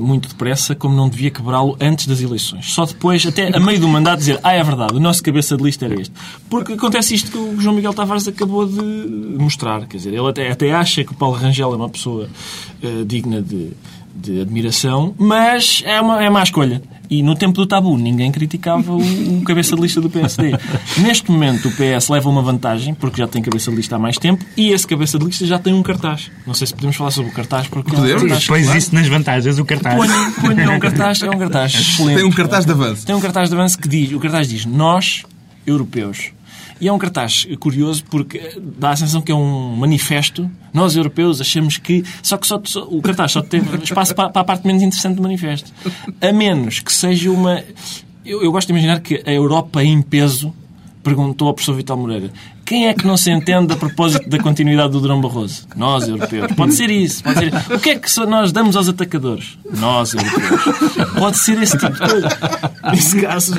muito 0.00 0.28
depressa, 0.28 0.74
como 0.74 0.94
não 0.94 1.08
devia 1.08 1.30
quebrá-lo 1.30 1.76
antes 1.80 2.06
das 2.06 2.20
eleições. 2.20 2.72
Só 2.72 2.84
depois, 2.84 3.26
até 3.26 3.56
a 3.56 3.60
meio 3.60 3.80
do 3.80 3.88
mandato, 3.88 4.18
dizer 4.18 4.38
ah, 4.42 4.52
é 4.52 4.62
verdade, 4.62 4.94
o 4.94 5.00
nosso 5.00 5.22
cabeça 5.22 5.56
de 5.56 5.62
lista 5.62 5.84
era 5.84 6.00
este. 6.00 6.12
Porque 6.48 6.74
acontece 6.74 7.14
isto 7.14 7.30
que 7.30 7.38
o 7.38 7.60
João 7.60 7.74
Miguel 7.74 7.92
Tavares 7.92 8.28
acabou 8.28 8.66
de 8.66 8.82
mostrar. 9.38 9.86
Quer 9.86 9.96
dizer, 9.96 10.10
ele 10.10 10.28
até, 10.28 10.50
até 10.50 10.72
acha 10.72 11.04
que 11.04 11.12
o 11.12 11.14
Paulo 11.14 11.36
Rangel 11.36 11.72
é 11.72 11.76
uma 11.76 11.88
pessoa 11.88 12.28
eh, 12.82 13.04
digna 13.04 13.42
de, 13.42 13.72
de 14.16 14.40
admiração, 14.40 15.14
mas 15.18 15.82
é 15.84 16.00
uma 16.00 16.22
é 16.22 16.30
má 16.30 16.42
escolha. 16.42 16.82
E 17.08 17.22
no 17.22 17.36
tempo 17.36 17.54
do 17.54 17.66
tabu, 17.66 17.96
ninguém 17.96 18.32
criticava 18.32 18.92
o, 18.92 19.38
o 19.38 19.42
cabeça 19.42 19.76
de 19.76 19.82
lista 19.82 20.00
do 20.00 20.10
PSD. 20.10 20.52
Neste 20.98 21.30
momento, 21.30 21.68
o 21.68 21.70
PS 21.70 22.08
leva 22.08 22.28
uma 22.28 22.42
vantagem, 22.42 22.94
porque 22.94 23.18
já 23.18 23.28
tem 23.28 23.40
cabeça 23.40 23.70
de 23.70 23.76
lista 23.76 23.96
há 23.96 23.98
mais 23.98 24.18
tempo, 24.18 24.44
e 24.56 24.70
esse 24.70 24.86
cabeça 24.86 25.18
de 25.18 25.24
lista 25.24 25.46
já 25.46 25.58
tem 25.58 25.72
um 25.72 25.82
cartaz. 25.82 26.30
Não 26.46 26.54
sei 26.54 26.66
se 26.66 26.74
podemos 26.74 26.96
falar 26.96 27.12
sobre 27.12 27.30
o 27.30 27.34
cartaz, 27.34 27.68
porque 27.68 27.90
é 27.90 27.92
um 27.92 28.00
Podemos. 28.00 28.22
cartaz 28.22 28.42
Depois 28.42 28.64
claro. 28.64 28.78
isso 28.78 28.94
nas 28.94 29.08
vantagens, 29.08 29.58
o 29.58 29.64
cartaz. 29.64 29.96
Ponha, 30.40 30.62
é 30.62 30.68
um 30.68 30.80
cartaz, 30.80 31.22
é 31.22 31.30
um 31.30 31.38
cartaz 31.38 31.74
excelente. 31.74 32.16
Tem 32.16 32.24
um 32.24 32.32
cartaz 32.32 32.66
de 32.66 32.72
avanço. 32.72 33.06
Tem 33.06 33.14
um 33.14 33.20
cartaz 33.20 33.48
de 33.48 33.54
avanço 33.54 33.78
que 33.78 33.88
diz, 33.88 34.12
o 34.12 34.18
cartaz 34.18 34.48
diz, 34.48 34.66
nós, 34.66 35.22
europeus. 35.66 36.32
E 36.80 36.88
é 36.88 36.92
um 36.92 36.98
cartaz 36.98 37.46
curioso 37.58 38.04
porque 38.04 38.58
dá 38.78 38.90
a 38.90 38.96
sensação 38.96 39.22
que 39.22 39.32
é 39.32 39.34
um 39.34 39.76
manifesto. 39.76 40.50
Nós, 40.74 40.94
europeus, 40.94 41.40
achamos 41.40 41.78
que... 41.78 42.04
Só 42.22 42.36
que 42.36 42.46
só, 42.46 42.60
só- 42.64 42.84
o 42.90 43.00
cartaz 43.00 43.32
só 43.32 43.40
tem 43.42 43.62
espaço 43.82 44.14
para, 44.14 44.28
para 44.28 44.42
a 44.42 44.44
parte 44.44 44.66
menos 44.66 44.82
interessante 44.82 45.16
do 45.16 45.22
manifesto. 45.22 45.72
A 46.20 46.32
menos 46.32 46.80
que 46.80 46.92
seja 46.92 47.30
uma... 47.30 47.62
Eu, 48.24 48.42
eu 48.42 48.52
gosto 48.52 48.66
de 48.66 48.72
imaginar 48.74 49.00
que 49.00 49.22
a 49.24 49.32
Europa 49.32 49.82
em 49.82 50.02
peso 50.02 50.52
perguntou 51.02 51.48
ao 51.48 51.54
professor 51.54 51.74
Vital 51.76 51.96
Moreira 51.96 52.30
quem 52.66 52.88
é 52.88 52.94
que 52.94 53.06
não 53.06 53.16
se 53.16 53.30
entende 53.30 53.72
a 53.72 53.76
propósito 53.76 54.28
da 54.28 54.38
continuidade 54.38 54.90
do 54.90 55.00
Durão 55.00 55.20
Barroso? 55.20 55.68
Nós, 55.76 56.08
europeus. 56.08 56.52
Pode 56.56 56.74
ser 56.74 56.90
isso. 56.90 57.22
Pode 57.22 57.38
ser... 57.38 57.52
O 57.72 57.78
que 57.78 57.90
é 57.90 57.98
que 57.98 58.20
nós 58.26 58.50
damos 58.50 58.76
aos 58.76 58.88
atacadores? 58.88 59.56
Nós, 59.78 60.14
europeus. 60.14 61.12
Pode 61.16 61.38
ser 61.38 61.62
esse 61.62 61.78
tipo 61.78 61.92
de 61.92 61.98
coisa. 62.00 62.28
Nesse 62.90 63.20
caso, 63.20 63.54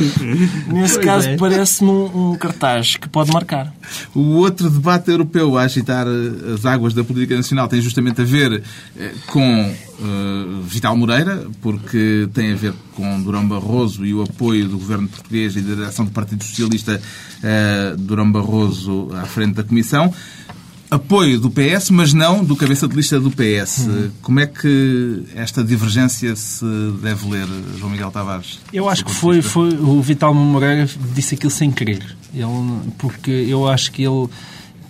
nesse 0.68 1.00
caso 1.00 1.30
é. 1.30 1.38
parece-me 1.38 1.90
um, 1.90 2.32
um 2.32 2.36
cartaz 2.36 2.98
que 2.98 3.08
pode 3.08 3.32
marcar. 3.32 3.74
O 4.14 4.40
outro 4.40 4.70
debate 4.70 5.10
europeu 5.10 5.58
a 5.58 5.62
agitar 5.62 6.06
eh, 6.06 6.54
as 6.54 6.66
águas 6.66 6.94
da 6.94 7.04
política 7.04 7.36
nacional 7.36 7.70
tem 7.70 7.80
justamente 7.80 8.22
a 8.22 8.26
ver 8.26 8.62
eh, 9.00 9.12
com 9.28 9.74
eh, 10.00 10.62
Vital 10.64 10.96
Moreira, 10.96 11.48
porque 11.62 12.30
tem 12.34 12.54
a 12.54 12.56
ver 12.56 12.74
com 12.96 13.22
Durão 13.22 13.48
Barroso 13.48 14.06
e 14.06 14.14
o 14.14 14.22
apoio 14.22 14.68
do 14.68 14.78
governo 14.78 15.08
português 15.08 15.56
e 15.56 15.62
da 15.62 15.76
direção 15.76 16.06
do 16.06 16.12
Partido 16.12 16.44
Socialista 16.44 17.02
eh, 17.44 17.96
Durão 17.98 18.32
Barroso 18.32 19.10
à 19.16 19.26
frente 19.26 19.56
da 19.56 19.64
Comissão. 19.64 20.14
Apoio 20.90 21.40
do 21.40 21.50
PS, 21.50 21.90
mas 21.90 22.14
não 22.14 22.46
do 22.46 22.56
cabeça 22.56 22.88
de 22.88 22.96
lista 22.96 23.20
do 23.20 23.30
PS. 23.30 23.80
Uhum. 23.80 24.12
Como 24.22 24.40
é 24.40 24.48
que 24.48 25.24
esta 25.36 25.62
divergência 25.62 26.34
se 26.36 26.66
deve 27.02 27.30
ler, 27.30 27.48
João 27.78 27.92
Miguel 27.92 28.10
Tavares? 28.10 28.60
Eu 28.72 28.88
acho 28.88 29.04
que 29.04 29.14
foi, 29.14 29.42
foi 29.42 29.70
o 29.76 30.02
Vital 30.02 30.34
Moreira 30.34 30.88
disse 31.14 31.36
aquilo 31.36 31.52
sem 31.52 31.72
querer. 31.72 32.16
Ele, 32.34 32.48
porque 32.98 33.32
eu 33.32 33.68
acho 33.68 33.92
que 33.92 34.04
ele 34.04 34.30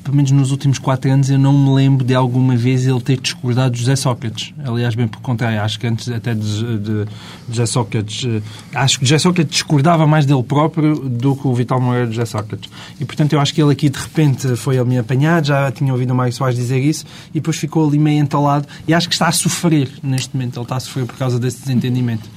pelo 0.08 0.16
menos 0.16 0.32
nos 0.32 0.52
últimos 0.52 0.80
quatro 0.80 1.12
anos, 1.12 1.30
eu 1.30 1.38
não 1.38 1.52
me 1.52 1.76
lembro 1.76 2.06
de 2.06 2.16
alguma 2.16 2.56
vez 2.56 2.88
ele 2.88 3.02
ter 3.02 3.20
discordado 3.20 3.74
de 3.74 3.80
José 3.82 3.98
Sócrates. 3.98 4.54
Aliás, 4.64 4.96
bem 4.96 5.06
pelo 5.06 5.22
contrário, 5.22 5.62
acho 5.62 5.78
que 5.78 5.86
antes 5.86 6.08
até 6.08 6.34
de, 6.34 6.78
de, 6.80 7.06
de 7.06 7.06
José 7.50 7.66
Sócrates, 7.66 8.26
eh, 8.26 8.42
acho 8.74 9.00
que 9.00 9.06
José 9.06 9.20
Sócrates 9.20 9.52
discordava 9.52 10.08
mais 10.08 10.26
dele 10.26 10.44
próprio 10.44 10.96
do 10.96 11.36
que 11.36 11.46
o 11.46 11.54
Vital 11.54 11.82
Moreira 11.82 12.08
de 12.08 12.16
José 12.16 12.26
Sócrates. 12.26 12.70
E, 12.98 13.04
portanto, 13.04 13.34
eu 13.34 13.42
acho 13.42 13.54
que 13.54 13.62
ele 13.62 13.74
aqui, 13.74 13.90
de 13.90 14.00
repente, 14.00 14.56
foi 14.56 14.78
ele 14.78 14.86
me 14.86 14.98
apanhar, 14.98 15.44
já 15.44 15.70
tinha 15.74 15.92
ouvido 15.92 16.12
o 16.12 16.16
Mário 16.16 16.32
Soares 16.32 16.56
dizer 16.56 16.80
isso, 16.80 17.06
e 17.32 17.42
depois 17.42 17.58
ficou 17.58 17.86
ali 17.86 18.00
meio 18.00 18.22
entalado, 18.22 18.66
e 18.88 18.94
acho 18.94 19.10
que 19.10 19.14
está 19.14 19.28
a 19.28 19.34
sofrer 19.34 19.90
neste 20.02 20.34
momento. 20.34 20.58
Ele 20.58 20.64
está 20.64 20.78
a 20.78 20.80
sofrer 20.80 21.06
por 21.06 21.18
causa 21.18 21.38
desse 21.38 21.60
desentendimento. 21.64 22.30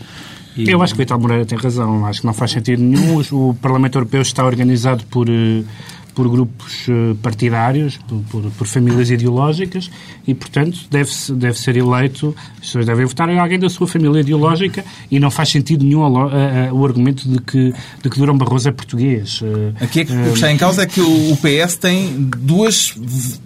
E... 0.56 0.68
Eu 0.68 0.82
acho 0.82 0.94
que 0.94 0.98
Vital 0.98 1.20
Moreira 1.20 1.46
tem 1.46 1.56
razão. 1.56 2.04
Acho 2.06 2.20
que 2.20 2.26
não 2.26 2.34
faz 2.34 2.50
sentido 2.50 2.82
nenhum. 2.82 3.22
O 3.30 3.54
Parlamento 3.54 3.96
Europeu 3.96 4.20
está 4.20 4.44
organizado 4.44 5.04
por 5.04 5.28
eh, 5.28 5.62
por 6.20 6.28
grupos 6.28 6.86
eh, 6.86 7.14
partidários, 7.22 7.96
por, 8.06 8.18
por, 8.30 8.50
por 8.50 8.66
famílias 8.66 9.08
ideológicas 9.08 9.90
e, 10.26 10.34
portanto, 10.34 10.80
deve, 10.90 11.10
deve 11.30 11.58
ser 11.58 11.78
eleito, 11.78 12.36
as 12.56 12.66
pessoas 12.66 12.84
devem 12.84 13.06
votar 13.06 13.26
em 13.30 13.38
alguém 13.38 13.58
da 13.58 13.70
sua 13.70 13.86
família 13.86 14.20
ideológica 14.20 14.84
e 15.10 15.18
não 15.18 15.30
faz 15.30 15.48
sentido 15.48 15.82
nenhum 15.82 16.04
a, 16.04 16.68
a, 16.68 16.74
o 16.74 16.84
argumento 16.84 17.26
de 17.26 17.40
que, 17.40 17.72
de 18.02 18.10
que 18.10 18.18
Durão 18.18 18.36
Barroso 18.36 18.68
é 18.68 18.72
português. 18.72 19.40
Eh, 19.42 19.82
Aqui 19.82 20.00
é 20.00 20.04
que, 20.04 20.12
o 20.12 20.24
que 20.24 20.34
está 20.34 20.52
em 20.52 20.58
causa 20.58 20.82
é 20.82 20.86
que 20.86 21.00
o, 21.00 21.32
o 21.32 21.38
PS 21.38 21.76
tem 21.76 22.28
duas 22.36 22.92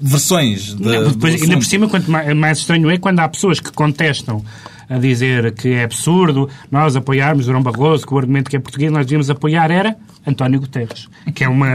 versões. 0.02 0.74
De, 0.74 0.82
não, 0.82 1.12
depois, 1.12 1.40
ainda 1.40 1.56
por 1.56 1.66
cima, 1.66 1.88
quanto 1.88 2.10
mais, 2.10 2.36
mais 2.36 2.58
estranho 2.58 2.90
é 2.90 2.98
quando 2.98 3.20
há 3.20 3.28
pessoas 3.28 3.60
que 3.60 3.70
contestam 3.70 4.44
a 4.88 4.98
dizer 4.98 5.52
que 5.52 5.68
é 5.68 5.84
absurdo 5.84 6.48
nós 6.70 6.96
apoiarmos 6.96 7.46
Durão 7.46 7.62
Barroso, 7.62 8.06
que 8.06 8.14
o 8.14 8.18
argumento 8.18 8.50
que 8.50 8.56
é 8.56 8.60
português 8.60 8.92
nós 8.92 9.06
devíamos 9.06 9.30
apoiar 9.30 9.70
era 9.70 9.96
António 10.26 10.60
Guterres. 10.60 11.08
Que 11.34 11.44
é 11.44 11.48
uma... 11.48 11.68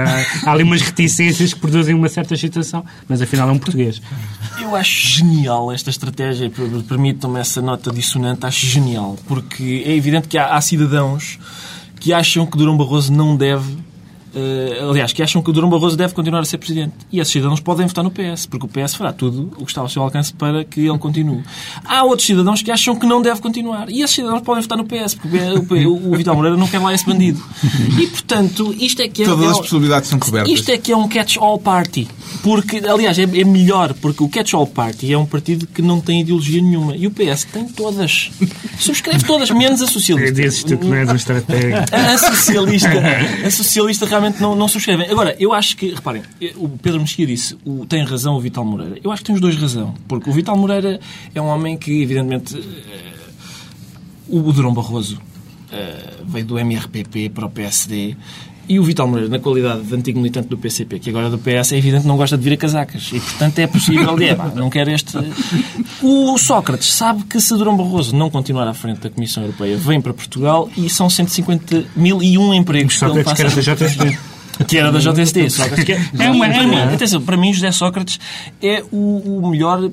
Há 0.45 0.51
ali 0.51 0.63
umas 0.63 0.81
reticências 0.81 1.53
que 1.53 1.59
produzem 1.59 1.95
uma 1.95 2.09
certa 2.09 2.33
excitação, 2.33 2.83
mas 3.07 3.21
afinal 3.21 3.49
é 3.49 3.51
um 3.51 3.59
português. 3.59 4.01
Eu 4.61 4.75
acho 4.75 5.17
genial 5.17 5.71
esta 5.71 5.89
estratégia, 5.89 6.51
permitam-me 6.87 7.39
essa 7.39 7.61
nota 7.61 7.91
dissonante, 7.91 8.45
acho 8.45 8.65
genial, 8.65 9.17
porque 9.27 9.83
é 9.85 9.95
evidente 9.95 10.27
que 10.27 10.37
há, 10.37 10.55
há 10.55 10.61
cidadãos 10.61 11.39
que 11.99 12.13
acham 12.13 12.45
que 12.45 12.57
Durão 12.57 12.77
Barroso 12.77 13.11
não 13.11 13.35
deve 13.35 13.77
Uh, 14.33 14.89
aliás, 14.91 15.11
que 15.11 15.23
acham 15.23 15.41
que 15.41 15.49
o 15.49 15.53
Durão 15.53 15.69
Barroso 15.69 15.97
deve 15.97 16.13
continuar 16.13 16.41
a 16.41 16.45
ser 16.45 16.57
presidente. 16.57 16.93
E 17.11 17.19
esses 17.19 17.33
cidadãos 17.33 17.59
podem 17.59 17.87
votar 17.87 18.03
no 18.03 18.11
PS, 18.11 18.45
porque 18.45 18.65
o 18.65 18.69
PS 18.69 18.95
fará 18.95 19.11
tudo 19.11 19.51
o 19.57 19.65
que 19.65 19.71
está 19.71 19.81
ao 19.81 19.89
seu 19.89 20.01
alcance 20.01 20.33
para 20.33 20.63
que 20.63 20.81
ele 20.81 20.97
continue. 20.99 21.43
Há 21.83 22.03
outros 22.03 22.27
cidadãos 22.27 22.61
que 22.61 22.71
acham 22.71 22.95
que 22.95 23.05
não 23.05 23.21
deve 23.21 23.41
continuar. 23.41 23.89
E 23.89 24.01
esses 24.01 24.15
cidadãos 24.15 24.41
podem 24.41 24.61
votar 24.61 24.77
no 24.77 24.85
PS, 24.85 25.15
porque 25.15 25.37
o, 25.37 25.89
o, 25.89 26.13
o 26.13 26.17
Vital 26.17 26.35
Moreira 26.35 26.57
não 26.57 26.67
quer 26.67 26.79
lá 26.79 26.93
esse 26.93 27.05
bandido. 27.05 27.43
E, 27.99 28.07
portanto, 28.07 28.75
isto 28.79 29.01
é 29.01 29.07
que 29.07 29.23
é... 29.23 29.25
Todas 29.25 29.45
é, 29.45 29.49
as 29.49 29.57
possibilidades 29.57 30.09
são 30.09 30.19
cobertas. 30.19 30.51
Isto 30.51 30.71
é 30.71 30.77
que 30.77 30.91
é 30.91 30.97
um 30.97 31.07
catch-all 31.07 31.57
party. 31.57 32.07
Porque, 32.43 32.77
aliás, 32.87 33.17
é, 33.17 33.23
é 33.23 33.43
melhor, 33.43 33.93
porque 33.95 34.23
o 34.23 34.29
catch-all 34.29 34.67
party 34.67 35.11
é 35.11 35.17
um 35.17 35.25
partido 35.25 35.67
que 35.67 35.81
não 35.81 35.99
tem 35.99 36.21
ideologia 36.21 36.61
nenhuma. 36.61 36.95
E 36.95 37.07
o 37.07 37.11
PS 37.11 37.45
tem 37.51 37.67
todas. 37.67 38.31
Subscreve 38.79 39.23
todas, 39.25 39.49
menos 39.49 39.81
a 39.81 39.87
socialista. 39.87 40.31
Dizes 40.33 40.63
tu 40.63 40.77
que 40.77 40.85
não 40.85 40.95
és 40.95 41.09
um 41.09 41.15
estratégia. 41.15 41.85
A 41.91 42.17
socialista, 42.17 42.89
a 43.45 43.51
socialista 43.51 44.07
realmente 44.19 44.41
não, 44.41 44.55
não 44.55 44.67
subscrevem. 44.67 45.09
Agora, 45.09 45.35
eu 45.39 45.53
acho 45.53 45.75
que, 45.77 45.93
reparem, 45.93 46.21
o 46.57 46.69
Pedro 46.69 46.99
Mexia 46.99 47.25
disse, 47.25 47.57
o, 47.65 47.85
tem 47.85 48.03
razão 48.03 48.35
o 48.35 48.39
Vital 48.39 48.65
Moreira. 48.65 48.99
Eu 49.03 49.11
acho 49.11 49.21
que 49.21 49.27
tem 49.27 49.35
os 49.35 49.41
dois 49.41 49.55
razão. 49.55 49.95
Porque 50.07 50.29
o 50.29 50.33
Vital 50.33 50.57
Moreira 50.57 50.99
é 51.33 51.41
um 51.41 51.47
homem 51.47 51.77
que, 51.77 52.01
evidentemente, 52.01 52.55
uh, 52.57 54.37
o 54.47 54.53
Durão 54.53 54.73
Barroso 54.73 55.17
uh, 55.17 56.25
veio 56.25 56.45
do 56.45 56.59
MRPP 56.59 57.29
para 57.29 57.45
o 57.45 57.49
PSD 57.49 58.15
e 58.69 58.79
o 58.79 58.83
Vital 58.83 59.07
Moreira, 59.07 59.29
na 59.29 59.39
qualidade 59.39 59.81
de 59.81 59.95
antigo 59.95 60.19
militante 60.19 60.47
do 60.47 60.57
PCP, 60.57 60.99
que 60.99 61.09
agora 61.09 61.25
é 61.25 61.29
do 61.31 61.39
PS, 61.39 61.73
é 61.73 61.77
evidente 61.77 62.03
que 62.03 62.07
não 62.07 62.15
gosta 62.15 62.37
de 62.37 62.43
vir 62.43 62.53
a 62.53 62.57
casacas. 62.57 63.09
E, 63.11 63.19
portanto, 63.19 63.57
é 63.57 63.65
possível 63.65 64.15
de, 64.15 64.25
é, 64.25 64.37
não 64.55 64.69
quer 64.69 64.87
este... 64.87 65.17
O 66.03 66.37
Sócrates 66.37 66.93
sabe 66.93 67.23
que 67.23 67.41
se 67.41 67.57
Durão 67.57 67.75
Barroso 67.75 68.15
não 68.15 68.29
continuar 68.29 68.67
à 68.67 68.73
frente 68.73 68.99
da 69.01 69.09
Comissão 69.09 69.41
Europeia, 69.41 69.75
vem 69.75 69.99
para 69.99 70.13
Portugal 70.13 70.69
e 70.77 70.87
são 70.87 71.09
150 71.09 71.85
mil 71.95 72.21
e 72.21 72.37
um 72.37 72.53
empregos 72.53 72.97
que 72.97 73.05
ele 73.05 73.23
passa... 73.23 74.28
que 74.67 74.77
era 74.77 74.91
da 74.91 74.99
JST. 74.99 75.49
Sócrates, 75.49 75.83
que 75.83 75.93
é, 75.93 76.09
é 76.19 76.29
uma, 76.31 76.47
para, 76.47 76.67
mim, 76.67 76.75
atenção, 76.75 77.21
para 77.21 77.37
mim, 77.37 77.53
José 77.53 77.71
Sócrates 77.71 78.19
é 78.61 78.83
o, 78.91 79.39
o 79.39 79.49
melhor 79.49 79.83
uh, 79.83 79.91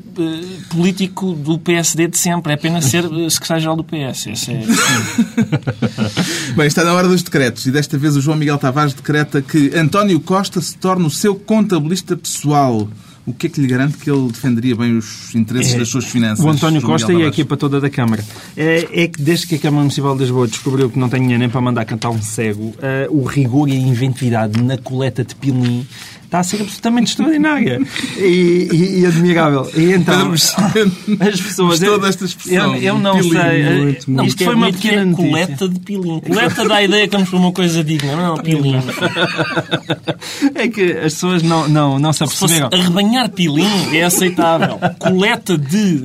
político 0.71 1.33
do 1.33 1.59
PSD 1.59 2.09
de 2.09 2.19
sempre. 2.19 2.53
É 2.53 2.55
apenas 2.55 2.87
ser 2.87 3.05
uh, 3.05 3.31
secretário-geral 3.31 3.77
do 3.77 3.85
PS. 3.85 4.27
Esse 4.27 4.53
é... 4.53 4.63
Bem, 6.57 6.67
está 6.67 6.85
na 6.85 6.93
hora 6.95 7.09
dos 7.09 7.23
decretos. 7.23 7.67
E 7.67 7.71
desta 7.71 7.97
vez 7.97 8.17
o 8.17 8.21
João 8.21 8.37
Miguel 8.37 8.59
Tavares 8.59 8.95
decreta 8.95 9.41
que 9.41 9.73
António 9.77 10.21
Costa 10.21 10.61
se 10.61 10.77
torna 10.77 11.07
o 11.07 11.11
seu 11.11 11.35
contabilista 11.35 12.17
pessoal 12.17 12.89
o 13.27 13.33
que 13.33 13.49
é 13.49 13.51
que 13.51 13.61
lhe 13.61 13.67
garante 13.67 13.99
que 13.99 14.09
ele 14.09 14.29
defenderia 14.29 14.77
bem 14.77 14.97
os 14.97 15.35
interesses 15.35 15.75
é, 15.75 15.79
das 15.79 15.89
suas 15.89 16.05
finanças? 16.05 16.45
O 16.45 16.49
António 16.49 16.81
Costa 16.81 17.13
e 17.13 17.25
a 17.25 17.27
equipa 17.27 17.57
toda 17.57 17.81
da 17.81 17.91
Câmara. 17.91 18.25
É, 18.57 18.87
é, 18.93 19.09
que 19.09 19.21
desde 19.21 19.49
que 19.49 19.57
a 19.57 19.59
Câmara 19.59 19.81
Municipal 19.81 20.15
de 20.15 20.21
Lisboa 20.21 20.47
descobriu 20.47 20.89
que 20.89 20.99
não 20.99 21.09
tem 21.09 21.21
dinheiro 21.21 21.41
nem 21.41 21.49
para 21.49 21.61
mandar 21.61 21.85
cantar 21.85 22.11
um 22.11 22.23
cego, 22.23 22.67
uh, 22.67 22.77
o 23.11 23.25
rigor 23.25 23.69
e 23.69 23.73
a 23.73 23.75
inventividade 23.75 24.63
na 24.63 24.79
coleta 24.79 25.25
de 25.25 25.35
pilim 25.35 25.85
está 26.27 26.41
a 26.41 26.43
ser 26.43 26.61
absolutamente 26.61 27.11
extraordinária 27.13 27.81
e, 28.19 28.69
e, 28.73 29.01
e, 29.01 29.07
admirável. 29.07 29.71
E 29.75 29.93
então, 29.93 30.33
as 30.35 31.41
pessoas. 31.41 31.81
Expressão? 31.81 32.77
Eu, 32.77 32.83
eu 32.83 32.99
não 32.99 33.17
pilim, 33.17 33.31
sei. 33.31 33.81
Muito, 33.81 34.11
não, 34.11 34.25
isto 34.25 34.45
foi 34.45 34.55
uma 34.55 34.73
pequena 34.73 35.11
é 35.11 35.15
coleta 35.15 35.69
de 35.69 35.81
pilim. 35.81 36.21
Coleta 36.21 36.69
dá 36.69 36.77
a 36.77 36.83
ideia 36.83 37.07
que 37.07 37.13
vamos 37.13 37.31
para 37.31 37.39
uma 37.39 37.53
coisa 37.53 37.85
digna. 37.85 38.17
Não, 38.17 38.37
pilim. 38.39 38.75
é 40.55 40.69
que 40.69 40.93
as 40.93 41.15
pessoas 41.15 41.43
não, 41.43 41.69
não, 41.69 41.99
não 41.99 42.13
se 42.13 42.25
aperceberam. 42.25 42.69
Se 42.69 42.75
arrebanhar 42.75 43.31
pilim 43.31 43.97
é 43.97 44.03
aceitável. 44.03 44.79
Coleta 44.99 45.57
de, 45.57 46.05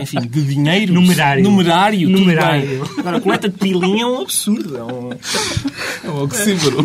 enfim, 0.00 0.20
de 0.20 0.42
dinheiro. 0.42 0.94
Numerário. 0.94 1.44
Numerário. 1.44 2.08
Numerário. 2.08 2.90
Agora, 2.98 3.20
coleta 3.20 3.48
de 3.48 3.58
pilim 3.58 4.00
é 4.00 4.06
um 4.06 4.22
absurdo. 4.22 4.76
É 4.76 4.84
um, 4.84 5.10
é 6.04 6.10
um 6.10 6.22
oxímoro. 6.22 6.78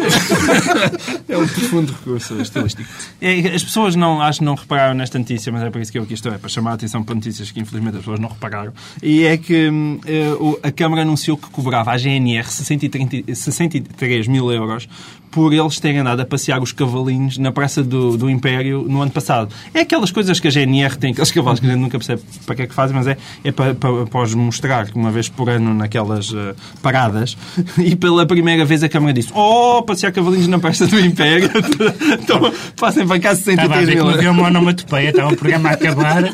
é 1.30 1.38
um 1.38 1.48
profundo 1.48 1.94
recurso 1.94 2.34
estilístico. 2.44 2.90
É, 3.22 3.56
as 3.56 3.64
pessoas 3.64 3.96
não, 3.96 4.22
acho 4.22 4.40
que 4.40 4.46
não 4.46 4.56
repararam 4.56 4.94
nesta 4.94 5.18
notícia, 5.18 5.52
mas 5.52 5.64
é 5.64 5.70
por 5.70 5.82
isso 5.82 5.92
que 5.92 5.98
eu 5.98 6.04
aqui 6.04 6.14
estou, 6.14 6.34
é 6.34 6.38
para 6.38 6.50
chamar 6.50 6.72
a 6.72 6.74
atenção 6.74 7.04
para 7.04 7.16
notícias 7.16 7.52
que 7.52 7.60
infelizmente 7.60 7.96
as 7.96 8.02
pessoas 8.02 8.20
não 8.20 8.28
repararam. 8.28 8.74
E 9.02 9.24
é 9.24 9.38
que 9.38 9.70
uh, 9.70 10.60
a 10.62 10.72
Câmara 10.72 11.04
anunciou 11.04 11.38
que 11.38 11.50
cobrava 11.50 11.92
à 11.92 11.98
GNR 11.98 12.46
60, 12.46 12.88
63 13.34 14.28
mil 14.28 14.52
euros 14.52 14.90
por 15.34 15.52
eles 15.52 15.80
terem 15.80 16.00
andado 16.00 16.20
a 16.22 16.26
passear 16.26 16.62
os 16.62 16.72
cavalinhos 16.72 17.40
na 17.40 17.52
Praça 17.52 17.84
do, 17.84 18.16
do 18.16 18.30
Império 18.30 18.86
no 18.88 19.02
ano 19.02 19.12
passado. 19.12 19.54
É 19.74 19.82
aquelas 19.82 20.12
coisas 20.12 20.40
que 20.40 20.48
a 20.48 20.52
GNR 20.52 20.96
tem, 20.96 21.12
aqueles 21.12 21.32
cavalos 21.32 21.60
que 21.60 21.66
a 21.66 21.70
gente 21.70 21.80
nunca 21.80 21.98
percebe 21.98 22.22
para 22.46 22.56
que 22.56 22.62
é 22.62 22.68
que 22.68 22.74
fazem, 22.74 22.96
mas 22.96 23.08
é, 23.08 23.18
é 23.44 23.52
para, 23.52 23.74
para, 23.74 24.06
para 24.06 24.22
os 24.22 24.36
mostrar 24.36 24.88
uma 24.94 25.12
vez 25.12 25.28
por 25.30 25.50
ano 25.50 25.74
naquelas 25.74 26.32
uh, 26.32 26.56
paradas. 26.82 27.36
E 27.84 27.96
pela 27.96 28.26
primeira 28.26 28.64
vez 28.64 28.84
a 28.84 28.88
Câmara 28.90 29.12
disse: 29.14 29.32
Oh, 29.34 29.82
passear 29.82 30.12
cavalinhos 30.12 30.48
na 30.48 30.60
Praça 30.60 30.86
do 30.86 31.00
Império. 31.00 31.50
então, 32.24 32.54
passem 32.78 33.08
para 33.08 33.20
cá 33.20 33.36
63 33.36 33.88
mil. 33.88 33.98
Estava 33.98 34.14
a 34.14 34.18
ver 34.18 34.30
uma 34.30 34.48
onomatopeia, 34.48 35.10
estava 35.10 35.34
o 35.34 35.38
programa 35.38 35.70
a 35.70 35.74
acabar. 35.74 36.34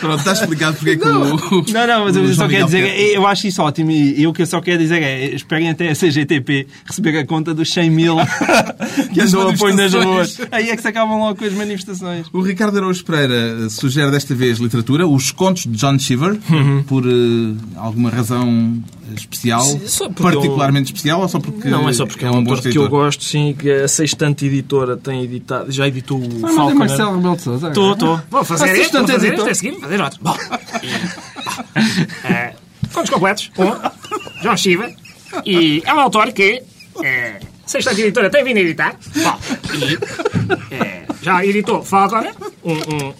Pronto, 0.00 0.18
está 0.18 0.32
explicado 0.32 0.76
porque 0.76 0.90
é 0.90 0.96
que 0.96 1.04
não, 1.04 1.34
o. 1.34 1.64
Não, 1.72 1.86
não, 1.86 2.04
mas 2.04 2.16
eu 2.16 2.34
só 2.34 2.46
quero 2.46 2.66
dizer, 2.66 2.84
quer... 2.84 3.16
eu 3.16 3.26
acho 3.26 3.46
isso 3.46 3.62
ótimo 3.62 3.90
e 3.90 4.26
o 4.26 4.32
que 4.32 4.42
eu 4.42 4.46
só 4.46 4.60
quero 4.60 4.78
dizer 4.78 5.02
é 5.02 5.34
esperem 5.34 5.70
até 5.70 5.90
a 5.90 5.94
CGTP 5.94 6.66
receber 6.84 7.18
a 7.18 7.26
conta 7.26 7.52
dos 7.52 7.72
100 7.72 7.90
mil 7.90 8.16
que 9.12 9.20
andou 9.20 9.48
apoio 9.48 9.74
nas 9.74 9.92
ruas. 9.92 10.40
Aí 10.52 10.70
é 10.70 10.76
que 10.76 10.82
se 10.82 10.88
acabam 10.88 11.18
logo 11.18 11.38
com 11.38 11.44
as 11.44 11.52
manifestações. 11.52 12.26
O 12.32 12.40
Ricardo 12.40 12.76
Araújo 12.78 13.04
Pereira 13.04 13.68
sugere 13.70 14.10
desta 14.10 14.34
vez 14.34 14.58
literatura, 14.58 15.06
os 15.06 15.32
contos 15.32 15.64
de 15.64 15.76
John 15.76 15.98
Cheever, 15.98 16.38
uhum. 16.48 16.82
por 16.84 17.04
uh, 17.04 17.56
alguma 17.76 18.10
razão 18.10 18.82
especial, 19.14 19.64
particularmente 20.14 20.90
eu... 20.90 20.94
especial 20.94 21.20
ou 21.20 21.28
só 21.28 21.38
porque 21.40 21.68
Não, 21.68 21.88
é 21.88 21.92
só 21.92 22.06
porque 22.06 22.24
é 22.24 22.30
um, 22.30 22.34
é 22.34 22.36
um 22.36 22.50
autor 22.50 22.60
que 22.60 22.78
eu 22.78 22.88
gosto, 22.88 23.24
sim, 23.24 23.54
que 23.58 23.70
a 23.70 23.88
Sextante 23.88 24.46
Editora 24.46 24.96
tem 24.96 25.22
editado, 25.22 25.70
já 25.70 25.86
editou 25.86 26.18
o 26.18 26.40
Mas 26.40 26.54
Falconer. 26.54 26.78
Marcelo 26.78 27.16
Rebelo 27.16 27.36
de 27.36 27.42
Sousa. 27.42 27.68
Estou, 27.68 27.92
estou. 27.92 28.20
Vou 28.30 28.44
fazer 28.44 28.80
isto, 28.80 28.98
vou 28.98 29.06
fazer 29.06 29.34
isto, 29.34 29.48
é 29.48 29.54
seguinte, 29.54 29.80
fazer 29.80 30.00
outro. 30.00 30.18
Bom, 30.22 30.36
é, 32.24 32.54
contos 32.92 33.10
completos. 33.10 33.50
Um, 33.58 34.42
João 34.42 34.56
Shiva. 34.56 34.90
E 35.44 35.82
é 35.84 35.92
um 35.92 36.00
autor 36.00 36.32
que 36.32 36.62
é, 37.02 37.40
Sextante 37.66 38.02
Editora 38.02 38.30
tem 38.30 38.44
vindo 38.44 38.58
a 38.58 38.60
editar. 38.60 38.96
Bom, 39.16 39.38
e 40.70 40.74
é, 40.74 41.04
já 41.22 41.44
editou 41.44 41.82
Falconer, 41.82 42.34
um, 42.62 42.72
um 42.72 43.14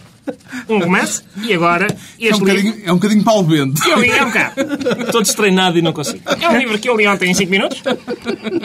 um 0.69 0.79
romance 0.79 1.23
e 1.43 1.53
agora 1.53 1.87
É 1.87 1.93
um 1.93 1.97
este 2.31 2.45
livro. 2.45 2.47
bocadinho, 2.47 2.75
é 2.85 2.93
um 2.93 2.95
bocadinho 2.97 3.25
Paulo 3.25 3.43
Bento. 3.45 3.83
que 3.83 3.91
Eu 3.91 4.01
li, 4.01 4.11
é 4.11 4.23
um 4.23 4.27
bocado. 4.27 4.55
Estou 5.07 5.23
destreinado 5.23 5.79
e 5.79 5.83
não 5.83 5.93
consigo. 5.93 6.21
É 6.41 6.49
um 6.49 6.59
livro 6.59 6.79
que 6.79 6.89
eu 6.89 6.97
li 6.97 7.07
ontem 7.07 7.31
em 7.31 7.35
5 7.35 7.51
minutos 7.51 7.83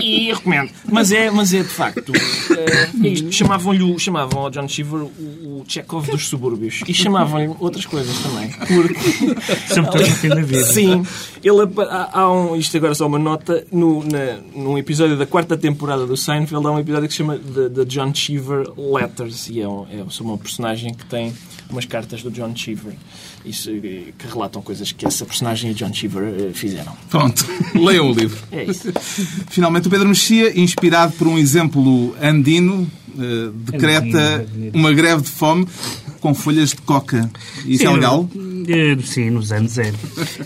e 0.02 0.32
recomendo. 0.34 0.72
Mas 0.92 1.12
é, 1.12 1.30
mas 1.30 1.54
é 1.54 1.60
de 1.64 1.70
facto. 1.70 2.12
é. 2.16 3.32
Chamavam-lhe 3.32 3.98
chamavam 4.00 4.44
ao 4.44 4.50
John 4.50 4.68
Cheever 4.68 5.02
o, 5.02 5.06
o 5.06 5.64
Chekhov 5.68 6.10
dos 6.10 6.28
subúrbios. 6.28 6.82
E 6.88 6.94
chamavam-lhe 6.94 7.54
outras 7.60 7.86
coisas 7.86 8.18
também. 8.20 8.50
Porque. 8.50 9.74
Sobretudo 9.74 10.08
no 10.08 10.16
fim 10.16 10.30
da 10.30 10.36
vida. 10.42 10.64
Sim. 10.64 11.06
Ele, 11.44 11.58
há, 11.90 12.20
há 12.22 12.32
um, 12.32 12.56
isto 12.56 12.76
agora 12.78 12.92
é 12.92 12.96
só 12.96 13.08
uma 13.08 13.20
nota. 13.20 13.66
No, 13.72 14.04
na, 14.04 14.38
num 14.56 14.78
episódio 14.78 15.18
da 15.18 15.26
quarta 15.26 15.58
temporada 15.58 16.06
do 16.06 16.16
Seinfeld, 16.18 16.66
há 16.66 16.72
um 16.72 16.80
episódio 16.80 17.08
que 17.08 17.14
se 17.14 17.18
chama 17.18 17.38
The, 17.38 17.70
The 17.70 17.86
John 17.86 18.14
Cheever 18.14 18.68
Letters. 18.78 19.50
E 19.50 19.62
é, 19.62 19.68
um, 19.68 19.86
é 19.92 20.04
uma 20.22 20.38
personagem 20.38 20.94
que 20.94 21.06
tem 21.06 21.34
umas 21.70 21.86
cartas 21.86 22.24
do 22.24 22.32
John 22.32 22.56
Cheever. 22.56 22.94
Isso, 23.46 23.70
eh, 23.70 24.14
que 24.18 24.28
relatam 24.28 24.62
coisas 24.62 24.92
que 24.92 25.06
essa 25.06 25.26
personagem 25.26 25.72
e 25.72 25.74
John 25.74 25.94
Cheever 25.94 26.24
eh, 26.24 26.52
fizeram. 26.54 26.96
Pronto, 27.10 27.46
leiam 27.76 28.10
o 28.10 28.14
livro. 28.14 28.38
É 28.52 28.64
isso. 28.64 28.92
Finalmente, 29.50 29.88
o 29.88 29.92
Pedro 29.92 30.08
Mexia, 30.08 30.60
inspirado 30.60 31.14
por 31.14 31.28
um 31.28 31.38
exemplo 31.38 32.16
andino, 32.22 32.90
eh, 33.18 33.52
decreta 33.54 34.48
Andino. 34.56 34.72
uma 34.74 34.94
greve 34.94 35.22
de 35.24 35.30
fome 35.30 35.68
com 36.20 36.34
folhas 36.36 36.70
de 36.72 36.78
coca. 36.82 37.30
Isso 37.66 37.84
é 37.84 37.88
Sim, 37.88 37.94
legal? 37.94 38.30
eh, 38.68 38.98
Sim, 39.04 39.30
nos 39.32 39.52
anos 39.52 39.78
é. 39.78 39.92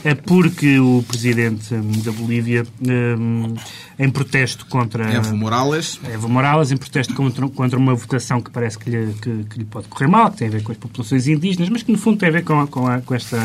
É 0.04 0.14
porque 0.16 0.80
o 0.80 1.04
presidente 1.08 1.74
hum, 1.74 1.92
da 2.04 2.12
Bolívia, 2.12 2.66
hum, 2.82 3.54
em 4.00 4.10
protesto 4.10 4.66
contra. 4.68 5.12
Evo 5.14 5.36
Morales. 5.36 6.00
Evo 6.12 6.30
Morales, 6.30 6.72
em 6.72 6.78
protesto 6.78 7.14
contra, 7.14 7.48
contra 7.50 7.78
uma 7.78 7.94
votação 7.96 8.42
que 8.42 8.50
parece 8.52 8.78
que 8.78 8.90
lhe, 8.90 9.14
que, 9.14 9.44
que 9.50 9.60
lhe 9.60 9.66
pode 9.66 9.88
correr 9.88 10.08
mal, 10.08 10.32
que 10.32 10.38
tem 10.38 10.48
a 10.48 10.52
ver 10.52 10.64
com 10.64 10.72
as 10.72 10.78
populações 10.78 11.28
indígenas, 11.28 11.70
mas 11.70 11.84
que 11.84 11.92
no 11.92 11.98
fundo 11.98 12.18
tem 12.18 12.30
a 12.30 12.32
ver 12.32 12.44
com, 12.44 12.66
com, 12.68 12.88
a- 12.88 13.02
com 13.02 13.14
esta, 13.16 13.38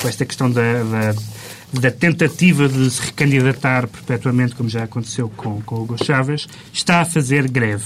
com 0.00 0.08
esta 0.08 0.24
questão 0.24 0.50
da, 0.50 0.82
da, 0.84 1.14
da 1.72 1.90
tentativa 1.90 2.68
de 2.68 2.90
se 2.90 3.00
recandidatar 3.02 3.88
perpetuamente, 3.88 4.54
como 4.54 4.68
já 4.68 4.84
aconteceu 4.84 5.28
com, 5.36 5.60
com 5.62 5.76
o 5.76 5.82
Hugo 5.82 6.04
Chávez, 6.04 6.46
está 6.72 7.00
a 7.00 7.04
fazer 7.04 7.48
greve. 7.50 7.84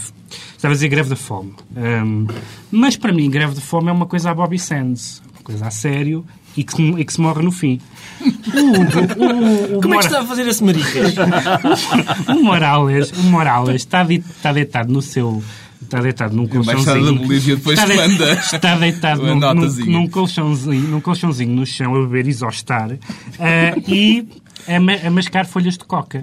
Está 0.57 0.69
a 0.69 0.71
fazer 0.73 0.89
greve 0.89 1.09
da 1.11 1.17
fome. 1.17 1.55
Hum, 1.77 2.27
mas 2.71 2.97
para 2.97 3.13
mim, 3.13 3.31
greve 3.31 3.55
de 3.55 3.61
fome 3.61 3.89
é 3.89 3.93
uma 3.93 4.07
coisa 4.07 4.31
a 4.31 4.35
Bobby 4.35 4.59
Sands, 4.59 5.23
uma 5.33 5.43
coisa 5.43 5.67
a 5.67 5.71
sério 5.71 6.25
e 6.57 6.65
que, 6.65 6.73
se- 6.73 6.83
e 6.83 7.05
que 7.05 7.13
se 7.13 7.21
morre 7.21 7.43
no 7.43 7.53
fim. 7.53 7.81
O, 8.21 9.75
o, 9.75 9.77
o, 9.79 9.83
Como 9.83 9.95
é 9.95 9.99
que 9.99 10.05
está 10.07 10.21
a 10.23 10.27
fazer 10.27 10.49
esse 10.49 10.65
maricas? 10.65 11.15
o 12.29 12.43
Morales, 12.43 13.13
o 13.13 13.23
Morales 13.25 13.77
está, 13.83 14.03
de- 14.03 14.17
está 14.17 14.53
deitado 14.53 14.93
no 14.93 15.01
seu. 15.03 15.43
Está 15.87 16.01
deitado 16.01 16.37
num 16.37 16.47
colchãozinho. 16.49 16.85
da 17.05 17.13
Bolívia 17.27 17.57
depois 17.57 17.79
está, 17.79 17.93
de- 17.93 17.97
manda 18.09 18.33
está 18.35 18.77
deitado 18.77 19.21
num, 19.35 19.41
num, 19.55 19.61
num 19.93 20.09
colchãozinho, 20.09 20.89
num 20.89 21.01
colchãozinho 21.01 21.55
no 21.55 21.65
chão 21.65 21.95
a 21.95 22.01
beber 22.07 22.27
isostar 22.27 22.91
eh, 23.39 23.75
e 23.89 24.27
a, 24.69 24.81
ma- 24.81 24.93
a 25.07 25.11
mascar 25.11 25.47
folhas 25.47 25.79
de 25.79 25.85
coca. 25.85 26.21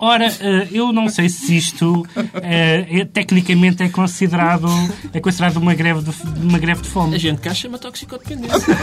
Ora, 0.00 0.26
eh, 0.40 0.68
eu 0.72 0.92
não 0.92 1.08
sei 1.08 1.28
se 1.28 1.56
isto 1.56 2.06
eh, 2.42 2.86
é- 3.00 3.04
tecnicamente 3.04 3.82
é 3.82 3.88
considerado, 3.88 4.66
é 5.12 5.20
considerado 5.20 5.58
uma 5.58 5.74
greve 5.74 6.00
de, 6.02 6.10
uma 6.42 6.58
greve 6.58 6.80
de 6.82 6.88
A 6.88 6.90
fome. 6.90 7.18
gente 7.18 7.40
cá 7.40 7.52
chama 7.52 7.76
toxicodependência. 7.78 8.76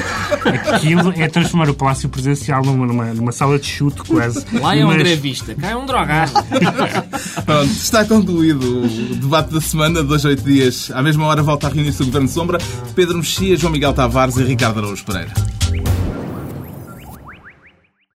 Aquilo 0.74 1.11
é 1.15 1.28
transformar 1.28 1.70
o 1.70 1.74
Palácio 1.74 2.07
Presidencial 2.07 2.63
numa, 2.63 2.86
numa, 2.86 3.05
numa 3.13 3.32
sala 3.32 3.57
de 3.57 3.65
chute 3.65 4.01
quase. 4.03 4.45
Lá 4.61 4.76
é 4.76 4.84
um 4.86 4.89
Mas- 4.89 4.97
grevista, 4.97 5.55
cá 5.55 5.70
é 5.72 5.76
um 5.76 5.86
drogado. 5.86 6.32
Pronto, 7.45 7.72
está 7.72 8.05
concluído 8.05 8.84
o 8.84 9.15
debate 9.15 9.51
da 9.53 9.61
semana, 9.61 10.03
dois, 10.03 10.24
oito 10.26 10.43
dias. 10.43 10.91
À 10.93 11.01
mesma 11.01 11.26
hora 11.26 11.41
volta 11.41 11.68
a 11.68 11.70
reunir-se 11.72 12.01
o 12.01 12.05
Governo 12.05 12.28
de 12.28 12.34
Sombra. 12.34 12.57
Pedro 12.95 13.18
Mexia, 13.18 13.57
João 13.57 13.74
Miguel 13.74 13.93
Tavares 13.93 14.38
e 14.38 14.43
Ricardo 14.43 14.80
Araújo 14.80 15.03
Pereira. 15.03 15.32